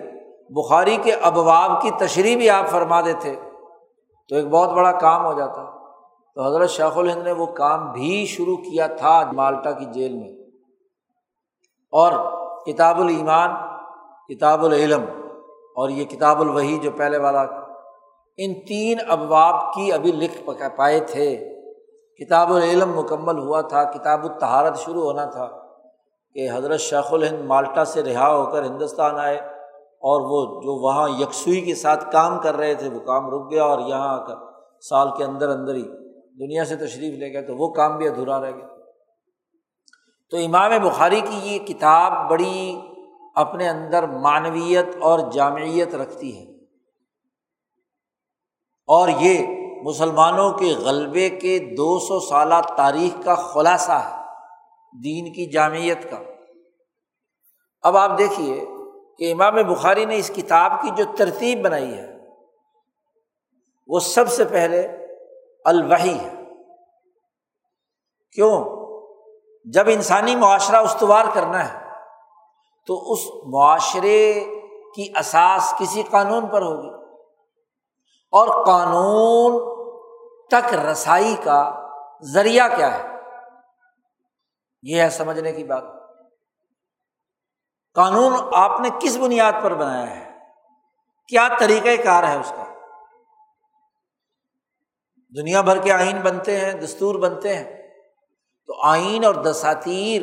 [0.50, 3.34] بخاری کے ابواب کی تشریح بھی آپ فرما دیتے
[4.28, 5.76] تو ایک بہت بڑا کام ہو جاتا۔
[6.34, 10.32] تو حضرت شیخ الہند نے وہ کام بھی شروع کیا تھا مالٹا کی جیل میں۔
[11.90, 12.12] اور
[12.64, 13.50] کتاب الایمان،
[14.34, 15.04] کتاب العلم
[15.76, 17.42] اور یہ کتاب الوحی جو پہلے والا،
[18.36, 21.55] ان تین ابواب کی ابھی لکھ پائے تھے۔
[22.18, 25.46] کتاب العلم مکمل ہوا تھا، کتاب التہارت شروع ہونا تھا
[26.34, 29.36] کہ حضرت شیخ الہند مالٹا سے رہا ہو کر ہندوستان آئے
[29.78, 33.64] اور وہ جو وہاں یکسوئی کے ساتھ کام کر رہے تھے، وہ کام رک گیا
[33.64, 34.34] اور یہاں آ کر
[34.80, 35.82] سال کے اندر اندر ہی
[36.46, 38.66] دنیا سے تشریف لے گئے تو وہ کام بھی ادھورا رہ گیا۔
[40.30, 42.80] تو امام بخاری کی یہ کتاب بڑی
[43.34, 46.52] اپنے اندر معنویت اور جامعیت رکھتی ہے۔
[48.86, 54.16] اور یہ مسلمانوں کے غلبے کے دو سو سالہ تاریخ کا خلاصہ ہے
[55.05, 56.16] دین کی جامعیت کا۔
[57.83, 58.64] اب آپ دیکھیے
[59.18, 62.16] کہ امام بخاری نے اس کتاب کی جو ترتیب بنائی ہے،
[63.87, 64.89] وہ سب سے پہلے
[65.64, 66.33] الوحی ہے۔
[68.33, 68.64] کیوں؟
[69.64, 71.87] جب انسانی معاشرہ استوار کرنا ہے،
[72.87, 74.45] تو اس معاشرے
[74.95, 76.95] کی اساس کسی قانون پر ہوگی۔
[78.37, 79.76] اور قانون
[80.47, 81.89] تک رسائی کا
[82.22, 83.09] ذریعہ کیا ہے؟
[84.82, 85.84] یہ ہے سمجھنے کی بات۔
[87.95, 90.39] قانون آپ نے کس بنیاد پر بنایا ہے؟
[91.28, 92.64] کیا طریقۂ کار ہے اس کا؟
[95.37, 97.89] دنیا بھر کے آئین بنتے ہیں، دستور بنتے ہیں۔
[98.66, 100.22] تو آئین اور دساتیر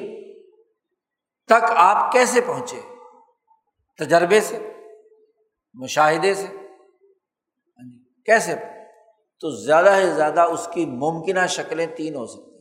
[1.47, 2.81] تک آپ کیسے پہنچے؟
[3.97, 4.73] تجربے سے؟
[5.73, 6.62] مشاہدے سے؟
[8.25, 8.55] کیسے؟
[9.39, 12.53] تو زیادہ سے زیادہ اس کی ممکنہ شکلیں تین ہو سکتی ہیں۔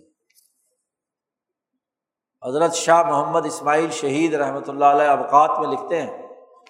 [2.48, 6.22] حضرت شاہ محمد اسماعیل شہید رحمۃ اللہ علیہ ابقات میں لکھتے ہیں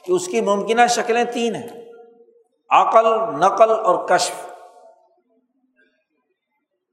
[0.04, 1.68] کہ اس کی ممکنہ شکلیں تین ہیں۔
[2.70, 4.46] عقل، نقل اور کشف۔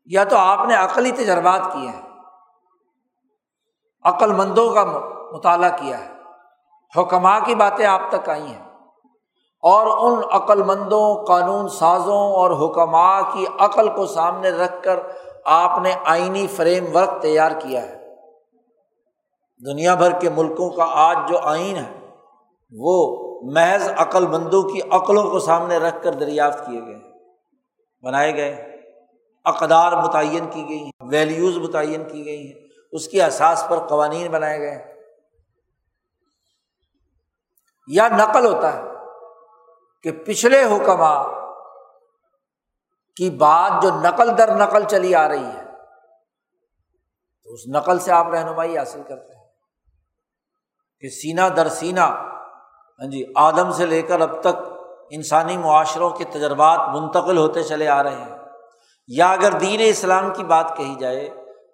[0.05, 2.01] یا تو آپ نے عقلی تجربات کیے ہیں۔
[4.03, 4.85] عقل مندوں کا
[5.31, 6.13] مطالعہ کیا ہے۔
[6.97, 8.68] حکمہ کی باتیں آپ تک آئی ہیں۔
[9.59, 14.99] اور ان عقل مندوں قانون سازوں اور حکمہ کی عقل کو سامنے رکھ کر
[15.45, 18.15] آپ نے آئینی فریم ورک تیار کیا ہے۔
[19.65, 21.99] دنیا بھر کے ملکوں کا آج جو آئین ہے،
[22.71, 26.99] وہ محض عقل مندوں کی عقلوں کو سامنے رکھ کر دریافت کیے گئے
[28.03, 28.77] بنائے گئے
[29.45, 32.59] اقدار متعین کی گئی ہیں۔ ویلیوز متعین کی گئی ہیں۔
[32.91, 34.93] اس کی احساس پر قوانین بنائے گئے ہیں۔
[37.87, 38.81] یا نقل ہوتا ہے۔
[40.03, 41.39] کہ پچھلے حکمہ
[43.15, 45.65] کی بات جو نقل در نقل چلی آ رہی ہے،
[47.43, 49.45] تو اس نقل سے آپ رہنمائی حاصل کرتے ہیں۔
[50.99, 54.73] کہ سینا در سینا ہاں جی آدم سے لے کر اب تک
[55.11, 58.37] انسانی معاشروں کے تجربات منتقل ہوتے چلے آ رہے ہیں۔
[59.07, 61.29] یا اگر دین اسلام کی بات کہی جائے،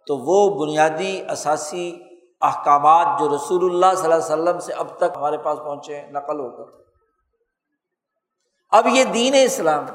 [0.07, 2.03] تو وہ بنیادی اثاثی
[2.41, 6.11] احکامات جو رسول اللہ صلی اللہ علیہ وسلم سے اب تک ہمارے پاس پہنچے ہیں،
[6.11, 6.84] نقل ہو کر۔
[8.70, 9.86] اب یہ دین اسلام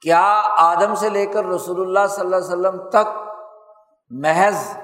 [0.00, 3.08] کیا آدم سے لے کر رسول اللہ صلی اللہ علیہ وسلم تک
[4.10, 4.76] محض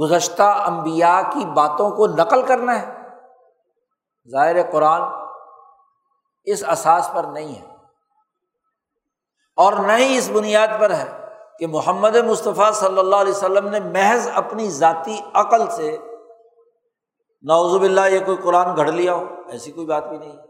[0.00, 2.96] گزشتہ امبیا کی باتوں کو نقل کرنا ہے؟
[4.30, 5.02] ظاہر قرآن
[6.44, 7.76] اس اساس پر نہیں ہے۔
[9.56, 11.26] اور نہ ہی اس بنیاد پر ہے
[11.58, 15.96] کہ محمد مصطفیٰ صلی اللہ علیہ وسلم نے محض اپنی ذاتی عقل سے
[17.42, 20.45] نوزب اللہ یہ کوئی قرآن گھڑ لیا ہو، ایسی کوئی بات بھی نہیں۔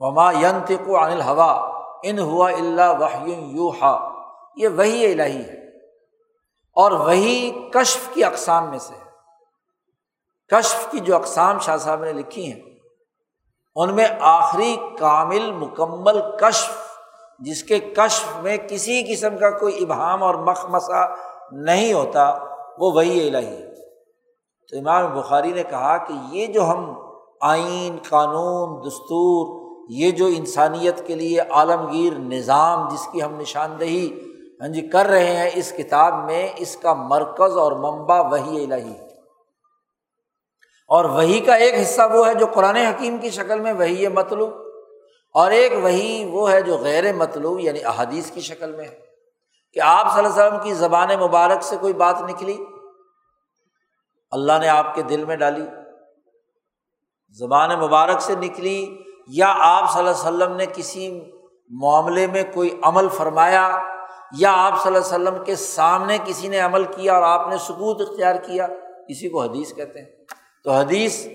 [0.00, 4.08] وما ینتق عن الحوا ان ہوا اللہ یو ہا
[4.56, 5.76] یہ وہی الہی ہے
[6.72, 9.10] اور وہی کشف کی اقسام میں سے ہے۔
[10.48, 12.60] کشف کی جو اقسام شاہ صاحب نے لکھی ہیں،
[13.76, 16.70] ان میں آخری کامل مکمل کشف،
[17.38, 21.14] جس کے کشف میں کسی قسم کا کوئی ابہام اور مخ مسا
[21.52, 22.34] نہیں ہوتا،
[22.78, 23.70] وہ وہی الہی ہے۔
[24.68, 27.00] تو امام بخاری نے کہا کہ یہ جو ہم
[27.40, 29.59] آئین، قانون، دستور
[29.90, 34.04] یہ جو انسانیت کے لیے عالمگیر نظام جس کی ہم نشاندہی
[34.60, 38.94] ہاں جی کر رہے ہیں، اس کتاب میں اس کا مرکز اور منبع وہی الہی
[40.88, 44.52] اور وہی کا ایک حصہ وہ ہے جو قرآن حکیم کی شکل میں وہی مطلوب،
[45.34, 48.98] اور ایک وہی وہ ہے جو غیر مطلوب یعنی احادیث کی شکل میں ہے۔
[49.72, 52.56] کہ آپ صلی اللہ علیہ وسلم کی زبان مبارک سے کوئی بات نکلی،
[54.30, 55.64] اللہ نے آپ کے دل میں ڈالی۔
[57.36, 61.20] زبان مبارک سے نکلی یا آپ صلی اللہ علیہ وسلم نے کسی
[61.70, 63.78] معاملے میں کوئی عمل فرمایا
[64.38, 67.58] یا آپ صلی اللہ علیہ وسلم کے سامنے کسی نے عمل کیا اور آپ نے
[67.58, 68.66] سکوت اختیار کیا
[69.08, 70.06] کسی کو حدیث کہتے ہیں۔
[70.64, 71.26] تو حدیث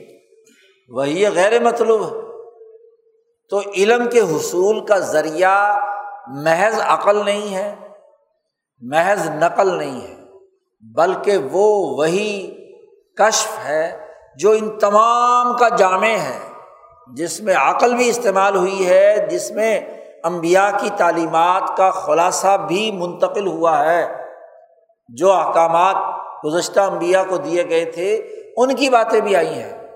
[0.90, 2.22] وہی غیر مطلوب ہے۔
[3.50, 5.80] تو علم کے حصول کا ذریعہ
[6.28, 7.76] محض عقل نہیں ہے،
[8.80, 10.24] محض نقل نہیں ہے،
[10.82, 12.52] بلکہ وہ وہی
[13.18, 16.55] کشف ہے جو ان تمام کا جامع ہے۔
[17.14, 19.80] جس میں عقل بھی استعمال ہوئی ہے، جس میں
[20.24, 24.26] امبیا کی تعلیمات کا خلاصہ بھی منتقل ہوا ہے۔
[25.10, 25.96] جو احکامات
[26.46, 28.16] گزشتہ امبیا کو دیے گئے تھے،
[28.58, 29.88] ان کی باتیں بھی آئی ہیں۔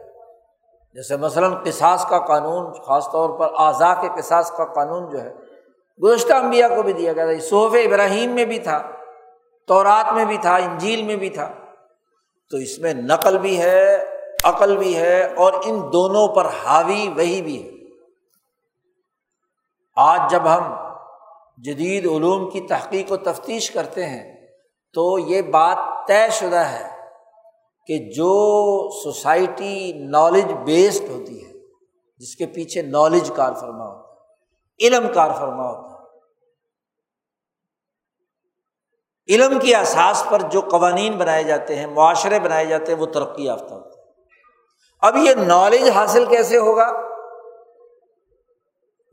[0.94, 5.34] جیسے مثلاً قصاص کا قانون، خاص طور پر اعضاء کے قصاص کا قانون جو ہے،
[6.04, 8.82] گزشتہ انبیاء کو بھی دیا گیا تھا۔ صحف ابراہیم میں بھی تھا،
[9.68, 11.52] تورات میں بھی تھا، انجیل میں بھی تھا۔
[12.52, 14.09] تو اس میں نقل بھی ہے
[14.50, 17.78] عقل بھی ہے اور ان دونوں پر حاوی وہی بھی ہے۔
[19.98, 20.74] آج جب ہم
[21.58, 24.24] جدید علوم کی تحقیق و تفتیش کرتے ہیں
[24.96, 25.78] تو یہ بات
[26.08, 26.88] طے شدہ ہے
[27.88, 28.34] کہ جو
[29.04, 31.54] سوسائٹی نالج بیسڈ ہوتی ہے،
[32.22, 35.98] جس کے پیچھے نالج کار فرما ہوتا ہے، علم کار فرما ہوتا ہے،
[39.30, 43.46] علم کی احساس پر جو قوانین بنائے جاتے ہیں، معاشرے بنائے جاتے ہیں، وہ ترقی
[43.46, 43.99] یافتہ ہوتا ہے
[45.02, 46.92] اب یہ نالج حاصل کیسے ہوگا؟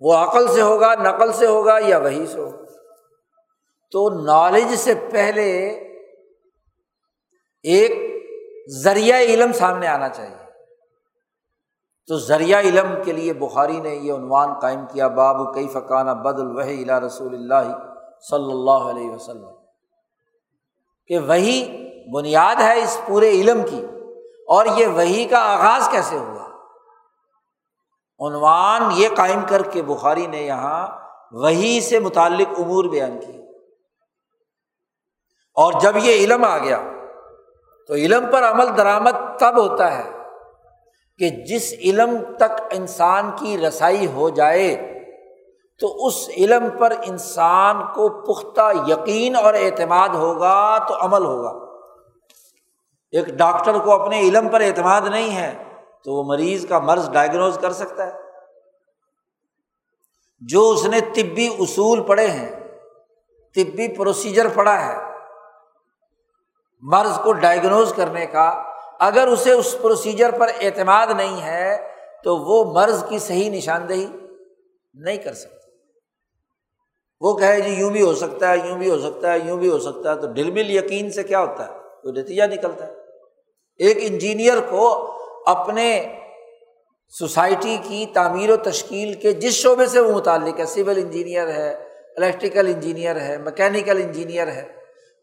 [0.00, 2.62] وہ عقل سے ہوگا، نقل سے ہوگا یا وہی سے ہوگا؟
[3.90, 5.68] تو نالج سے پہلے
[7.62, 8.22] ایک
[8.82, 10.46] ذریعہ علم سامنے آنا چاہیے۔
[12.06, 16.40] تو ذریعہ علم کے لیے بخاری نے یہ عنوان قائم کیا، باب کئی فقانہ بد
[16.40, 17.78] الوح الا رسول اللہ
[18.30, 19.50] صلی اللہ علیہ وسلم۔
[21.06, 23.86] کہ وہی بنیاد ہے اس پورے علم کی۔
[24.48, 26.46] اور یہ وہی کا آغاز کیسے ہوا؟
[28.28, 30.88] عنوان یہ قائم کر کے بخاری نے یہاں
[31.32, 33.42] وہی سے متعلق امور بیان کیے۔
[35.54, 36.80] اور جب یہ علم آ گیا،
[37.86, 40.10] تو علم پر عمل درآمد تب ہوتا ہے
[41.18, 44.92] کہ جس علم تک انسان کی رسائی ہو جائے،
[45.80, 51.75] تو اس علم پر انسان کو پختہ یقین اور اعتماد ہوگا، تو عمل ہوگا۔
[53.16, 55.62] ایک ڈاکٹر کو اپنے علم پر اعتماد نہیں ہے
[56.04, 58.12] تو وہ مریض کا مرض ڈائگنوز کر سکتا ہے۔
[60.40, 62.52] جو اس نے طبی اصول پڑھے ہیں،
[63.54, 64.96] طبی پروسیجر پڑھا ہے،
[66.82, 68.62] مرض کو ڈائگنوز کرنے کا،
[69.00, 71.88] اگر اسے اس پروسیجر پر اعتماد نہیں ہے
[72.24, 74.06] تو وہ مرض کی صحیح نشاندہی
[74.94, 75.56] نہیں کر سکتا۔
[77.20, 79.70] وہ کہے جی یوں بھی ہو سکتا ہے، یوں بھی ہو سکتا ہے، یوں بھی
[79.70, 82.95] ہو سکتا ہے، تو ڈل مل یقین سے کیا ہوتا ہے؟ کوئی نتیجہ نکلتا ہے۔
[83.80, 84.86] ایک انجینئر کو
[85.46, 85.86] اپنے
[87.14, 91.68] سوسائٹی کی تعمیر و تشکیل کے جس شعبے سے وہ متعلق ہے، سول انجینئر ہے،
[92.16, 94.64] الیکٹریکل انجینئر ہے مکینیکل انجینئر ہے،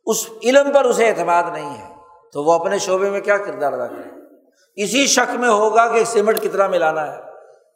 [0.07, 1.89] اس علم پر اسے اعتماد نہیں ہے،
[2.31, 4.09] تو وہ اپنے شعبے میں کیا کردار ادا کرے؟
[4.77, 7.19] اسی شک میں ہوگا کہ سیمنٹ کتنا ملانا ہے،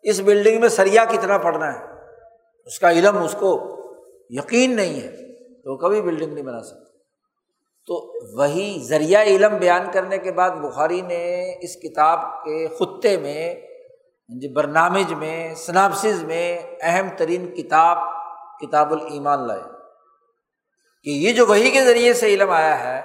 [0.01, 1.85] اس بلڈنگ میں سریا کتنا پڑنا ہے،
[2.65, 3.51] اس کا علم اس کو
[4.29, 5.11] یقین نہیں ہے،
[5.63, 6.86] تو وہ کبھی بلڈنگ نہیں بنا سکتا۔
[7.87, 13.55] تو وہی ذریعہ علم بیان کرنے کے بعد بخاری نے اس کتاب کے خطے میں
[13.55, 17.97] یعنی جی برنامج میں سنابسز میں اہم ترین کتاب
[18.59, 19.61] کتاب الایمان لائے۔
[21.03, 23.01] کہ یہ جو وہی کے ذریعے سے علم آیا ہے،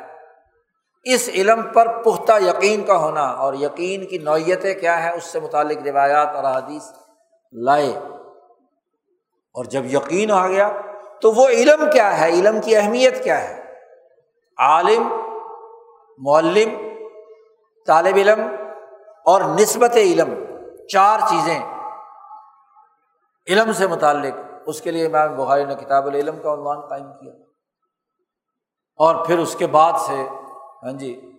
[1.04, 5.40] اس علم پر پختہ یقین کا ہونا اور یقین کی نوعیتیں کیا ہے اس سے
[5.40, 6.82] متعلق روایات اور حدیث
[7.52, 7.92] لائے۔
[9.54, 10.72] اور جب یقین آ گیا
[11.20, 13.61] تو وہ علم کیا ہے، علم کی اہمیت کیا ہے؟
[14.58, 15.12] عالم،
[16.18, 16.70] معلم،
[17.86, 18.40] طالب علم
[19.24, 20.34] اور نسبت علم،
[20.88, 21.58] چار چیزیں
[23.48, 24.34] علم سے متعلق۔
[24.66, 27.32] اس کے لیے امام بخاری نے کتاب العلم کا عنوان قائم کیا۔
[28.96, 30.28] اور پھر اس کے بعد سے
[30.82, 31.32] ہاں جی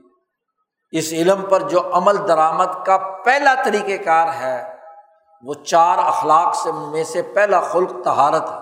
[0.91, 4.76] اس علم پر جو عمل درآمد کا پہلا طریقہ کار ہے،
[5.43, 8.57] وہ چار اخلاق سے، میں سے پہلا خلق تہارت ہے۔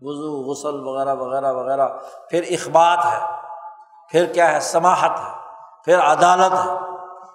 [0.00, 1.88] وضو، غسل، وغیرہ وغیرہ وغیرہ،
[2.30, 3.33] پھر اخبات ہے۔
[4.10, 5.30] پھر کیا ہے؟ سماہت ہے،
[5.84, 6.94] پھر عدالت ہے۔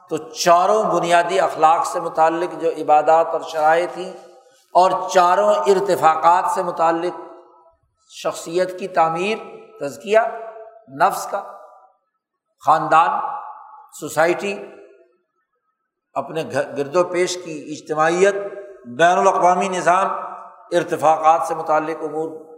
[0.09, 4.13] تو چاروں بنیادی اخلاق سے متعلق جو عبادات اور شرائط تھیں
[4.73, 7.19] اور چاروں ارتفاقات سے متعلق
[8.09, 9.37] شخصیت کی تعمیر،
[9.79, 10.19] تزکیہ،
[11.01, 11.43] نفس کا،
[12.65, 13.09] خاندان،
[13.99, 14.65] سوسائٹی،
[16.13, 16.43] اپنے
[16.77, 18.35] گرد و پیش کی اجتماعیت،
[18.85, 20.07] بین الاقوامی نظام،
[20.71, 22.49] ارتفاقات سے متعلق امور۔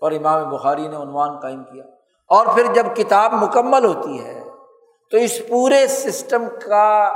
[0.00, 1.84] پر امام بخاری نے عنوان قائم کیا۔
[2.30, 4.44] اور پھر جب کتاب مکمل ہوتی ہے،
[5.10, 7.12] تو اس پورے سسٹم کا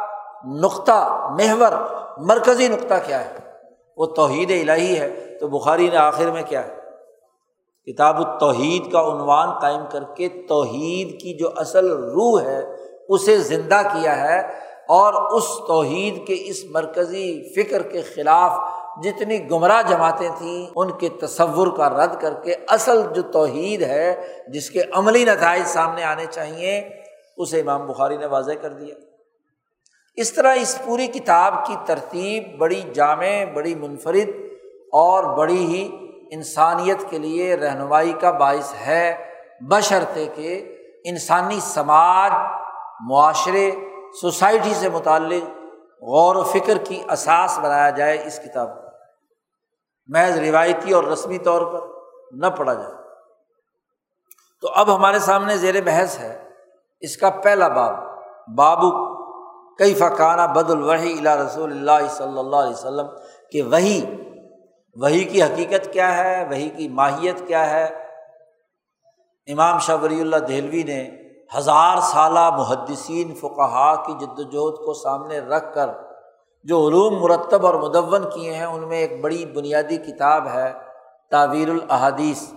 [0.61, 1.73] نقطہ، محور،
[2.19, 3.39] مرکزی نقطہ کیا ہے؟
[3.97, 6.77] وہ توحید الہی ہے۔ تو بخاری نے آخر میں کیا ہے؟
[7.93, 12.65] کتاب التوحید کا عنوان قائم کر کے توحید کی جو اصل روح ہے،
[13.09, 14.41] اسے زندہ کیا ہے
[14.89, 18.53] اور اس توحید کے اس مرکزی فکر کے خلاف
[19.03, 24.29] جتنی گمراہ جماعتیں تھیں، ان کے تصور کا رد کر کے اصل جو توحید ہے،
[24.49, 26.89] جس کے عملی نتائج سامنے آنے چاہیے،
[27.37, 28.95] اسے امام بخاری نے واضح کر دیا۔
[30.17, 34.29] اس طرح اس پوری کتاب کی ترتیب بڑی جامع، بڑی منفرد
[34.93, 35.89] اور بڑی ہی
[36.31, 39.17] انسانیت کے لیے رہنمائی کا باعث ہے۔
[39.61, 42.33] بشرطے کہ انسانی سماج،
[43.01, 43.71] معاشرے،
[44.21, 45.49] سوسائٹی سے متعلق
[46.03, 48.84] غور و فکر کی اساس بنایا جائے اس کتاب کو۔
[50.09, 51.87] محض روایتی اور رسمی طور پر
[52.33, 52.93] نہ پڑھا جائے۔
[54.63, 56.49] تو اب ہمارے سامنے زیر بحث ہے
[57.01, 57.95] اس کا پہلا باب،
[58.57, 58.91] بابو
[59.77, 63.07] کئی فقانہ بد الوحی الا رسول اللہ صلی اللہ علیہ وسلم،
[63.53, 64.05] کہ وہی
[64.97, 67.85] وہی کی حقیقت کیا ہے وہی کی ماہیت کیا ہے؟
[69.49, 71.03] امام شاہ ولی اللہ دہلوی نے
[71.59, 75.91] ہزار سالہ محدثین فقہا کی جد وجہد کو سامنے رکھ کر
[76.65, 80.73] جو علوم مرتب اور مدون کیے ہیں، ان میں ایک بڑی بنیادی کتاب ہے
[81.31, 82.53] تعویر الحادیث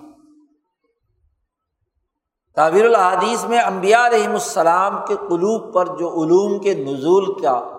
[2.55, 7.78] تعویر الحادیث میں امبیا علیہم السلام کے قلوب پر جو علوم کے نزول کا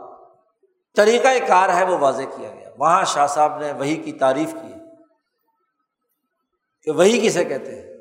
[0.96, 4.72] طریقۂ کار ہے، وہ واضح کیا گیا۔ وہاں شاہ صاحب نے وہی کی تعریف کی
[6.82, 7.98] کہ وہی کسے کہتے ہیں؟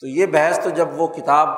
[0.00, 1.48] تو یہ بحث تو جب وہ کتاب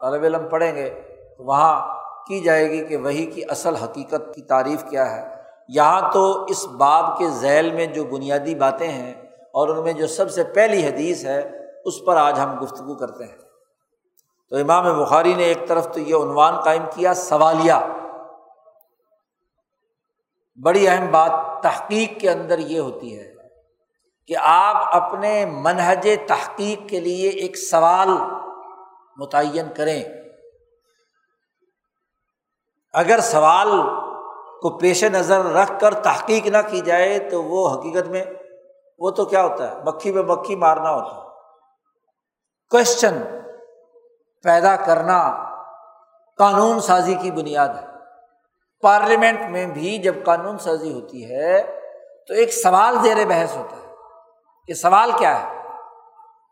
[0.00, 0.90] طالب علم پڑھیں گے،
[1.38, 1.97] تو وہاں
[2.28, 6.66] کی جائے گی کہ وہی کی اصل حقیقت کی تعریف کیا ہے؟ یہاں تو اس
[6.66, 9.14] باب کے ذیل میں جو بنیادی باتیں ہیں
[9.52, 11.50] اور ان میں جو سب سے پہلی حدیث ہے،
[11.84, 13.36] اس پر آج ہم گفتگو کرتے ہیں۔
[14.50, 17.72] تو امام بخاری نے ایک طرف تو یہ عنوان قائم کیا، سوالیہ۔
[20.64, 23.34] بڑی اہم بات تحقیق کے اندر یہ ہوتی ہے
[24.26, 28.08] کہ آپ اپنے منہج تحقیق کے لیے ایک سوال
[29.16, 30.04] متعین کریں۔
[32.92, 33.70] اگر سوال
[34.62, 38.24] کو پیش نظر رکھ کر تحقیق نہ کی جائے تو وہ حقیقت میں
[38.98, 41.28] وہ تو کیا ہوتا ہے؟ مکھی میں مکھی مارنا ہوتا ہے۔
[42.70, 43.22] کوشچن
[44.42, 45.44] پیدا کرنا
[46.38, 47.86] قانون سازی کی بنیاد ہے۔
[48.82, 51.62] پارلیمنٹ میں بھی جب قانون سازی ہوتی ہے
[52.28, 53.94] تو ایک سوال زیر بحث ہوتا ہے۔
[54.66, 55.58] کہ سوال کیا ہے؟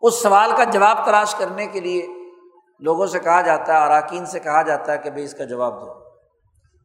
[0.02, 2.06] اس سوال کا جواب تلاش کرنے کے لیے
[2.80, 5.80] لوگوں سے کہا جاتا ہے، اراکین سے کہا جاتا ہے کہ بھائی اس کا جواب
[5.80, 6.05] دو۔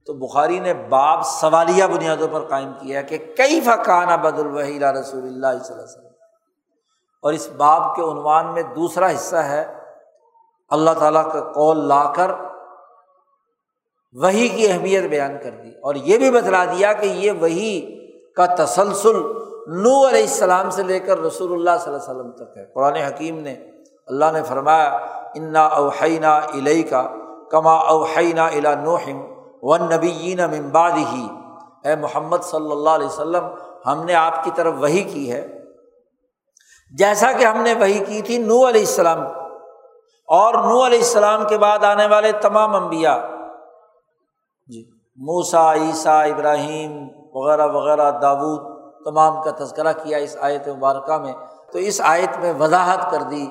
[0.06, 5.24] تو بخاری نے باب سوالیہ بنیادوں پر قائم کیا کہ کئی فقانہ بد الوحیلا رسول
[5.24, 6.06] اللہ صلی اللہ علیہ وسلم؟
[7.22, 9.76] اور اس باب کے عنوان میں دوسرا حصہ ہے،
[10.70, 12.32] اللہ تعالیٰ کا قول لا کر
[14.14, 17.98] وہی کی اہمیت بیان کر دی۔ اور یہ بھی بتلا دیا کہ یہ وہی
[18.36, 19.22] کا تسلسل
[19.68, 22.96] نو علیہ السلام سے لے کر رسول اللہ صلی اللہ علیہ وسلم تک ہے۔ قرآن
[22.96, 23.54] حکیم نے
[24.08, 24.90] اللہ نے فرمایا،
[25.36, 27.08] انا اوحینا علیہ کا
[27.52, 29.31] کما اوحینا الا نوحم
[29.62, 31.28] و نبی ممباد ہی
[31.84, 33.46] اے محمد صلی اللہ علیہ وسلم،
[33.86, 35.48] ہم نے آپ کی طرف وہی کی ہے۔
[36.98, 39.22] جیسا کہ ہم نے وہی کی تھی نو علیہ السلام۔
[40.28, 43.18] اور نو علیہ السلام کے بعد آنے والے تمام انبیاء۔
[44.68, 51.34] جی موسا عیسیٰ، ابراہیم وغیرہ وغیرہ، داود، تمام کا تذکرہ کیا اس آیت مبارکہ میں۔
[51.72, 53.44] تو اس آیت میں وضاحت کر دی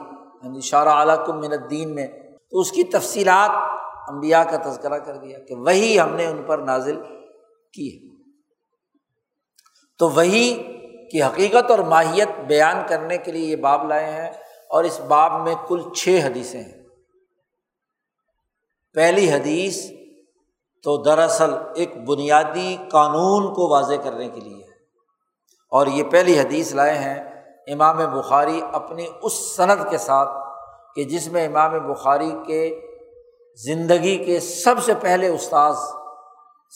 [0.43, 2.07] یعنی شارہ من الدین میں۔
[2.51, 3.80] تو اس کی تفصیلات
[4.11, 7.03] امبیا کا تذکرہ کر دیا کہ وہی ہم نے ان پر نازل
[7.73, 8.11] کی ہے۔
[9.99, 10.63] تو وہی
[11.13, 14.31] کی حقیقت اور ماہیت بیان کرنے کے لیے یہ باب لائے ہیں
[14.71, 16.83] اور اس باب میں کل چھ حدیثیں ہیں۔
[18.95, 19.91] پہلی حدیث
[20.83, 24.71] تو دراصل ایک بنیادی قانون کو واضح کرنے کے لیے ہے۔
[25.71, 30.49] اور یہ پہلی حدیث لائے ہیں۔ امام بخاری اپنی اس صنعت کے ساتھ
[30.95, 32.90] کہ جس میں امام بخاری کے
[33.57, 35.77] زندگی کے سب سے پہلے استاذ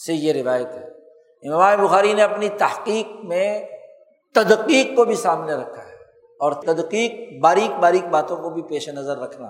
[0.05, 0.95] سے یہ روایت ہے۔
[1.53, 3.65] امام بخاری نے اپنی تحقیق میں
[4.33, 5.95] تدقیق کو بھی سامنے رکھا ہے
[6.39, 9.47] اور تدقیق باریک باریک باتوں کو بھی پیش نظر رکھنا۔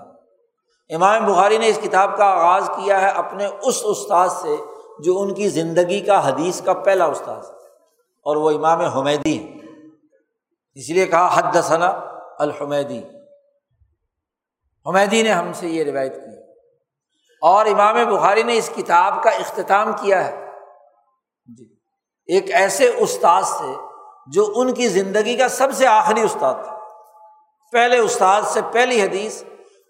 [0.90, 4.56] امام بخاری نے اس کتاب کا آغاز کیا ہے اپنے اس استاذ سے
[4.98, 7.50] جو ان کی زندگی کا حدیث کا پہلا استاذ
[8.22, 9.52] اور وہ امام حمیدی ہے
[10.74, 11.88] اس لیے کہا حد ثنا
[12.38, 13.02] الحمیدی۔
[14.86, 16.35] حمیدی نے ہم سے یہ روایت کی۔
[17.46, 20.50] اور امام بخاری نے اس کتاب کا اختتام کیا ہے۔
[21.58, 21.64] جی۔
[22.26, 23.74] ایک ایسے استاد سے
[24.26, 26.78] جو ان کی زندگی کا سب سے آخری استاد تھا
[27.72, 29.42] پہلے استاد سے پہلی حدیث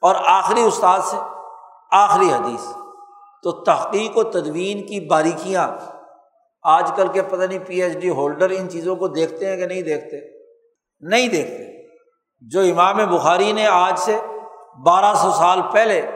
[0.02, 1.16] اور آخری استاد سے
[1.92, 2.66] آخری حدیث۔
[3.42, 5.68] تو تحقیق و تدوین کی باریکیاں۔
[6.62, 9.66] آج کل کے پتہ نہیں پی ایچ ڈی ہولڈر ان چیزوں کو دیکھتے ہیں کہ
[9.66, 10.38] نہیں دیکھتے۔
[11.00, 11.88] نہیں دیکھتے۔
[12.40, 14.20] جو امام بخاری نے آج سے
[14.82, 16.15] بارہ سو سال پہلے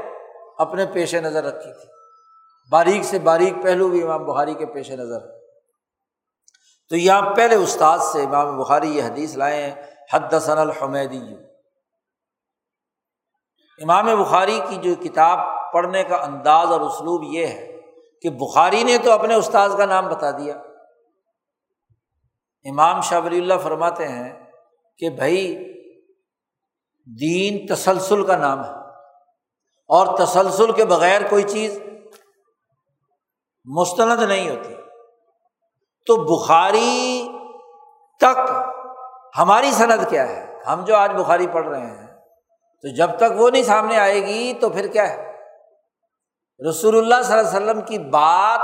[0.60, 1.88] اپنے پیش نظر رکھی تھی۔
[2.70, 5.18] باریک سے باریک پہلو بھی امام بخاری کے پیش نظر
[6.88, 9.82] تو یہاں پہلے استاد سے امام بخاری یہ حدیث لائے ہیں
[10.12, 11.34] حد ثن الحمیدی۔
[13.82, 15.38] امام بخاری کی جو کتاب
[15.72, 17.80] پڑھنے کا انداز اور اسلوب یہ ہے
[18.22, 20.54] کہ بخاری نے تو اپنے استاذ کا نام بتا دیا۔
[22.64, 24.50] امام شاہ ولی اللہ فرماتے ہیں
[24.98, 25.54] کہ بھائی،
[27.20, 28.79] دین تسلسل کا نام ہے۔
[29.90, 31.78] اور تسلسل کے بغیر کوئی چیز
[33.64, 34.74] مستند نہیں ہوتی۔
[36.06, 37.28] تو بخاری
[38.20, 38.50] تک
[39.38, 42.06] ہماری صنعت کیا ہے؟ ہم جو آج بخاری پڑھ رہے ہیں،
[42.84, 45.32] تو جب تک وہ نہیں سامنے آئے گی، تو پھر کیا ہے؟
[46.60, 48.60] رسول اللہ صلی اللہ علیہ وسلم کی بات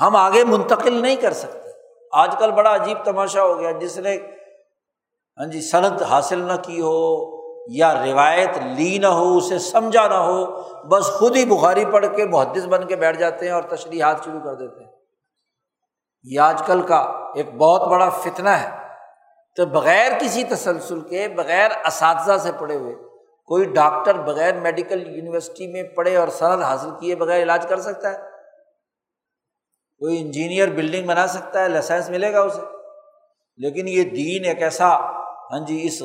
[0.00, 1.68] ہم آگے منتقل نہیں کر سکتے۔
[2.12, 4.16] آج کل بڑا عجیب تماشا ہو گیا، جس نے
[5.38, 6.98] ہاں جی صنعت حاصل نہ کی ہو
[7.66, 12.24] یا روایت لی نہ ہو، اسے سمجھا نہ ہو، بس خود ہی بخاری پڑھ کے
[12.24, 14.92] محدث بن کے بیٹھ جاتے ہیں اور تشریحات شروع کر دیتے ہیں۔
[16.22, 16.96] یہ آج کل کا
[17.34, 18.70] ایک بہت بڑا فتنہ ہے۔
[19.56, 22.94] تو بغیر کسی تسلسل کے، بغیر اساتذہ سے پڑھے ہوئے،
[23.46, 28.10] کوئی ڈاکٹر بغیر میڈیکل یونیورسٹی میں پڑھے اور سند حاصل کیے بغیر علاج کر سکتا
[28.10, 28.18] ہے؟
[29.98, 32.60] کوئی انجینئر بلڈنگ بنا سکتا ہے، لائسنس ملے گا اسے۔
[33.56, 35.13] لیکن یہ دین ایک ایسا
[35.52, 36.02] ہاں جی اس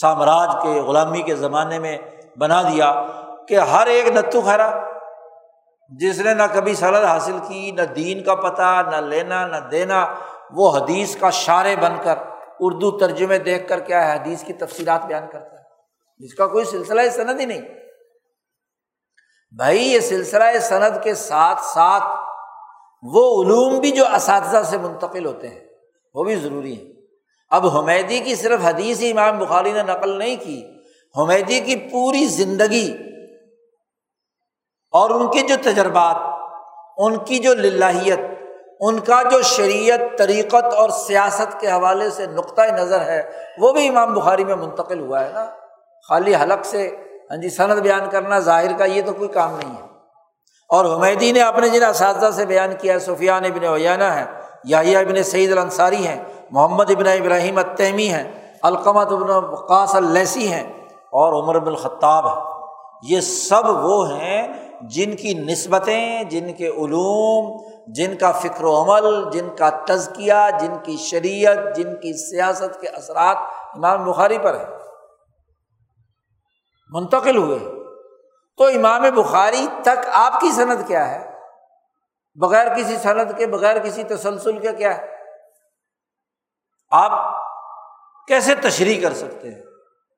[0.00, 1.98] سامراج کے غلامی کے زمانے میں
[2.38, 3.06] بنا دیا
[3.48, 4.82] کہ ہر ایک نتو خیرا
[5.88, 10.14] جس نے نہ کبھی سرد حاصل کی، نہ دین کا پتہ، نہ لینا، نہ دینا،
[10.50, 12.18] وہ حدیث کا شارے بن کر
[12.60, 15.64] اردو ترجمے دیکھ کر کیا ہے، حدیث کی تفصیلات بیان کرتا ہے۔
[16.18, 17.60] جس کا کوئی سلسلہ سند ہی نہیں۔
[19.56, 22.04] بھائی، یہ سلسلہ سند کے ساتھ ساتھ
[23.02, 25.64] وہ علوم بھی جو اساتذہ سے منتقل ہوتے ہیں،
[26.14, 26.95] وہ بھی ضروری ہے
[27.50, 30.66] اب حمیدی کی صرف حدیث ہی امام بخاری نے نقل نہیں کی،
[31.18, 32.96] حمیدی کی پوری زندگی
[34.90, 36.16] اور ان کے جو تجربات،
[36.96, 38.18] ان کی جو للہیت،
[38.80, 43.88] ان کا جو شریعت، طریقت اور سیاست کے حوالے سے نقطۂ نظر ہے، وہ بھی
[43.88, 45.50] امام بخاری میں منتقل ہوا ہے نا۔
[46.08, 46.96] خالی حلق سے
[47.30, 49.86] ہاں جی سند بیان کرنا ظاہر کا یہ تو کوئی کام نہیں ہے۔
[50.68, 54.24] اور حمیدی نے اپنے جن اساتذہ سے بیان کیا ہے، سفیان ابن اویانہ ہے
[54.64, 60.84] یاہیا ابن سعید الانصاری ہیں۔ محمد ابن ابراہیم التیمی ہیں، القمت ابن وقاص اللیسی ہیں
[60.88, 62.42] اور عمر بن الخطاب ہے
[63.02, 64.48] یہ سب وہ ہیں
[64.82, 67.62] جن کی نسبتیں، جن کے علوم،
[67.92, 72.88] جن کا فکر و عمل، جن کا تزکیہ، جن کی شریعت، جن کی سیاست کے
[72.88, 73.36] اثرات
[73.74, 74.64] امام بخاری پر ہے
[76.90, 77.58] منتقل ہوئے۔
[78.58, 81.30] تو امام بخاری تک آپ کی صنعت کیا ہے؟
[82.34, 85.15] بغیر کسی صنعت کے، بغیر کسی تسلسل کے کیا ہے؟
[86.90, 87.34] آپ
[88.28, 89.62] کیسے تشریح کر سکتے ہیں؟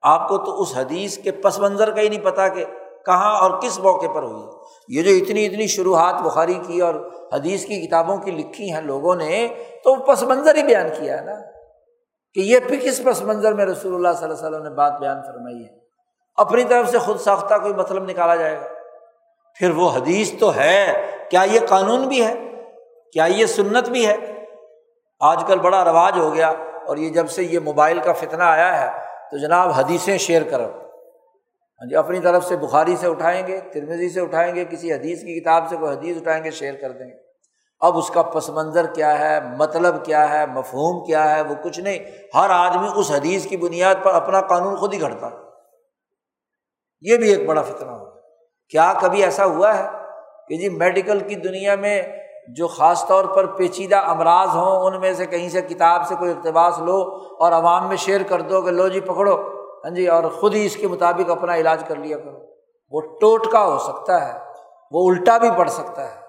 [0.03, 2.65] آپ کو تو اس حدیث کے پس منظر کا ہی نہیں پتا کہ
[3.07, 4.43] کہاں اور کس موقع پر ہوئی
[4.89, 9.15] یہ جو اتنی اتنی شروحات بخاری کی اور حدیث کی کتابوں کی لکھی ہیں لوگوں
[9.15, 9.49] نے،
[9.85, 11.35] تو پس منظر ہی بیان کیا ہے نا۔
[12.35, 15.01] کہ یہ پھر کس پس منظر میں رسول اللہ صلی اللہ علیہ وسلم نے بات
[15.01, 15.79] بیان فرمائی ہے۔
[16.37, 18.67] اپنی طرف سے خود ساختہ کوئی مطلب نکالا جائے گا۔
[19.55, 22.35] پھر وہ حدیث تو ہے۔ کیا یہ قانون بھی ہے؟
[23.13, 24.38] کیا یہ سنت بھی ہے؟
[25.21, 26.49] آج کل بڑا رواج ہو گیا
[26.87, 28.91] اور یہ جب سے یہ موبائل کا فتنہ آیا ہے
[29.31, 30.69] تو جناب حدیثیں شیئر کرو۔
[31.81, 35.21] ہاں جی اپنی طرف سے بخاری سے اٹھائیں گے ترمیزی سے اٹھائیں گے، کسی حدیث
[35.21, 37.29] کی کتاب سے کوئی حدیث اٹھائیں گے، شیئر کر دیں گے۔
[37.81, 41.81] اب اس کا پس منظر کیا ہے مطلب کیا ہے، مفہوم کیا ہے، وہ کچھ
[41.81, 41.99] نہیں۔
[42.35, 45.31] ہر آدمی اس حدیث کی بنیاد پر اپنا قانون خود ہی گھڑتا۔
[47.01, 48.21] یہ بھی ایک بڑا فتنہ ہوگا
[48.69, 49.87] کیا کبھی ایسا ہوا ہے
[50.49, 52.03] کہ جی میڈیکل کی دنیا میں
[52.57, 56.31] جو خاص طور پر پیچیدہ امراض ہوں، ان میں سے کہیں سے کتاب سے کوئی
[56.31, 57.03] اقتباس لو
[57.41, 59.37] اور عوام میں شیئر کر دو کہ لو جی پکڑو
[59.85, 62.39] ہاں جی اور خود ہی اس کے مطابق اپنا علاج کر لیا کرو۔
[62.91, 64.39] وہ ٹوٹکا ہو سکتا ہے،
[64.91, 66.21] وہ الٹا بھی پڑ سکتا ہے،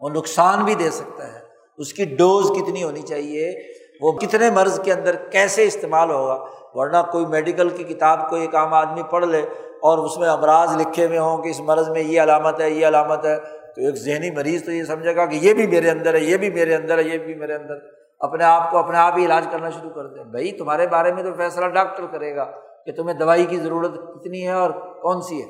[0.00, 1.40] وہ نقصان بھی دے سکتا ہے۔
[1.78, 3.52] اس کی ڈوز کتنی ہونی چاہیے،
[4.00, 6.44] وہ کتنے مرض کے اندر کیسے استعمال ہوگا،
[6.74, 9.42] ورنہ کوئی میڈیکل کی کتاب کو ایک عام آدمی پڑھ لے
[9.82, 12.86] اور اس میں امراض لکھے ہوئے ہوں کہ اس مرض میں یہ علامت ہے، یہ
[12.86, 13.36] علامت ہے۔
[13.74, 16.36] تو ایک ذہنی مریض تو یہ سمجھے گا کہ یہ بھی میرے اندر ہے، یہ
[16.36, 17.74] بھی میرے اندر ہے، یہ بھی میرے اندر
[18.18, 21.22] اپنے آپ کو اپنے آپ ہی علاج کرنا شروع کر دیں۔ بھائی، تمہارے بارے میں
[21.22, 22.50] تو فیصلہ ڈاکٹر کرے گا
[22.86, 25.48] کہ تمہیں دوائی کی ضرورت کتنی ہے اور کون سی ہے۔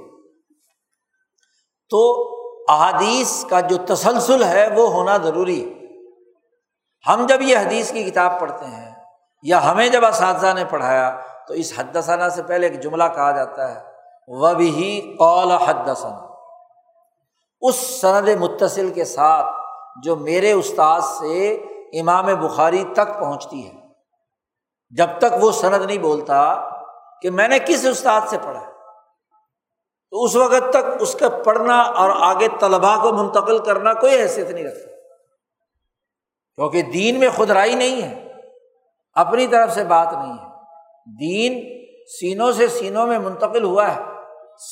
[1.90, 2.30] تو
[2.68, 5.84] احادیث کا جو تسلسل ہے وہ ہونا ضروری ہے۔
[7.08, 8.94] ہم جب یہ حدیث کی کتاب پڑھتے ہیں
[9.42, 11.96] یا ہمیں جب اساتذہ نے پڑھایا تو اس حد
[12.34, 13.80] سے پہلے ایک جملہ کہا جاتا ہے۔
[14.28, 15.88] وہ بھی قول حد
[17.68, 19.46] اس سند متصل کے ساتھ
[20.02, 21.52] جو میرے استاد سے
[22.00, 23.72] امام بخاری تک پہنچتی ہے۔
[24.90, 26.54] جب تک وہ سند نہیں بولتا
[27.22, 28.70] کہ میں نے کس استاد سے پڑھا
[30.10, 34.50] تو اس وقت تک اس کا پڑھنا اور آگے طلبا کو منتقل کرنا کوئی حیثیت
[34.50, 34.90] نہیں رکھتا۔
[36.54, 38.32] کیونکہ دین میں خدرائی نہیں ہے،
[39.12, 40.46] اپنی طرف سے بات نہیں ہے۔
[41.20, 41.78] دین
[42.20, 44.02] سینوں سے سینوں میں منتقل ہوا ہے،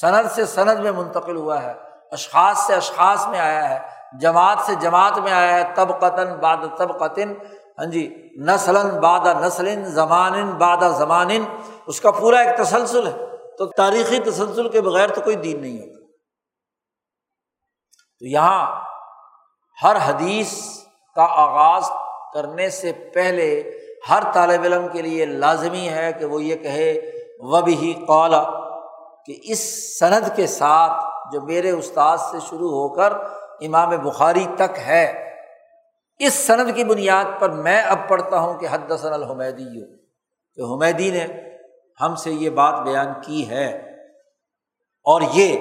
[0.01, 3.79] سند سے سند میں منتقل ہوا ہے۔ اشخاص سے اشخاص میں آیا ہے،
[4.21, 7.35] جماعت سے جماعت میں آیا ہے تب قطن باد تب قطن
[7.79, 11.29] ہاں جی نسل بادہ نسل زمان بادہ زمان
[11.87, 13.13] اس کا پورا ایک تسلسل ہے۔
[13.59, 16.07] تو تاریخی تسلسل کے بغیر تو کوئی دین نہیں ہوتا۔
[18.19, 18.81] تو یہاں
[19.83, 20.79] ہر حدیث
[21.15, 21.91] کا آغاز
[22.35, 23.71] کرنے سے پہلے
[24.11, 27.01] ہر طالب علم کے لیے لازمی ہے کہ وہ یہ کہے
[27.39, 28.43] و بھی قالا
[29.27, 33.13] کہ اس سند کے ساتھ جو میرے استاد سے شروع ہو کر
[33.61, 35.07] امام بخاری تک ہے،
[36.21, 39.85] اس سند کی بنیاد پر میں اب پڑھتا ہوں کہ حد ثن الحمیدی
[40.59, 41.27] کہ حمیدی نے
[42.01, 43.67] ہم سے یہ بات بیان کی ہے۔
[45.07, 45.57] اور یہ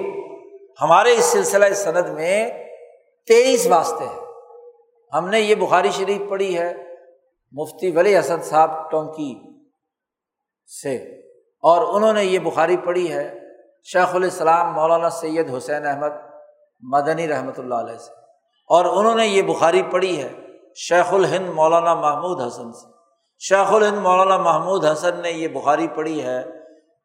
[0.80, 2.36] ہمارے اس سلسلہ سند میں
[3.28, 4.20] تیئیس واسطے ہیں۔
[5.12, 6.72] ہم نے یہ بخاری شریف پڑھی ہے
[7.54, 9.32] مفتی ولی حسن صاحب ٹونکی
[10.82, 10.94] سے،
[11.64, 13.28] اور انہوں نے یہ بخاری پڑھی ہے
[13.84, 16.10] شیخ الاسلام مولانا سید حسین احمد
[16.80, 18.10] مدنی رحمۃ اللہ علیہ سے۔
[18.68, 20.32] اور انہوں نے یہ بخاری پڑھی ہے،
[20.74, 22.86] شیخ الہند مولانا محمود حسن سے۔
[23.38, 26.44] شیخ الہند مولانا محمود حسن نے یہ بخاری پڑھی ہے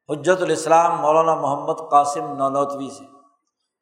[0.10, 3.04] حجت الاسلام مولانا محمد قاسم نونوتوی سے۔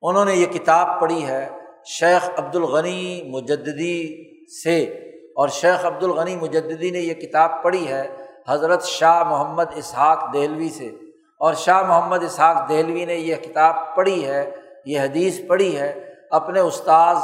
[0.02, 1.50] انہوں نے یہ کتاب پڑھی ہے
[1.86, 4.26] شیخ عبد الغنی مجدی
[4.64, 4.84] سے۔
[5.36, 8.16] اور شیخ عبد الغنی مجدی نے یہ کتاب پڑھی ہے
[8.48, 10.92] حضرت شاہ محمد اسحاق دہلوی سے۔
[11.40, 14.52] اور شاہ محمد اسحاق دہلوی نے یہ کتاب پڑھی ہے،
[14.86, 17.18] یہ حدیث پڑھی ہے اپنے استاذ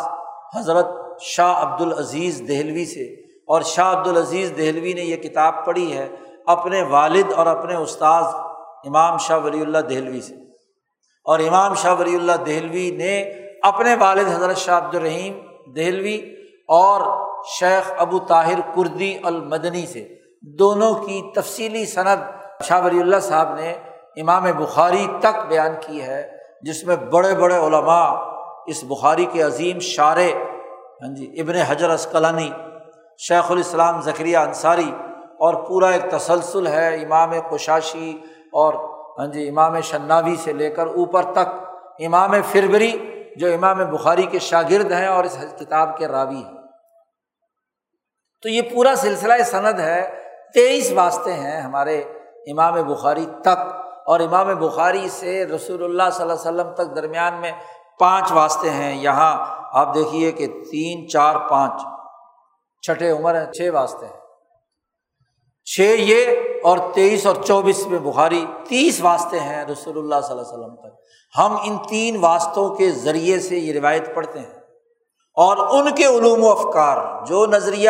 [0.58, 0.88] حضرت
[1.22, 6.10] شاہ عبد العزیز دہلوی سے۔ اور شاہ عبد العزیز دہلوی نے یہ کتاب پڑھی ہے
[6.48, 8.26] اپنے والد اور اپنے استاذ
[8.84, 10.36] امام شاہ ولی اللہ دہلوی سے۔
[11.26, 13.22] اور امام شاہ ولی اللہ دہلوی نے
[13.64, 15.40] اپنے والد حضرت شاہ عبد الرحیم
[15.76, 16.18] دہلوی
[16.68, 17.02] اور
[17.60, 22.18] شیخ ابو طاہر کردی المدنی سے۔ دونوں کی تفصیلی صنعت
[22.64, 23.74] شاہ ولی اللہ صاحب نے
[24.18, 28.10] امام بخاری تک بیان کی ہے، جس میں بڑے بڑے علماء
[28.68, 32.50] اس بخاری کے عظیم شار ہاں جی ابن حجر اسکلانی
[33.18, 34.92] شیخ الاسلام ذکریہ انصاری
[35.40, 38.22] اور پورا ایک تسلسل ہے امام کشاشی
[38.52, 38.74] اور
[39.20, 41.50] ہاں جی امام شناوی سے لے کر اوپر تک۔
[42.00, 42.92] امام فربری
[43.36, 46.62] جو امام بخاری کے شاگرد ہیں اور اس کتاب کے راوی ہیں۔
[48.42, 50.10] تو یہ پورا سلسلہ سند ہے،
[50.54, 52.00] تیئیس واسطے ہیں ہمارے
[52.52, 57.34] امام بخاری تک۔ اور امام بخاری سے رسول اللہ صلی اللہ علیہ وسلم تک درمیان
[57.42, 57.52] میں
[58.00, 61.82] پانچ واسطے ہیں۔ یہاں آپ دیکھیے کہ تین، چار، پانچ،
[62.82, 64.22] چھٹے عمر ہیں، چھ واسطے ہیں۔
[65.66, 66.26] چھ یہ
[66.64, 70.76] اور تیئیس اور چوبیس میں بخاری تیس واسطے ہیں رسول اللہ صلی اللہ علیہ وسلم
[70.76, 70.96] تک۔
[71.38, 74.60] ہم ان تین واسطوں کے ذریعے سے یہ روایت پڑھتے ہیں۔
[75.36, 77.90] اور ان کے علوم و افکار، جو نظریہ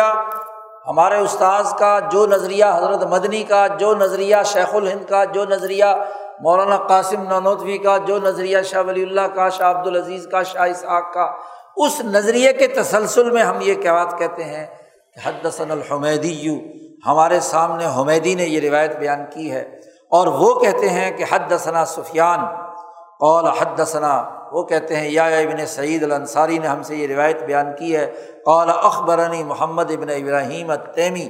[0.88, 5.84] ہمارے استاذ کا، جو نظریہ حضرت مدنی کا، جو نظریہ شیخ الہند کا، جو نظریہ
[6.40, 10.70] مولانا قاسم نانوتوی کا، جو نظریہ شاہ ولی اللہ کا، شاہ عبد العزیز کا، شاہ
[10.70, 11.26] اسحاق کا،
[11.76, 14.66] اس نظریے کے تسلسل میں ہم یہ کیا بات کہتے ہیں
[15.14, 16.56] کہ حدثن الحمیدی یو
[17.06, 19.60] ہمارے سامنے حمیدی نے یہ روایت بیان کی ہے
[20.12, 22.40] اور وہ کہتے ہیں کہ حد ثنا سفیان
[23.18, 24.14] قول حد ثنا
[24.52, 28.06] وہ کہتے ہیں، یا ابن سعید الانصاری نے ہم سے یہ روایت بیان کی ہے
[28.44, 31.28] قول اخبرنی محمد ابن ابراہیم تیمی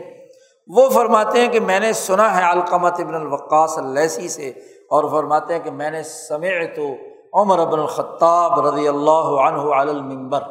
[0.68, 4.48] وہ فرماتے ہیں کہ میں نے سنا ہے علقمت ابن الوقاص اللیسی سے،
[4.90, 6.94] اور فرماتے ہیں کہ میں نے سمع تو
[7.40, 10.42] عمر ابن الخطاب رضی اللہ عنہ المبر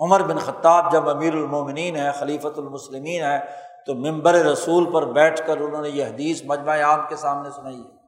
[0.00, 3.38] عمر بن خطاب جب امیر المومنین ہے، خلیفۃ المسلمین ہے،
[3.86, 7.76] تو ممبر رسول پر بیٹھ کر انہوں نے یہ حدیث مجمع عام کے سامنے سنائی
[7.76, 7.98] ہے۔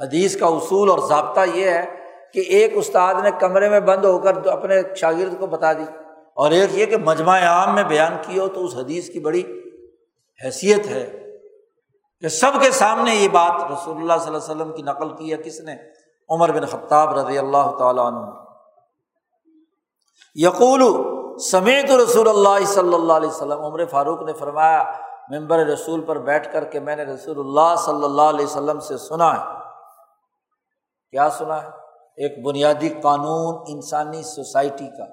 [0.00, 1.84] حدیث کا اصول اور ضابطہ یہ ہے
[2.32, 5.84] کہ ایک استاد نے کمرے میں بند ہو کر اپنے شاگرد کو بتا دی۔
[6.34, 9.60] اور ایک یہ کہ مجمع عام میں بیان کی ہو تو اس حدیث کی بڑی
[10.44, 11.18] حیثیت ہے
[12.20, 15.32] کہ سب کے سامنے یہ بات رسول اللہ صلی اللہ علیہ وسلم کی نقل کی
[15.32, 15.76] ہے۔ کس نے؟
[16.30, 18.26] عمر بن خطاب رضی اللہ تعالیٰ عنہ۔
[20.34, 20.82] یقول،
[21.38, 24.92] سمیت رسول اللہ صلی اللہ علیہ وسلم۔ عمر فاروق نے فرمایا
[25.28, 28.98] ممبر رسول پر بیٹھ کر کے میں نے رسول اللہ صلی اللہ علیہ وسلم سے
[28.98, 29.58] سنا ہے۔
[31.10, 31.81] کیا سنا ہے؟
[32.16, 35.04] ایک بنیادی قانون انسانی سوسائٹی کا،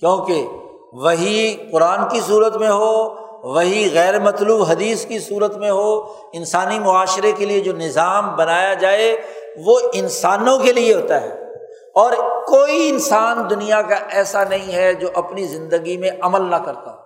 [0.00, 0.48] کیونکہ
[0.92, 6.00] وہی قرآن کی صورت میں ہو، وہی غیر مطلوب حدیث کی صورت میں ہو،
[6.32, 9.16] انسانی معاشرے کے لیے جو نظام بنایا جائے،
[9.64, 11.48] وہ انسانوں کے لیے ہوتا ہے۔
[11.94, 12.12] اور
[12.46, 16.96] کوئی انسان دنیا کا ایسا نہیں ہے جو اپنی زندگی میں عمل نہ کرتا۔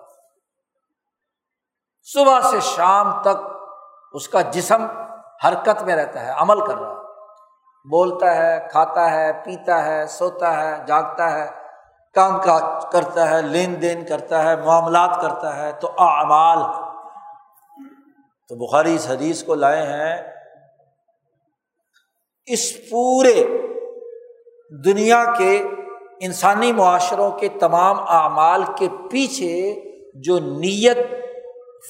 [2.02, 3.51] صبح سے شام تک
[4.12, 4.86] اس کا جسم
[5.44, 7.02] حرکت میں رہتا ہے، عمل کر رہا ہے۔
[7.91, 11.51] بولتا ہے، کھاتا ہے، پیتا ہے، سوتا ہے، جاگتا ہے،
[12.15, 16.59] کام کاج کرتا ہے، لین دین کرتا ہے، معاملات کرتا ہے، تو اعمال
[18.49, 20.23] تو بخاری اس حدیث کو لائے ہیں۔
[22.47, 23.47] اس پورے
[24.85, 25.65] دنیا کے
[26.21, 29.81] انسانی معاشروں کے تمام اعمال کے پیچھے
[30.15, 30.99] جو نیت،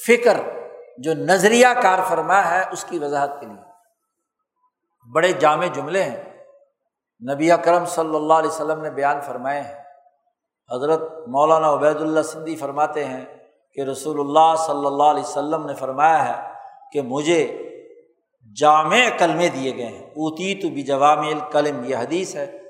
[0.06, 0.36] فکر،
[0.98, 3.71] جو نظریہ کار فرما ہے، اس کی وضاحت کے لیے۔
[5.10, 6.24] بڑے جامع جملے ہیں۔
[7.34, 9.82] نبی کرم صلی اللہ علیہ وسلم نے بیان فرمائے ہیں۔
[10.74, 13.24] حضرت مولانا عبید اللہ سندھی فرماتے ہیں
[13.74, 16.48] کہ رسول اللہ صلی اللہ علیہ وسلم نے فرمایا ہے
[16.92, 17.68] کہ مجھے
[18.56, 22.60] جامع کلمے دیے گئے ہیں۔ اوتی تو بھی جوام الکلم، یہ حدیث ہے۔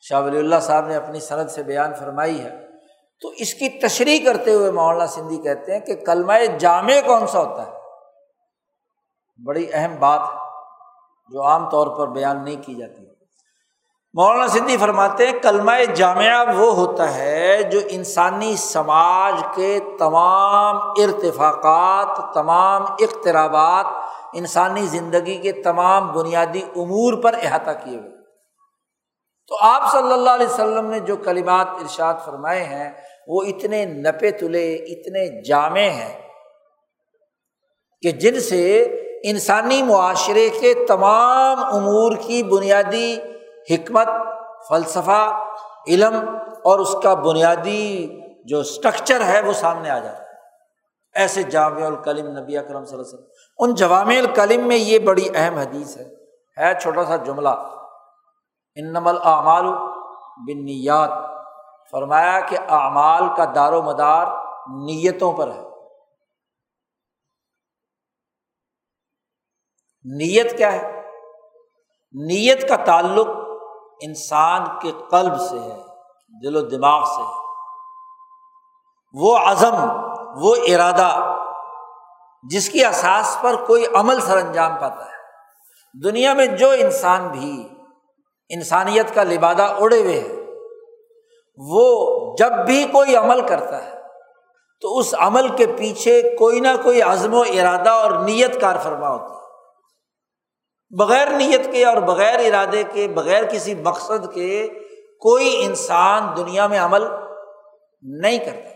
[0.00, 2.50] شاہ ولی اللہ صاحب نے اپنی صنعت سے بیان فرمائی ہے۔
[3.20, 7.40] تو اس کی تشریح کرتے ہوئے مولانا سندھی کہتے ہیں کہ کلمہ جامع کون سا
[7.40, 7.72] ہوتا ہے؟
[9.44, 10.45] بڑی اہم بات ہے۔
[11.32, 13.06] جو عام طور پر بیان نہیں کی جاتی
[14.14, 22.34] مولانا سندھی فرماتے ہیں، کلمہ جامعہ وہ ہوتا ہے جو انسانی سماج کے تمام ارتفاقات،
[22.34, 23.86] تمام اخترابات
[24.32, 28.10] انسانی زندگی کے تمام بنیادی امور پر احاطہ کیے ہوئے۔
[29.46, 32.92] تو آپ صلی اللہ علیہ وسلم نے جو کلمات ارشاد فرمائے ہیں،
[33.28, 36.22] وہ اتنے نپے تلے، اتنے جامع ہیں
[38.02, 38.62] کہ جن سے
[39.30, 43.18] انسانی معاشرے کے تمام امور کی بنیادی
[43.70, 44.08] حکمت،
[44.68, 45.44] فلسفہ،
[45.88, 50.26] علم اور اس کا بنیادی جو اسٹرکچر ہے وہ سامنے آ جاتا ہے۔
[51.14, 53.24] ایسے جامع الکلم نبی اکرم صلی اللہ علیہ وسلم۔
[53.58, 56.04] ان جوامع الکلم میں یہ بڑی اہم حدیث ہے۔
[56.58, 57.48] ہے چھوٹا سا جملہ۔
[58.74, 59.64] ان نمل اعمال
[60.36, 61.10] بن نیات
[61.90, 64.26] فرمایا کہ اعمال کا دار و مدار
[64.68, 65.75] نیتوں پر ہے۔
[70.14, 71.02] نیت کیا ہے؟
[72.12, 73.28] نیت کا تعلق
[74.00, 75.82] انسان کے قلب سے ہے،
[76.42, 77.32] دل و دماغ سے ہے۔
[79.12, 79.74] وہ عزم،
[80.36, 81.36] وہ ارادہ
[82.50, 85.16] جس کی اساس پر کوئی عمل سر انجام پاتا ہے۔
[86.04, 87.68] دنیا میں جو انسان بھی
[88.48, 90.36] انسانیت کا لبادہ اڑے ہوئے ہے
[91.58, 93.92] وہ جب بھی کوئی عمل کرتا ہے،
[94.80, 99.08] تو اس عمل کے پیچھے کوئی نہ کوئی عزم و ارادہ اور نیت کار فرما
[99.08, 99.45] ہوتا ہے۔
[100.90, 104.68] بغیر نیت کے اور بغیر ارادے کے، بغیر کسی مقصد کے
[105.20, 107.04] کوئی انسان دنیا میں عمل
[108.02, 108.68] نہیں کرتا۔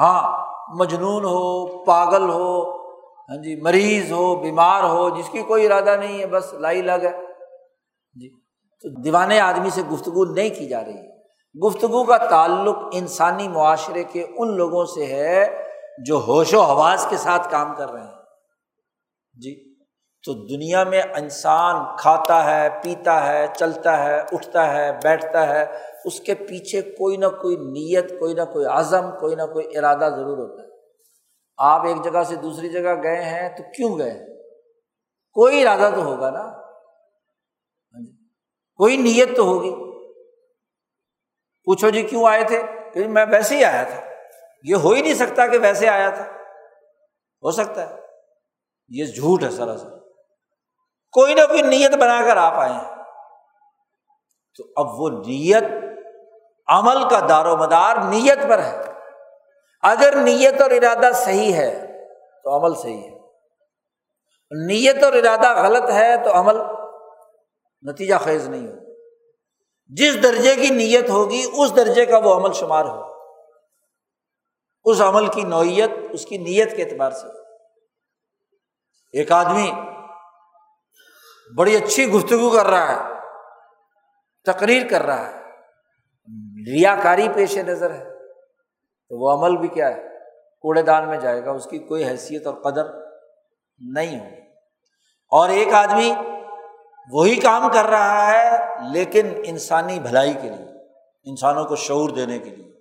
[0.00, 0.46] ہاں
[0.78, 2.78] مجنون ہو، پاگل ہو
[3.28, 7.02] ہاں جی مریض ہو، بیمار ہو، جس کی کوئی ارادہ نہیں ہے، بس لائی لگ
[7.02, 7.12] ہے
[8.20, 8.40] جی
[8.82, 11.18] تو دیوانے آدمی سے گفتگو نہیں کی جا رہی۔
[11.66, 15.64] گفتگو کا تعلق انسانی معاشرے کے ان لوگوں سے ہے
[16.06, 18.12] جو ہوش و حواس کے ساتھ کام کر رہے ہیں۔
[19.40, 19.67] جی۔
[20.26, 25.66] تو دنیا میں انسان کھاتا ہے، پیتا ہے، چلتا ہے، اٹھتا ہے، بیٹھتا ہے،
[26.04, 30.08] اس کے پیچھے کوئی نہ کوئی نیت، کوئی نہ کوئی عزم، کوئی نہ کوئی ارادہ
[30.16, 30.68] ضرور ہوتا ہے۔
[31.56, 34.42] آپ ایک جگہ سے دوسری جگہ گئے ہیں تو کیوں گئے؟
[35.32, 38.12] کوئی ارادہ تو ہوگا نا۔ ہاں جی۔
[38.76, 39.70] کوئی نیت تو ہوگی۔
[41.64, 42.62] پوچھو جی کیوں آئے تھے؟
[42.94, 44.00] کہ میں ویسے ہی آیا تھا۔
[44.64, 46.24] یہ ہو ہی نہیں سکتا کہ ویسے آیا تھا۔
[47.42, 47.94] ہو سکتا ہے۔
[48.88, 49.97] یہ جھوٹ ہے سراسر۔
[51.18, 53.04] کوئی نہ کوئی نیت بنا کر آپ آئے ہیں
[54.56, 55.64] تو اب وہ نیت
[56.66, 58.82] عمل کا دار و مدار نیت پر ہے۔
[59.82, 62.02] اگر نیت اور ارادہ صحیح ہے
[62.44, 63.18] تو عمل صحیح ہے۔
[64.66, 66.56] نیت اور ارادہ غلط ہے تو عمل
[67.82, 68.92] نتیجہ خیز نہیں ہو
[69.86, 73.02] جس درجے کی نیت ہوگی، اس درجے کا وہ عمل شمار ہو
[74.84, 77.26] اس عمل کی نوعیت، اس کی نیت کے اعتبار سے۔
[79.12, 79.72] ایک آدمی
[81.56, 83.14] بڑی اچھی گفتگو کر رہا ہے،
[84.44, 85.38] تقریر کر رہا ہے
[86.72, 88.04] ریا کاری پیش نظر ہے۔
[89.08, 90.02] تو وہ عمل بھی کیا ہے؟
[90.60, 92.84] کوڑے دان میں جائے گا، اس کی کوئی حیثیت اور قدر
[93.78, 94.40] نہیں ہوگی۔
[95.30, 96.14] اور ایک آدمی
[97.12, 98.58] وہی کام کر رہا ہے،
[98.92, 100.84] لیکن انسانی بھلائی کے لیے،
[101.24, 102.72] انسانوں کو شعور دینے کے لیے،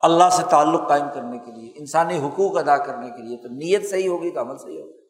[0.00, 3.90] اللہ سے تعلق قائم کرنے کے لیے، انسانی حقوق ادا کرنے کے لیے تو نیت
[3.90, 5.05] صحیح ہوگی تو عمل صحیح ہوگا۔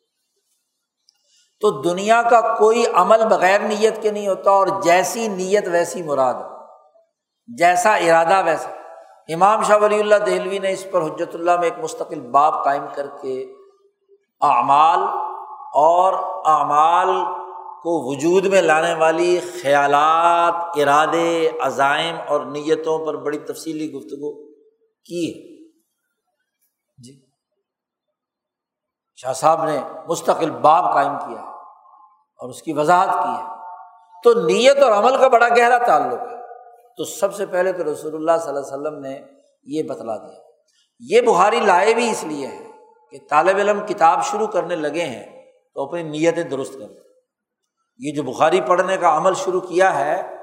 [1.60, 6.34] تو دنیا کا کوئی عمل بغیر نیت کے نہیں ہوتا اور جیسی نیت ویسی مراد
[7.58, 8.70] جیسا ارادہ ویسا۔
[9.28, 12.84] امام شاہ ولی اللہ دہلوی نے اس پر حجرت اللہ میں ایک مستقل باب قائم
[12.94, 13.52] کر کے
[14.40, 14.98] اعمال
[15.74, 16.12] اور
[16.44, 17.24] اعمال
[17.82, 25.32] کو وجود میں لانے والی خیالات، ارادے، عزائم اور نیتوں پر بڑی تفصیلی گفتگو کی۔
[25.32, 25.55] جی
[29.16, 31.46] شاہ صاحب نے مستقل باب قائم کیا ہے
[32.38, 33.56] اور اس کی وضاحت کی ہے۔
[34.24, 36.36] تو نیت اور عمل کا بڑا گہرا تعلق ہے۔
[36.96, 39.20] تو سب سے پہلے تو رسول اللہ صلی اللہ علیہ وسلم نے
[39.64, 40.38] یہ بتلا دیا۔
[40.98, 42.66] یہ بخاری لائے بھی اس لیے ہے
[43.10, 45.42] کہ طالب علم کتاب شروع کرنے لگے ہیں
[45.74, 46.86] تو اپنی نیتیں درست کر
[47.98, 50.36] یہ جو بخاری پڑھنے کا عمل شروع کیا ہے،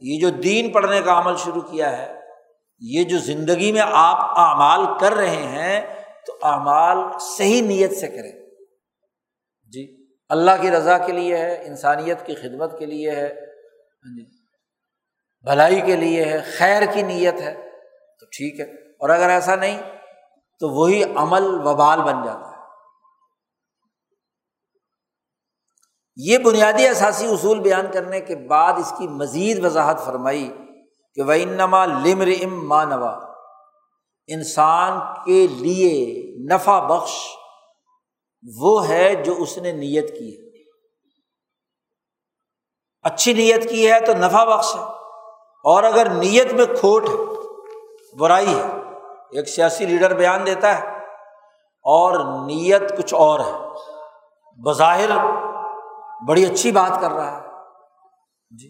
[0.00, 2.20] یہ جو دین پڑھنے کا عمل شروع کیا ہے،
[2.80, 8.32] یہ جو زندگی میں آپ اعمال کر رہے ہیں تو اعمال صحیح نیت سے کریں۔
[9.72, 14.24] جی اللہ کی رضا کے لیے ہے، انسانیت کی خدمت کے لیے ہے ہاں جی
[15.42, 17.70] بھلائی کے لیے ہے، خیر کی نیت ہے،
[18.20, 19.82] تو ٹھیک ہے۔ اور اگر ایسا نہیں،
[20.58, 22.50] تو وہی عمل وبال بن جاتا ہے۔
[26.16, 30.56] یہ بنیادی اثاثی اصول بیان کرنے کے بعد اس کی مزید وضاحت فرمائی
[31.14, 33.29] کہ وہ انما لمر ام مانوا
[34.30, 35.94] انسان کے لیے
[36.50, 37.14] نفع بخش
[38.44, 40.48] وہ ہے جو اس نے نیت کی ہے۔
[43.04, 44.80] اچھی نیت کی ہے تو نفع بخش ہے،
[45.64, 47.16] اور اگر نیت میں کھوٹ ہے،
[48.14, 48.66] برائی ہے،
[49.32, 50.98] ایک سیاسی لیڈر بیان دیتا ہے،
[51.84, 53.52] اور نیت کچھ اور ہے،
[54.58, 55.10] بظاہر
[56.28, 58.68] بڑی اچھی بات کر رہا ہے جی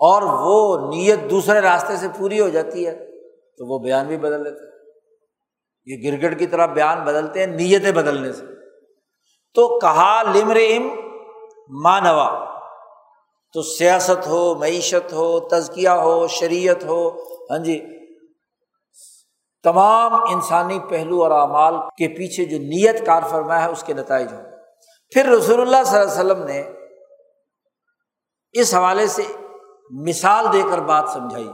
[0.00, 2.94] اور وہ نیت دوسرے راستے سے پوری ہو جاتی ہے،
[3.58, 4.76] تو وہ بیان بھی بدل دیتا ہے۔
[5.88, 8.44] یہ گرگڑ کی طرح بیان بدلتے ہیں، نیتیں بدلنے سے۔
[9.54, 10.88] تو کہا لمر ام
[11.82, 12.44] مانوا،
[13.52, 17.08] تو سیاست ہو، معیشت ہو، تزکیہ ہو، شریعت ہو
[17.50, 17.80] ہاں جی
[19.62, 24.32] تمام انسانی پہلو اور اعمال کے پیچھے جو نیت کار فرما ہے، اس کے نتائج
[24.32, 24.44] ہوں۔
[25.12, 26.62] پھر رسول اللہ صلی اللہ علیہ وسلم نے
[28.52, 29.22] اس حوالے سے
[29.90, 31.48] مثال دے کر بات سمجھائی،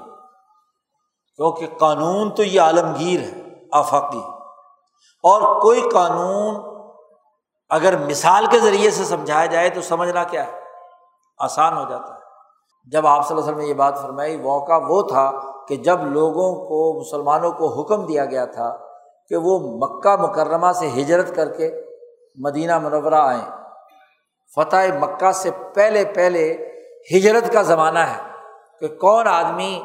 [1.36, 3.43] کیونکہ قانون تو یہ عالمگیر ہے۔
[3.74, 4.22] آفاقی
[5.22, 6.74] اور کوئی قانون
[7.70, 10.60] اگر مثال کے ذریعے سے سمجھایا جائے تو سمجھنا کیا ہے؟
[11.38, 12.18] آسان ہو جاتا ہے۔
[12.90, 15.32] جب آپ صلی اللہ علیہ وسلم نے یہ بات فرمائی موقع وہ تھا
[15.68, 18.76] کہ جب لوگوں کو، مسلمانوں کو حکم دیا گیا تھا
[19.28, 21.82] کہ وہ مکہ مکرمہ سے ہجرت کر کے
[22.36, 23.50] مدینہ منورہ آئیں۔
[24.54, 26.70] فتح مکہ سے پہلے پہلے
[27.16, 28.22] ہجرت کا زمانہ ہے
[28.80, 29.82] کہ کون آدمی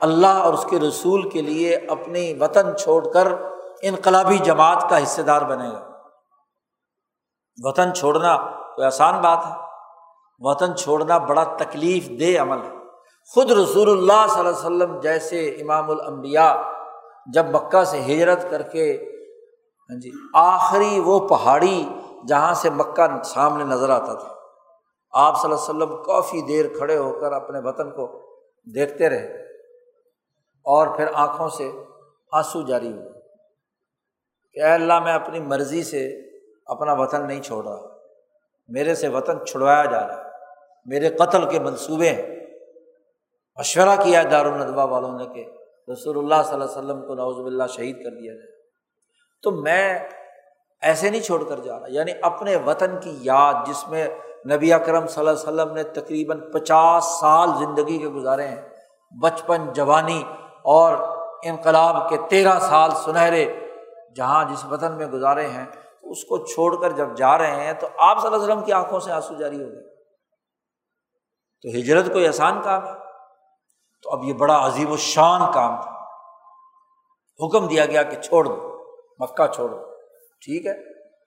[0.00, 3.28] اللہ اور اس کے رسول کے لیے اپنی وطن چھوڑ کر
[3.82, 5.90] انقلابی جماعت کا حصے دار بنے گا۔
[7.62, 8.36] وطن چھوڑنا
[8.74, 9.52] کوئی آسان بات ہے؟
[10.38, 12.70] وطن چھوڑنا بڑا تکلیف دہ عمل ہے۔
[13.34, 16.52] خود رسول اللہ صلی اللہ علیہ وسلم جیسے امام الانبیاء
[17.26, 19.04] جب مکہ سے ہجرت کر کے
[19.90, 21.88] ہاں جی آخری وہ پہاڑی
[22.28, 24.28] جہاں سے مکہ سامنے نظر آتا تھا۔
[25.12, 28.22] آپ صلی اللہ علیہ وسلم کافی دیر کھڑے ہو کر اپنے وطن کو
[28.74, 29.49] دیکھتے رہے۔
[30.66, 31.70] اور پھر آنکھوں سے
[32.32, 33.08] آنسو جاری ہوئے
[34.54, 36.02] کہ اے اللہ میں اپنی مرضی سے
[36.66, 37.88] اپنا وطن نہیں چھوڑ رہا،
[38.68, 40.28] میرے سے وطن چھڑوایا جا رہا ہے،
[40.86, 42.36] میرے قتل کے منصوبے ہیں۔
[43.58, 45.44] مشورہ کیا دارالندوا والوں نے کہ
[45.92, 48.50] رسول اللہ صلی اللہ علیہ وسلم کو نوز اللہ شہید کر دیا جائے۔
[49.42, 49.98] تو میں
[50.82, 54.06] ایسے نہیں چھوڑ کر جا رہا یعنی اپنے وطن کی یاد جس میں
[54.50, 58.60] نبی اکرم صلی اللہ علیہ وسلم نے تقریباً پچاس سال زندگی کے گزارے ہیں،
[59.12, 60.22] بچپن، جوانی
[60.64, 63.66] اور انقلاب کے تیرہ سال سنہرے
[64.16, 65.66] جہاں جس وطن میں گزارے ہیں،
[66.02, 68.64] تو اس کو چھوڑ کر جب جا رہے ہیں، تو آپ صلی اللہ علیہ وسلم
[68.64, 69.90] کی آنکھوں سے آنسو جاری ہو گئے۔
[71.62, 72.92] تو ہجرت کوئی آسان کام ہے؟
[74.02, 75.90] تو اب یہ بڑا عظیم الشان کام تھا۔
[77.46, 78.84] حکم دیا گیا کہ چھوڑ دو،
[79.18, 79.76] مکہ چھوڑو
[80.40, 80.74] ٹھیک ہے؟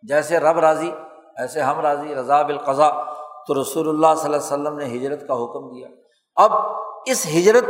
[0.04, 0.92] جیسے رب راضی،
[1.38, 2.90] ایسے ہم راضی، رضا بالقضا
[3.48, 5.88] تو رسول اللہ صلی اللہ علیہ وسلم نے ہجرت کا حکم دیا۔
[6.36, 6.52] اب
[7.06, 7.64] اس ہجرت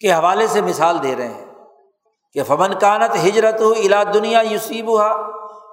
[0.00, 1.44] کے حوالے سے مثال دے رہے ہیں
[2.32, 5.08] کہ فمن کانت ہجرت ہو الا دنیا یوسیب ہوا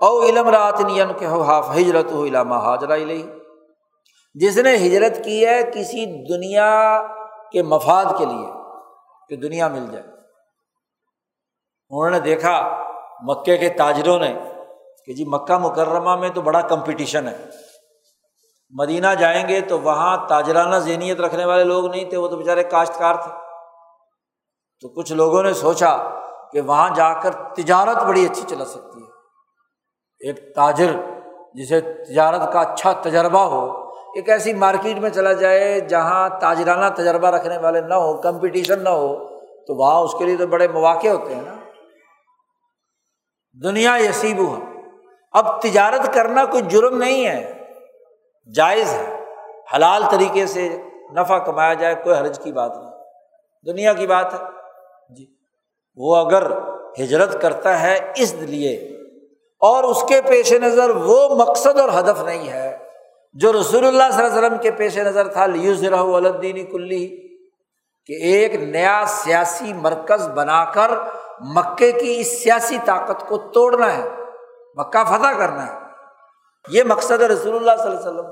[0.02, 1.26] او علم رات نین کے
[1.76, 2.98] ہجرت ہو علامہ حاجرہ
[4.34, 7.02] جس نے ہجرت کی ہے کسی دنیا
[7.52, 8.48] کے مفاد کے لیے
[9.30, 10.06] کہ دنیا مل جائے۔
[11.90, 12.84] انہوں نے دیکھا
[13.22, 14.40] مکے کے تاجروں نے
[15.06, 17.38] کہ جی مکہ مکرمہ میں تو بڑا کمپٹیشن ہے۔
[18.70, 22.64] مدینہ جائیں گے تو وہاں تاجرانہ ذہنیت رکھنے والے لوگ نہیں تھے، وہ تو بےچارے
[22.64, 23.45] کاشتکار تھے۔
[24.86, 25.98] تو کچھ لوگوں نے سوچا
[26.52, 29.08] کہ وہاں جا کر تجارت بڑی اچھی چلا سکتی ہے۔
[30.20, 30.92] ایک تاجر
[31.54, 37.28] جسے تجارت کا اچھا تجربہ ہو، ایک ایسی مارکیٹ میں چلا جائے جہاں تاجرانہ تجربہ
[37.28, 41.08] رکھنے والے نہ ہو کمپٹیشن نہ ہو، تو وہاں اس کے لیے تو بڑے مواقع
[41.08, 41.54] ہوتے ہیں نا۔
[43.64, 44.60] دنیا یسیب ہوا
[45.32, 47.64] اب تجارت کرنا کوئی جرم نہیں ہے،
[48.56, 49.24] جائز ہے۔
[49.76, 50.82] حلال طریقے سے
[51.16, 52.92] نفع کمایا جائے، کوئی حرج کی بات نہیں۔
[53.66, 54.55] دنیا کی بات ہے۔
[55.98, 56.52] وہ اگر
[57.00, 58.76] ہجرت کرتا ہے اس لیے
[59.60, 62.78] اور اس کے پیش نظر وہ مقصد اور ہدف نہیں ہے
[63.34, 67.08] جو رسول اللہ صلی اللہ علیہ وسلم کے پیش نظر تھا لیو ولدینی کلی
[68.06, 70.92] کہ ایک نیا سیاسی مرکز بنا کر
[71.42, 74.10] مکے کی اس سیاسی طاقت کو توڑنا ہے،
[74.76, 75.80] مکہ فتح کرنا ہے۔
[76.70, 78.32] یہ مقصد ہے رسول اللہ صلی اللہ علیہ وسلم۔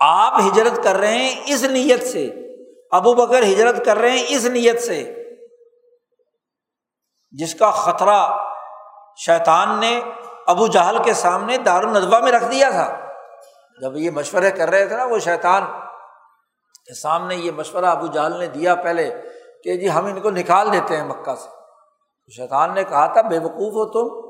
[0.00, 2.28] آپ ہجرت کر رہے ہیں اس نیت سے،
[2.90, 5.25] ابو بکر ہجرت کر رہے ہیں اس نیت سے۔
[7.38, 8.36] جس کا خطرہ
[9.16, 10.00] شیطان نے
[10.46, 12.96] ابو جہل کے سامنے دار الدوا میں رکھ دیا تھا۔
[13.80, 15.62] جب یہ مشورے کر رہے تھے نا وہ شیطان
[16.86, 19.22] کے سامنے یہ مشورہ ابو جہل نے دیا پہلے
[19.64, 21.48] کہ جی ہم ان کو نکال دیتے ہیں مکہ سے۔
[22.36, 24.26] شیطان نے کہا تھا، بے وقوف ہو تم۔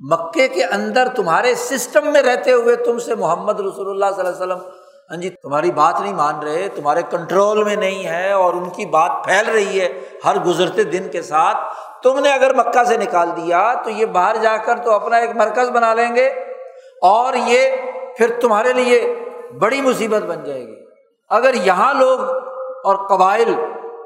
[0.00, 4.44] مکے کے اندر تمہارے سسٹم میں رہتے ہوئے تم سے محمد رسول اللہ صلی اللہ
[4.44, 4.68] علیہ وسلم
[5.10, 8.86] ہاں جی تمہاری بات نہیں مان رہے، تمہارے کنٹرول میں نہیں ہے اور ان کی
[8.86, 11.56] بات پھیل رہی ہے ہر گزرتے دن کے ساتھ۔
[12.06, 15.30] تم نے اگر مکہ سے نکال دیا تو یہ باہر جا کر تو اپنا ایک
[15.36, 16.26] مرکز بنا لیں گے
[17.02, 17.70] اور یہ
[18.16, 19.24] پھر تمہارے لیے
[19.60, 20.74] بڑی مصیبت بن جائے گی۔
[21.28, 22.20] اگر یہاں لوگ
[22.84, 23.54] اور قبائل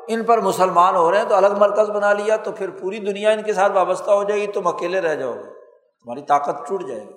[0.09, 3.31] ان پر مسلمان ہو رہے ہیں تو الگ مرکز بنا لیا تو پھر پوری دنیا
[3.31, 5.61] ان کے ساتھ وابستہ ہو جائے گی، تم اکیلے رہ جاؤ گے،
[6.05, 7.13] تمہاری طاقت ٹوٹ جائے گی۔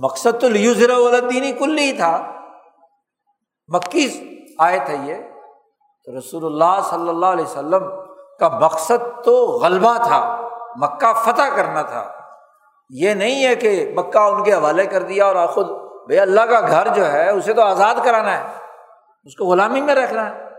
[0.00, 2.32] مقصد تو لیو ذرا والدینی کل ہی تھا۔
[3.68, 5.14] مکی آئے تھے یہ۔
[6.04, 7.99] تو رسول اللہ صلی اللہ علیہ وسلم
[8.40, 12.12] کا مقصد تو غلبہ تھا، مکہ فتح کرنا تھا۔
[12.90, 15.66] یہ نہیں ہے کہ مکہ ان کے حوالے کر دیا اور خود
[16.06, 18.44] بھائی اللہ کا گھر جو ہے اسے تو آزاد کرانا ہے،
[19.24, 20.50] اس کو غلامی میں رکھنا ہے۔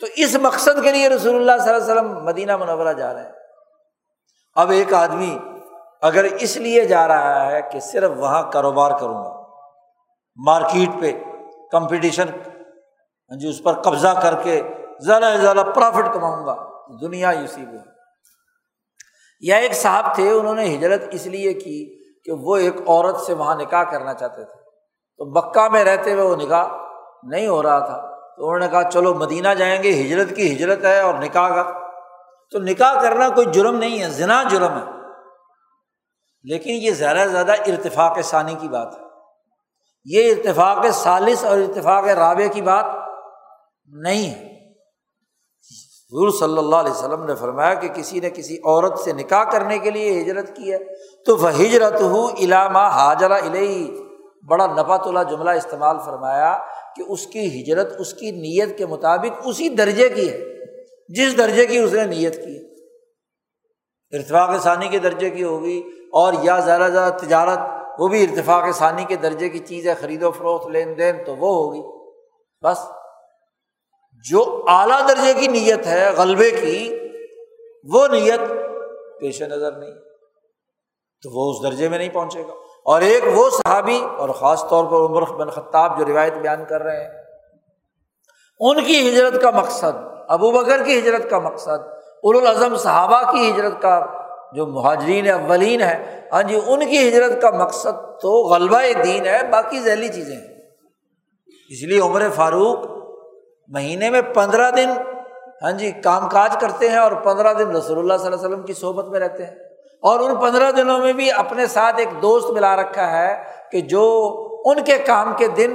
[0.00, 3.22] تو اس مقصد کے لیے رسول اللہ صلی اللہ علیہ وسلم مدینہ منورہ جا رہے
[3.22, 3.32] ہیں۔
[4.54, 5.38] اب ایک آدمی
[6.02, 9.42] اگر اس لیے جا رہا ہے کہ صرف وہاں کاروبار کروں گا،
[10.36, 11.12] مارکیٹ پہ
[11.72, 12.28] کمپٹیشن
[13.30, 14.62] ہاں جی اس پر قبضہ کر کے
[15.00, 16.56] زیادہ سے زیادہ پرافٹ کماؤں گا،
[17.00, 17.78] دنیا اسی میں
[19.40, 23.34] یا ایک صاحب تھے، انہوں نے ہجرت اس لیے کی کہ وہ ایک عورت سے
[23.34, 24.60] وہاں نکاح کرنا چاہتے تھے۔
[25.16, 26.66] تو مکہ میں رہتے ہوئے وہ نکاح
[27.22, 30.84] نہیں ہو رہا تھا۔ تو انہوں نے کہا، چلو مدینہ جائیں گے، ہجرت کی ہجرت
[30.84, 31.88] ہے اور نکاح کا۔
[32.50, 34.98] تو نکاح کرنا کوئی جرم نہیں ہے ذنا جرم ہے۔
[36.42, 39.02] لیکن یہ زیادہ سے زیادہ ارتفاق ثانی کی بات ہے۔
[40.04, 42.84] یہ ارتفاق سالس اور اتفاق رابع کی بات
[43.86, 44.47] نہیں ہے۔
[46.12, 49.78] حضور صلی اللہ علیہ وسلم نے فرمایا کہ کسی نے کسی عورت سے نکاح کرنے
[49.78, 50.78] کے لیے ہجرت کی ہے۔
[51.24, 53.90] تو وہ ہجرت ہو علامہ حاجرہ علیہ
[54.48, 56.58] بڑا نپا اللہ جملہ استعمال فرمایا
[56.96, 60.40] کہ اس کی ہجرت، اس کی نیت کے مطابق اسی درجے کی ہے،
[61.08, 62.74] جس درجے کی اس نے نیت کی ہے۔
[64.16, 65.82] ارتفاق ثانی کے درجے کی ہوگی
[66.12, 67.58] اور یا زیادہ زیادہ تجارت،
[67.98, 71.36] وہ بھی ارتفاق ثانی کے درجے کی چیز ہے، خرید و فروخت، لین دین تو
[71.36, 71.82] وہ ہوگی۔
[72.62, 72.78] بس۔
[74.24, 76.98] جو اعلیٰ درجے کی نیت ہے، غلبے کی،
[77.92, 78.40] وہ نیت
[79.20, 79.94] پیش نظر نہیں،
[81.22, 82.52] تو وہ اس درجے میں نہیں پہنچے گا۔
[82.84, 86.82] اور ایک وہ صحابی، اور خاص طور پر عمر بن خطاب جو روایت بیان کر
[86.82, 87.10] رہے ہیں،
[88.60, 93.82] ان کی ہجرت کا مقصد، ابو بکر کی ہجرت کا مقصد الاظم صحابہ کی ہجرت
[93.82, 94.06] کا
[94.52, 99.40] جو مہاجرین اولین ہے ہاں جی ان کی ہجرت کا مقصد تو غلبہ دین ہے،
[99.50, 100.58] باقی ذیلی چیزیں ہیں۔
[101.70, 102.97] اس لیے عمر فاروق
[103.68, 104.88] مہینے میں پندرہ دن۔
[105.62, 108.62] ہاں جی کام کاج کرتے ہیں اور پندرہ دن رسول اللہ صلی اللہ علیہ وسلم
[108.62, 109.54] کی صحبت میں رہتے ہیں۔
[110.02, 114.34] اور ان پندرہ دنوں میں بھی اپنے ساتھ ایک دوست ملا رکھا ہے کہ جو
[114.64, 115.74] ان کے کام کے دن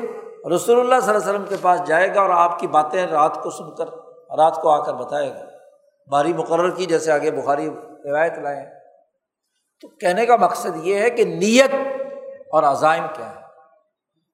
[0.56, 3.44] رسول اللہ صلی اللہ علیہ وسلم کے پاس جائے گا اور آپ کی باتیں رات
[3.44, 3.86] کو سن کر،
[4.38, 5.46] رات کو آ کر بتائے گا۔
[6.12, 7.70] باری مقرر کی، جیسے آگے بخاری
[8.06, 8.66] روایت لائے
[9.82, 11.74] تو کہنے کا مقصد یہ ہے کہ نیت
[12.52, 13.42] اور عزائم کیا ہے؟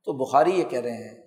[0.05, 1.21] تو بخاری یہ کہہ رہے ہیں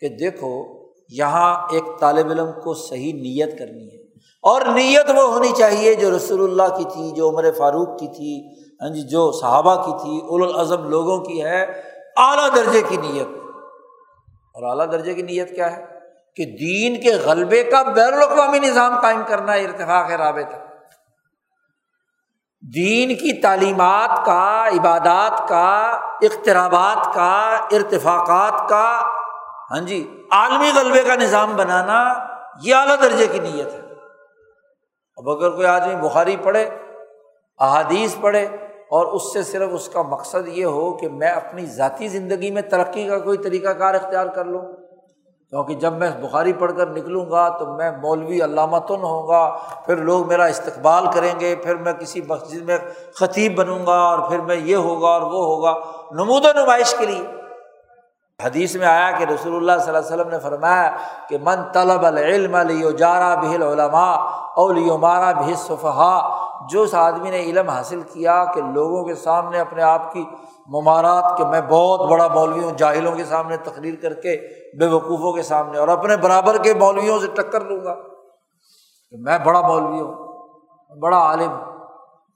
[0.00, 4.02] کہ دیکھو یہاں ایک طالب علم کو صحیح نیت کرنی ہے۔
[4.42, 8.56] اور نیت وہ ہونی چاہیے جو رسول اللہ کی تھی، جو عمر فاروق کی تھی
[8.82, 11.62] ہاں جی جو صحابہ کی تھی الاظم لوگوں کی ہے۔
[12.16, 13.28] اعلیٰ درجے کی نیت۔
[14.54, 15.84] اور اعلیٰ درجے کی نیت کیا ہے؟
[16.36, 20.54] کہ دین کے غلبے کا بین الاقوامی نظام قائم کرنا ارتفاق ہے رابط
[22.74, 25.80] دین کی تعلیمات کا، عبادات کا
[26.22, 29.15] اخترابات کا، ارتفاقات کا
[29.70, 29.98] ہاں جی
[30.30, 31.98] عالمی غلبے کا نظام بنانا
[32.62, 33.80] یہ اعلیٰ درجے کی نیت ہے۔
[35.18, 36.68] اب اگر کوئی آدمی بخاری پڑھے،
[37.58, 38.44] احادیث پڑھے
[38.90, 42.62] اور اس سے صرف اس کا مقصد یہ ہو کہ میں اپنی ذاتی زندگی میں
[42.62, 44.60] ترقی کا کوئی طریقہ کار اختیار کر لوں،
[45.52, 49.46] کیونکہ جب میں بخاری پڑھ کر نکلوں گا تو میں مولوی علامہ تن ہوں گا،
[49.86, 52.78] پھر لوگ میرا استقبال کریں گے، پھر میں کسی مسجد میں
[53.14, 55.74] خطیب بنوں گا اور پھر میں یہ ہوگا اور وہ ہوگا۔
[56.12, 57.45] نمود و نمائش کے لیے
[58.44, 60.96] حدیث میں آیا کہ رسول اللہ صلی اللہ علیہ وسلم نے فرمایا
[61.28, 64.16] کہ من طلب العلم لیو جارا بہل علماء
[64.56, 66.36] او مارا بھی صفحا
[66.70, 70.24] جو اس آدمی نے علم حاصل کیا کہ لوگوں کے سامنے اپنے آپ کی
[70.68, 74.36] ممارات کہ میں بہت بڑا مولوی ہوں، جاہلوں کے سامنے تقریر کر کے،
[74.78, 77.94] بے وقوفوں کے سامنے، اور اپنے برابر کے مولویوں سے ٹکر لوں گا۔
[79.10, 80.14] کہ میں بڑا مولوی ہوں
[81.00, 81.56] بڑا عالم۔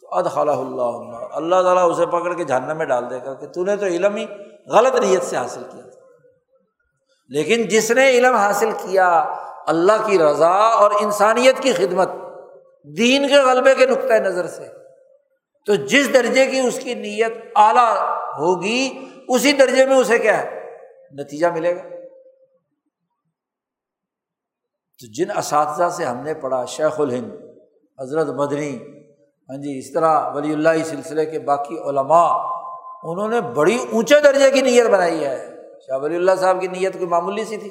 [0.00, 3.64] تو ادخلا اللہ اللہ تعالیٰ اسے پکڑ کے جھاننے میں ڈال دے گا کہ تو
[3.64, 4.26] نے تو علم ہی
[4.66, 6.00] غلط نیت سے حاصل کیا تھا۔
[7.28, 9.20] لیکن جس نے علم حاصل کیا،
[9.66, 12.08] اللہ کی رضا اور انسانیت کی خدمت،
[12.96, 14.66] دین کے غلبے کے نقطۂ نظر سے،
[15.66, 17.96] تو جس درجے کی اس کی نیت اعلیٰ
[18.38, 20.76] ہوگی، اسی درجے میں اسے کیا ہے؟
[21.12, 21.82] نتیجہ ملے گا۔
[24.98, 27.32] تو جن اساتذہ سے ہم نے پڑھا، شیخ الہند،
[28.00, 29.00] حضرت مدنی
[29.50, 32.49] ہاں جی اس طرح ولی اللہ سلسلے کے باقی علماء
[33.02, 35.56] انہوں نے بڑی اونچے درجے کی نیت بنائی ہے۔
[35.86, 37.70] شاہ ولی اللہ صاحب کی نیت کوئی معمولی سی تھی۔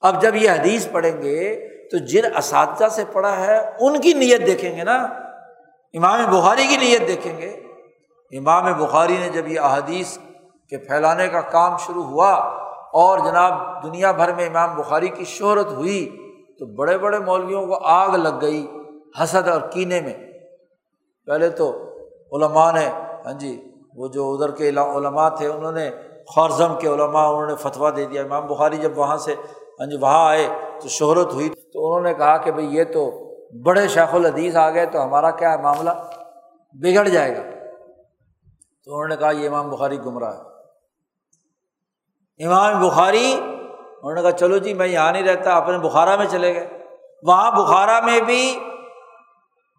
[0.00, 4.46] اب جب یہ حدیث پڑھیں گے تو جن اساتذہ سے پڑھا ہے، ان کی نیت
[4.46, 5.02] دیکھیں گے نا۔
[5.94, 7.48] امام بخاری کی نیت دیکھیں گے۔
[8.38, 10.18] امام بخاری نے جب یہ احادیث
[10.70, 12.32] کے پھیلانے کا کام شروع ہوا
[12.92, 16.16] اور جناب دنیا بھر میں امام بخاری کی شہرت ہوئی
[16.58, 18.66] تو بڑے بڑے مولویوں کو آگ لگ گئی
[19.22, 20.14] حسد اور کینے میں۔
[21.26, 21.90] پہلے تو
[22.32, 22.88] علماء نے
[23.26, 25.90] ہاں جی وہ جو ادھر کے علماء تھے، انہوں نے
[26.26, 29.34] خورزم کے علماء، انہوں نے فتویٰ دے دیا۔ امام بخاری جب وہاں سے
[29.80, 30.48] ہاں جی وہاں آئے
[30.82, 33.32] تو شہرت ہوئی۔ تو انہوں نے کہا کہ بھائی یہ تو
[33.64, 35.90] بڑے شیخ الحدیث آ گئے، تو ہمارا کیا ہے معاملہ
[36.72, 37.42] بگڑ جائے گا؟
[38.84, 40.56] تو انہوں نے کہا یہ امام بخاری گمراہ ہے۔
[42.46, 43.32] امام بخاری،
[44.02, 46.78] انہوں نے کہا چلو جی میں یہاں نہیں رہتا، اپنے بخارا میں چلے گئے۔
[47.22, 48.58] وہاں بخارا میں بھی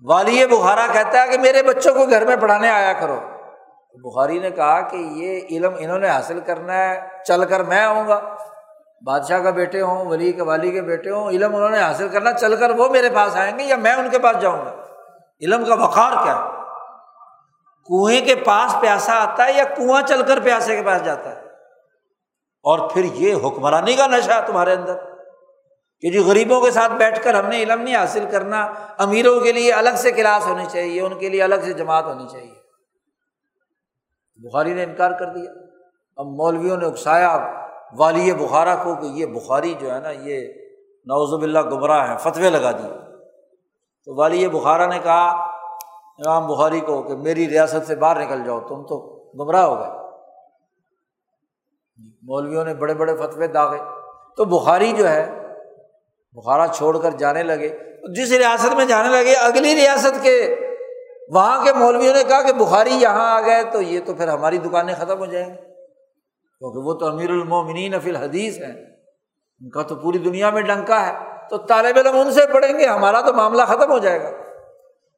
[0.05, 3.19] والی بخارا کہتا ہے کہ میرے بچوں کو گھر میں پڑھانے آیا کرو۔
[3.93, 8.07] بخاری نے کہا کہ یہ علم انہوں نے حاصل کرنا ہے، چل کر میں آؤں
[8.07, 8.35] گا۔
[9.05, 12.33] بادشاہ کا بیٹے ہوں، ولی کے والی کے بیٹے ہوں، علم انہوں نے حاصل کرنا،
[12.33, 14.75] چل کر وہ میرے پاس آئیں گے یا میں ان کے پاس جاؤں گا؟
[15.41, 16.57] علم کا وقار کیا ہے؟
[17.87, 21.41] کنویں کے پاس پیاسا آتا ہے یا کنواں چل کر پیاسے کے پاس جاتا ہے؟
[22.63, 24.95] اور پھر یہ حکمرانی کا نشہ تمہارے اندر
[25.99, 29.51] کہ جو غریبوں کے ساتھ بیٹھ کر ہم نے علم نہیں حاصل کرنا، امیروں کے
[29.51, 32.66] لیے الگ سے کلاس ہونی چاہیے، ان کے لیے الگ سے جماعت ہونی چاہیے۔
[34.37, 35.51] بخاری نے انکار کر دیا۔
[36.17, 37.53] اب مولویوں نے اکسایا
[37.97, 40.47] والی بخارا کو کہ یہ بخاری جو ہے نا یہ
[41.05, 42.93] نوزب اللہ گمراہ ہے فتوے لگا دیے۔
[44.05, 45.27] تو والی بخارا نے کہا،
[46.17, 49.89] امام بخاری کو کہ میری ریاست سے باہر نکل جاؤ، تم تو گمراہ ہو گئے۔
[52.21, 53.77] مولویوں نے بڑے بڑے فتوے داغے۔
[54.37, 55.47] تو بخاری جو ہے،
[56.31, 57.69] بخارا چھوڑ کر جانے لگے۔
[58.15, 60.55] جس ریاست میں جانے لگے، اگلی ریاست کے
[61.33, 64.57] وہاں کے مولویوں نے کہا کہ بخاری یہاں آ گئے تو یہ تو پھر ہماری
[64.57, 65.55] دکانیں ختم ہو جائیں گی۔
[66.59, 68.85] کیونکہ وہ تو امیر المومنین فی الحدیث ہیں۔
[69.61, 71.13] ان کا تو پوری دنیا میں ڈنکا ہے۔
[71.49, 74.29] تو طالب علم ان سے پڑھیں گے، ہمارا تو معاملہ ختم ہو جائے گا۔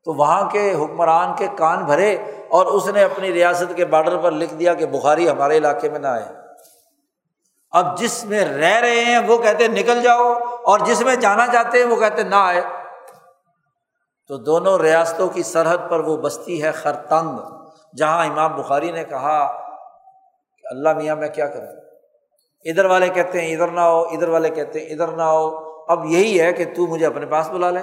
[0.05, 2.17] تو وہاں کے حکمران کے کان بھرے
[2.49, 5.99] اور اس نے اپنی ریاست کے بارڈر پر لکھ دیا کہ بخاری ہمارے علاقے میں
[5.99, 6.25] نہ آئے۔
[7.71, 10.33] اب جس میں رہ رہے ہیں وہ کہتے نکل جاؤ
[10.63, 12.61] اور جس میں جانا چاہتے ہیں وہ کہتے نہ آئے۔
[14.29, 17.37] تو دونوں ریاستوں کی سرحد پر وہ بستی ہے خرتنگ
[17.97, 19.47] جہاں امام بخاری نے کہا
[20.57, 21.67] کہ اللہ میاں میں کیا کروں؟
[22.65, 26.05] ادھر والے کہتے ہیں ادھر نہ ہو ادھر والے کہتے ہیں ادھر نہ ہو اب
[26.05, 27.79] یہی ہے کہ تو مجھے اپنے پاس بلا لے۔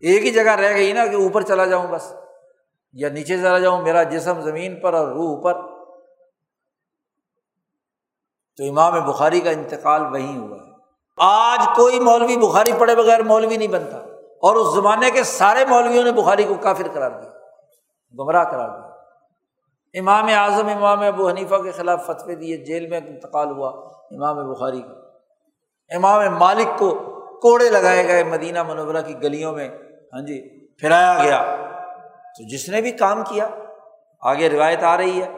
[0.00, 2.14] ایک ہی جگہ رہ گئی نا کہ اوپر چلا جاؤں بس،
[2.92, 5.54] یا نیچے چلا جاؤں، میرا جسم زمین پر اور روح اوپر۔
[8.56, 10.72] تو امام بخاری کا انتقال وہیں ہوا۔ ہے
[11.18, 14.13] آج کوئی مولوی بخاری پڑے بغیر مولوی نہیں بنتا۔
[14.44, 17.30] اور اس زمانے کے سارے مولویوں نے بخاری کو کافر قرار دیا،
[18.14, 18.92] گمراہ قرار دیا۔
[19.94, 23.68] امام اعظم، امام ابو حنیفہ کے خلاف فتوی دیے جیل میں انتقال ہوا
[24.10, 26.88] امام بخاری کا امام مالک کو
[27.42, 29.68] کوڑے لگائے گئے مدینہ منورہ کی گلیوں میں
[30.12, 30.38] ہاں جی
[30.76, 31.42] پھرایا گیا۔
[32.36, 33.46] تو جس نے بھی کام کیا،
[34.20, 35.28] آگے روایت آ رہی ہے،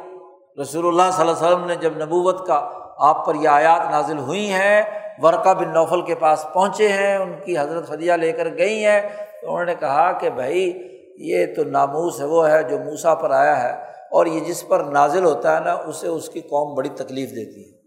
[0.60, 2.58] رسول اللہ صلی اللہ علیہ وسلم نے جب نبوت کا
[2.98, 7.32] آپ پر یہ آیات نازل ہوئی ہیں ورقہ بن نوفل کے پاس پہنچے ہیں، ان
[7.44, 9.00] کی حضرت خدیہ لے کر گئی ہیں۔
[9.42, 13.30] تو انہوں نے کہا کہ بھائی، یہ تو ناموس ہے، وہ ہے جو موسا پر
[13.30, 16.88] آیا ہے۔ اور یہ جس پر نازل ہوتا ہے نا، اسے اس کی قوم بڑی
[16.88, 17.78] تکلیف دیتی ہے۔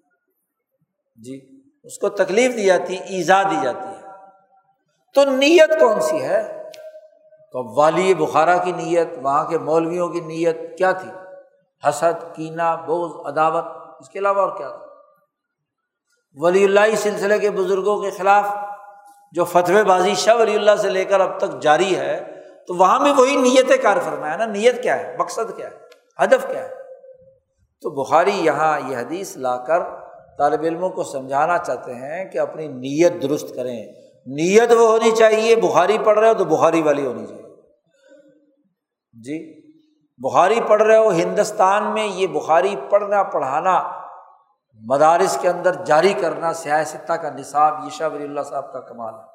[1.16, 4.08] جی اس کو تکلیف دی جاتی ہے ایزا دی جاتی ہے۔
[5.16, 6.64] تو نیت کون سی ہے؟
[7.52, 11.10] تو والی بخارا کی نیت، وہاں کے مولویوں کی نیت کیا تھی؟
[11.90, 13.66] حسد کینا بوز عداوت،
[14.00, 14.89] اس کے علاوہ اور کیا تھا؟
[16.42, 18.46] ولی اللہ سلسلے کے بزرگوں کے خلاف
[19.32, 23.00] جو فتوی بازی شاہ ولی اللہ سے لے کر اب تک جاری ہے، تو وہاں
[23.00, 25.76] میں وہی نیت کار فرمایا نا۔ نیت کیا ہے؟ مقصد کیا ہے؟
[26.24, 26.70] ہدف کیا ہے؟
[27.82, 29.80] تو بخاری یہاں یہ حدیث لا کر
[30.38, 33.86] طالب علموں کو سمجھانا چاہتے ہیں کہ اپنی نیت درست کریں۔
[34.26, 37.44] نیت وہ ہونی چاہیے، بخاری پڑھ رہے ہو تو بخاری والی ہونی چاہیے۔
[39.14, 39.62] جی
[40.18, 43.99] بخاری پڑھ رہے ہو، ہندوستان میں یہ بخاری پڑھنا پڑھانا
[44.88, 49.14] مدارس کے اندر جاری کرنا سیاستہ کا نصاب یہ شاہ ولی اللہ صاحب کا کمال
[49.14, 49.26] ہے۔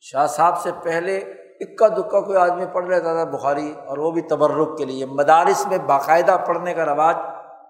[0.00, 1.16] شاہ صاحب سے پہلے
[1.60, 5.66] اکا دکا کوئی آدمی پڑھ لیتا تھا بخاری، اور وہ بھی تبرک کے لیے۔ مدارس
[5.66, 7.16] میں باقاعدہ پڑھنے کا رواج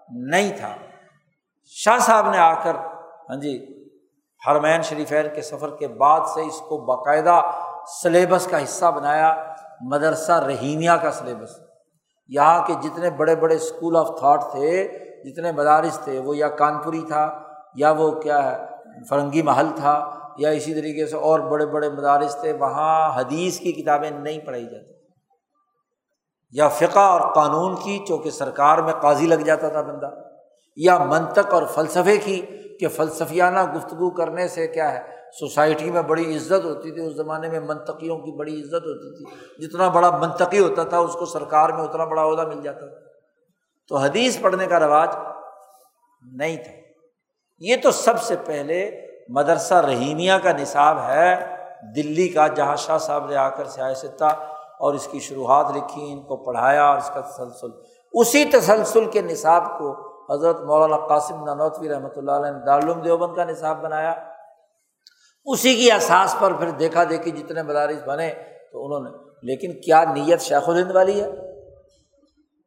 [0.09, 0.75] نہیں تھا۔
[1.65, 2.75] شاہ صاحب نے آ کر
[3.29, 3.53] ہاں جی
[4.47, 7.41] حرمین شریفین کے سفر کے بعد سے اس کو باقاعدہ
[8.01, 11.49] سلیبس کا حصہ بنایا۔ مدرسہ رحیمیہ کا سلیبس۔
[12.27, 14.71] یہاں کے جتنے بڑے بڑے اسکول آف تھاٹ تھے
[15.25, 17.39] جتنے مدارس تھے، وہ یا کانپوری تھا،
[17.75, 18.65] یا وہ کیا ہے،
[19.09, 23.71] فرنگی محل تھا، یا اسی طریقے سے اور بڑے بڑے مدارس تھے، وہاں حدیث کی
[23.71, 24.91] کتابیں نہیں پڑھائی جاتی
[26.51, 30.09] یا فقہ اور قانون کی چونکہ سرکار میں قاضی لگ جاتا تھا بندہ،
[30.77, 32.41] یا منطق اور فلسفے کی،
[32.79, 35.01] کہ فلسفیانہ گفتگو کرنے سے کیا ہے،
[35.39, 39.67] سوسائٹی میں بڑی عزت ہوتی تھی، اس زمانے میں منطقیوں کی بڑی عزت ہوتی تھی۔
[39.67, 43.12] جتنا بڑا منطقی ہوتا تھا، اس کو سرکار میں اتنا بڑا عہدہ مل جاتا تھا۔
[43.89, 45.09] تو حدیث پڑھنے کا رواج
[46.23, 46.71] نہیں تھا۔
[47.59, 51.35] یہ تو سب سے پہلے مدرسہ رحیمیہ کا نصاب ہے،
[51.95, 54.25] دلی کا، جہاں شاہ صاحب نے آ کر سیاستہ
[54.79, 57.67] اور اس کی شروحات لکھی، ان کو پڑھایا اور اس کا تسلسل۔
[58.13, 59.95] اسی تسلسل کے نصاب کو
[60.33, 64.13] حضرت مولانا قاسم نانوتوی رحمۃ اللہ علیہ نے دارالعلوم دیوبند کا نصاب بنایا۔
[65.45, 68.33] اسی کی احساس پر پھر دیکھا دیکھی جتنے مدارس بنے
[68.71, 69.09] تو انہوں نے،
[69.43, 71.52] لیکن کیا نیت شیخ الہند والی ہے؟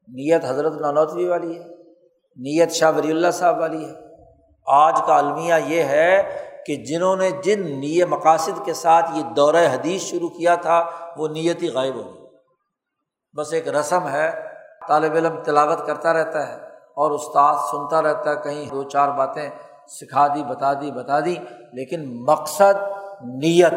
[0.08, 1.64] نیت حضرت نانوتوی جی والی ہے،
[2.36, 3.92] نیت شاہ ولی اللہ صاحب والی ہے۔
[4.66, 9.64] آج کا المیہ یہ ہے کہ جنہوں نے جن نیے مقاصد کے ساتھ یہ دورہ
[9.72, 10.84] حدیث شروع کیا تھا،
[11.16, 12.24] وہ نیت ہی غائب ہوگی
[13.34, 14.30] بس ایک رسم ہے،
[14.88, 16.56] طالب علم تلاوت کرتا رہتا ہے
[16.96, 19.48] اور استاد سنتا رہتا ہے، کہیں دو چار باتیں
[19.88, 21.36] سکھا دی، بتا دی بتا دی،
[21.72, 22.74] لیکن مقصد
[23.22, 23.74] نیت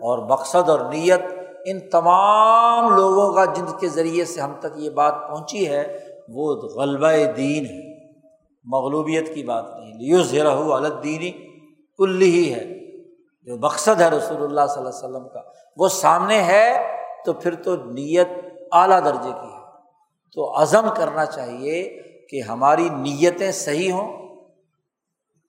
[0.00, 1.20] اور مقصد اور نیت
[1.66, 6.54] ان تمام لوگوں کا جن کے ذریعے سے ہم تک یہ بات پہنچی ہے، وہ
[6.54, 7.90] غلبہ دین ہے۔
[8.64, 11.30] مغلوبیت کی بات نہیں۔ لیو زیرہ الدینی
[11.98, 12.80] کل ہی ہے۔
[13.42, 15.40] جو مقصد ہے رسول اللہ صلی اللہ علیہ وسلم کا۔
[15.76, 18.28] وہ سامنے ہے تو پھر تو نیت
[18.72, 19.60] اعلیٰ درجے کی ہے۔
[20.34, 24.36] تو عزم کرنا چاہیے کہ ہماری نیتیں صحیح ہوں،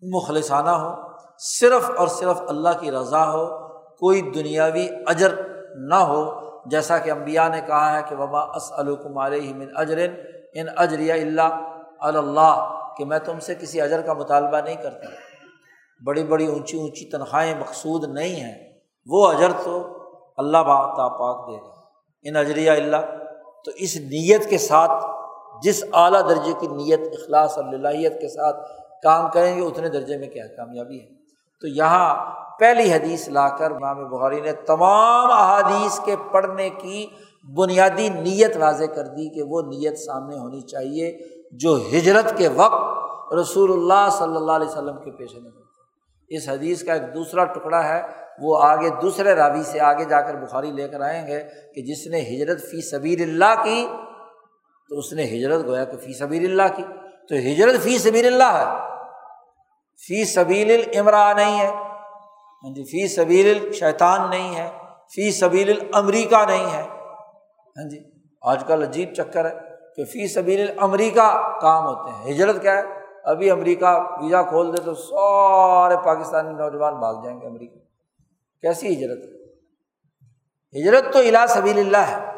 [0.01, 0.95] مخلصانہ ہوں،
[1.39, 7.47] صرف اور صرف اللہ کی رضا ہو، کوئی دنیاوی اجر نہ ہو، جیسا کہ امبیا
[7.47, 8.71] نے کہا ہے کہ وبا اس
[9.17, 10.15] علیہ من اجرن
[10.53, 15.09] ان اجریا اللہ اللہ کہ میں تم سے کسی اجر کا مطالبہ نہیں کرتا۔
[16.05, 19.97] بڑی بڑی اونچی اونچی تنخواہیں مقصود نہیں ہیں۔ وہ اجر تو
[20.37, 21.71] اللہ با پاک دے گا۔
[22.23, 22.97] ان اجریا اللہ
[23.65, 25.05] تو اس نیت کے ساتھ،
[25.63, 28.71] جس اعلیٰ درجے کی نیت، اخلاص اللہیت کے ساتھ
[29.03, 31.20] کام کریں گے، اتنے درجے میں کیا کامیابی ہے۔
[31.61, 37.07] تو یہاں پہلی حدیث لا کر امام بخاری نے تمام احادیث کے پڑھنے کی
[37.57, 41.17] بنیادی نیت واضح کر دی کہ وہ نیت سامنے ہونی چاہیے
[41.51, 45.59] جو ہجرت کے وقت رسول اللہ صلی اللہ علیہ وسلم کے پیش نظر
[46.29, 48.01] اس حدیث کا ایک دوسرا ٹکڑا ہے،
[48.39, 51.43] وہ آگے دوسرے راوی سے آگے جا کر بخاری لے کر آئیں گے
[51.75, 53.87] کہ جس نے ہجرت فی سبیر اللہ کی
[54.89, 56.83] تو اس نے ہجرت گویا کہ فی سبیر اللہ کی۔
[57.29, 58.90] تو ہجرت فی سبیر اللہ ہے۔
[60.07, 64.69] فی سبیل العمرا نہیں ہے۔ ہاں جی فی سبیل شیطان نہیں ہے۔
[65.15, 66.81] فی سبیل الامریکہ نہیں ہے۔
[67.77, 67.99] ہاں جی
[68.41, 69.55] آج کل عجیب چکر ہے
[69.95, 72.81] کہ فی سبیل امریکہ کام ہوتے ہیں۔ ہجرت کیا ہے؟
[73.23, 77.79] ابھی امریکہ ویزا کھول دے تو سارے پاکستانی نوجوان بھاگ جائیں گے امریکہ۔
[78.61, 79.41] کیسی ہجرت؟ ہے
[80.81, 82.31] ہجرت تو الا سبیل اللہ ہے۔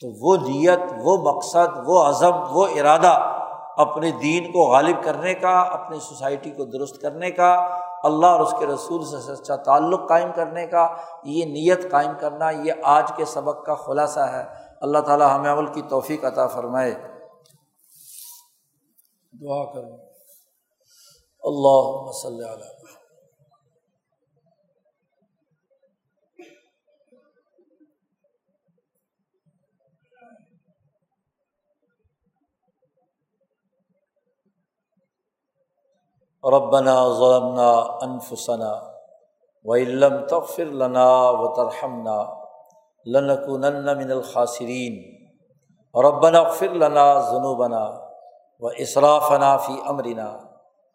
[0.00, 3.31] تو وہ نیت، وہ مقصد، وہ عزم، وہ ارادہ
[3.76, 7.54] اپنے دین کو غالب کرنے کا، اپنی سوسائٹی کو درست کرنے کا،
[8.02, 10.88] اللہ اور اس کے رسول سے سچا تعلق قائم کرنے کا،
[11.24, 14.44] یہ نیت قائم کرنا یہ آج کے سبق کا خلاصہ ہے۔
[14.80, 16.90] اللہ تعالیٰ ہمیں عمل کی توفیق عطا فرمائے۔
[19.40, 19.96] دعا کریں۔
[21.42, 22.44] اللہ مسل
[36.44, 38.92] ربنا ظلمنا انفسنا
[39.64, 39.76] وََ
[40.28, 42.32] تغفر لنا و ترحمنا
[43.06, 45.04] لنکونن من الخاصرین
[45.96, 48.00] ربنا اغفر لنا ذنوبنا
[48.60, 50.38] و اصرافنا فی امرنا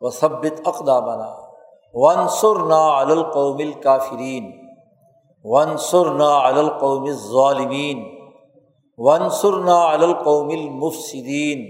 [0.02, 1.36] و ثبت اقدامنا
[1.94, 4.52] ونصرنا علی القوم الکافرین
[5.44, 8.18] ونصرنا علی القوم الظالمین
[8.98, 11.68] ونصرنا علی القوم المفسدین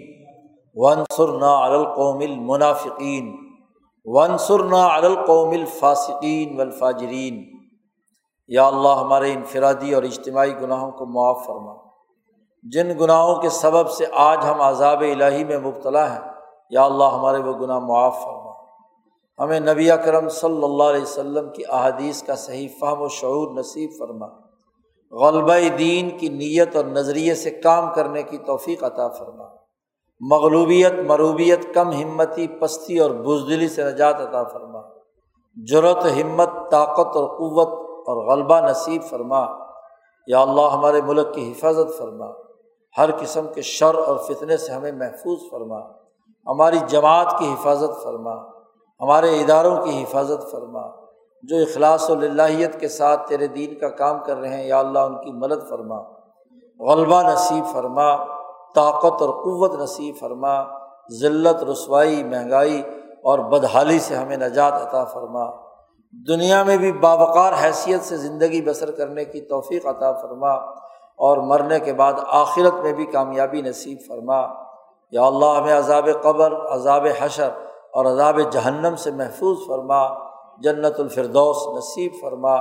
[0.76, 3.47] ونصرنا علی القوم المنافقین
[4.10, 7.44] ونصرنا علی القوم الفاسقین والفاجرین
[8.48, 11.74] یا اللہ، ہمارے انفرادی اور اجتماعی گناہوں کو معاف فرما۔
[12.64, 16.22] جن گناہوں کے سبب سے آج ہم عذاب الہی میں مبتلا ہیں،
[16.70, 18.52] یا اللہ، ہمارے وہ گناہ معاف فرما۔
[19.44, 23.90] ہمیں نبی اکرم صلی اللہ علیہ وسلم کی احادیث کا صحیح فہم و شعور نصیب
[24.00, 24.28] فرما۔
[25.12, 29.57] غلبہ دین کی نیت اور نظریے سے کام کرنے کی توفیق عطا فرما۔
[30.20, 34.82] مغلوبیت، مروبیت، کم ہمتی، پستی اور بزدلی سے نجات عطا فرما۔
[35.66, 37.68] جرت ہمت، طاقت اور قوت
[38.08, 39.46] اور غلبہ نصیب فرما۔
[40.28, 42.26] یا اللہ، ہمارے ملک کی حفاظت فرما۔
[42.98, 45.80] ہر قسم کے شر اور فتنے سے ہمیں محفوظ فرما۔
[46.48, 48.34] ہماری جماعت کی حفاظت فرما۔
[49.02, 50.82] ہمارے اداروں کی حفاظت فرما۔
[51.44, 55.00] جو اخلاص و للہیت کے ساتھ تیرے دین کا کام کر رہے ہیں، یا اللہ،
[55.00, 56.00] ان کی مدد فرما۔
[56.80, 58.37] غلبہ نصیب فرما۔
[58.76, 60.64] طاقت اور قوت نصیب فرما،
[61.22, 62.82] ذلت، رسوائی، مہنگائی
[63.24, 65.46] اور بدحالی سے ہمیں نجات عطا فرما۔
[66.28, 70.52] دنیا میں بھی باوقار حیثیت سے زندگی بسر کرنے کی توفیق عطا فرما
[71.18, 74.42] اور مرنے کے بعد آخرت میں بھی کامیابی نصیب فرما۔
[75.12, 77.50] یا اللہ، ہمیں عذاب قبر، عذاب حشر
[77.94, 80.08] اور عذاب جہنم سے محفوظ فرما۔
[80.58, 82.56] جنت الفردوس نصیب فرما۔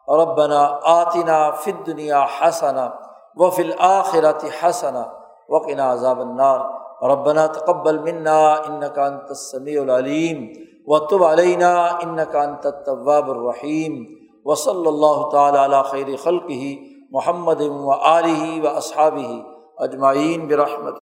[0.00, 2.88] اور ربنا آتنا فت دنیا حسنا
[3.36, 5.04] و فل آخرات حسنا
[5.50, 6.60] وقنا عذاب النار.
[7.02, 10.46] ربنا تقبل منا ان کا السمیع العلیم
[10.86, 11.74] و تب علینہ
[12.04, 12.44] ان کا
[12.86, 14.04] طباب الرحیم
[14.44, 16.76] و صلی اللہ تعالیٰ علیہ خیر خلق ہی
[17.10, 19.40] محمد و علیہ و اصحاب ہی
[19.78, 20.94] اجمعین برحمت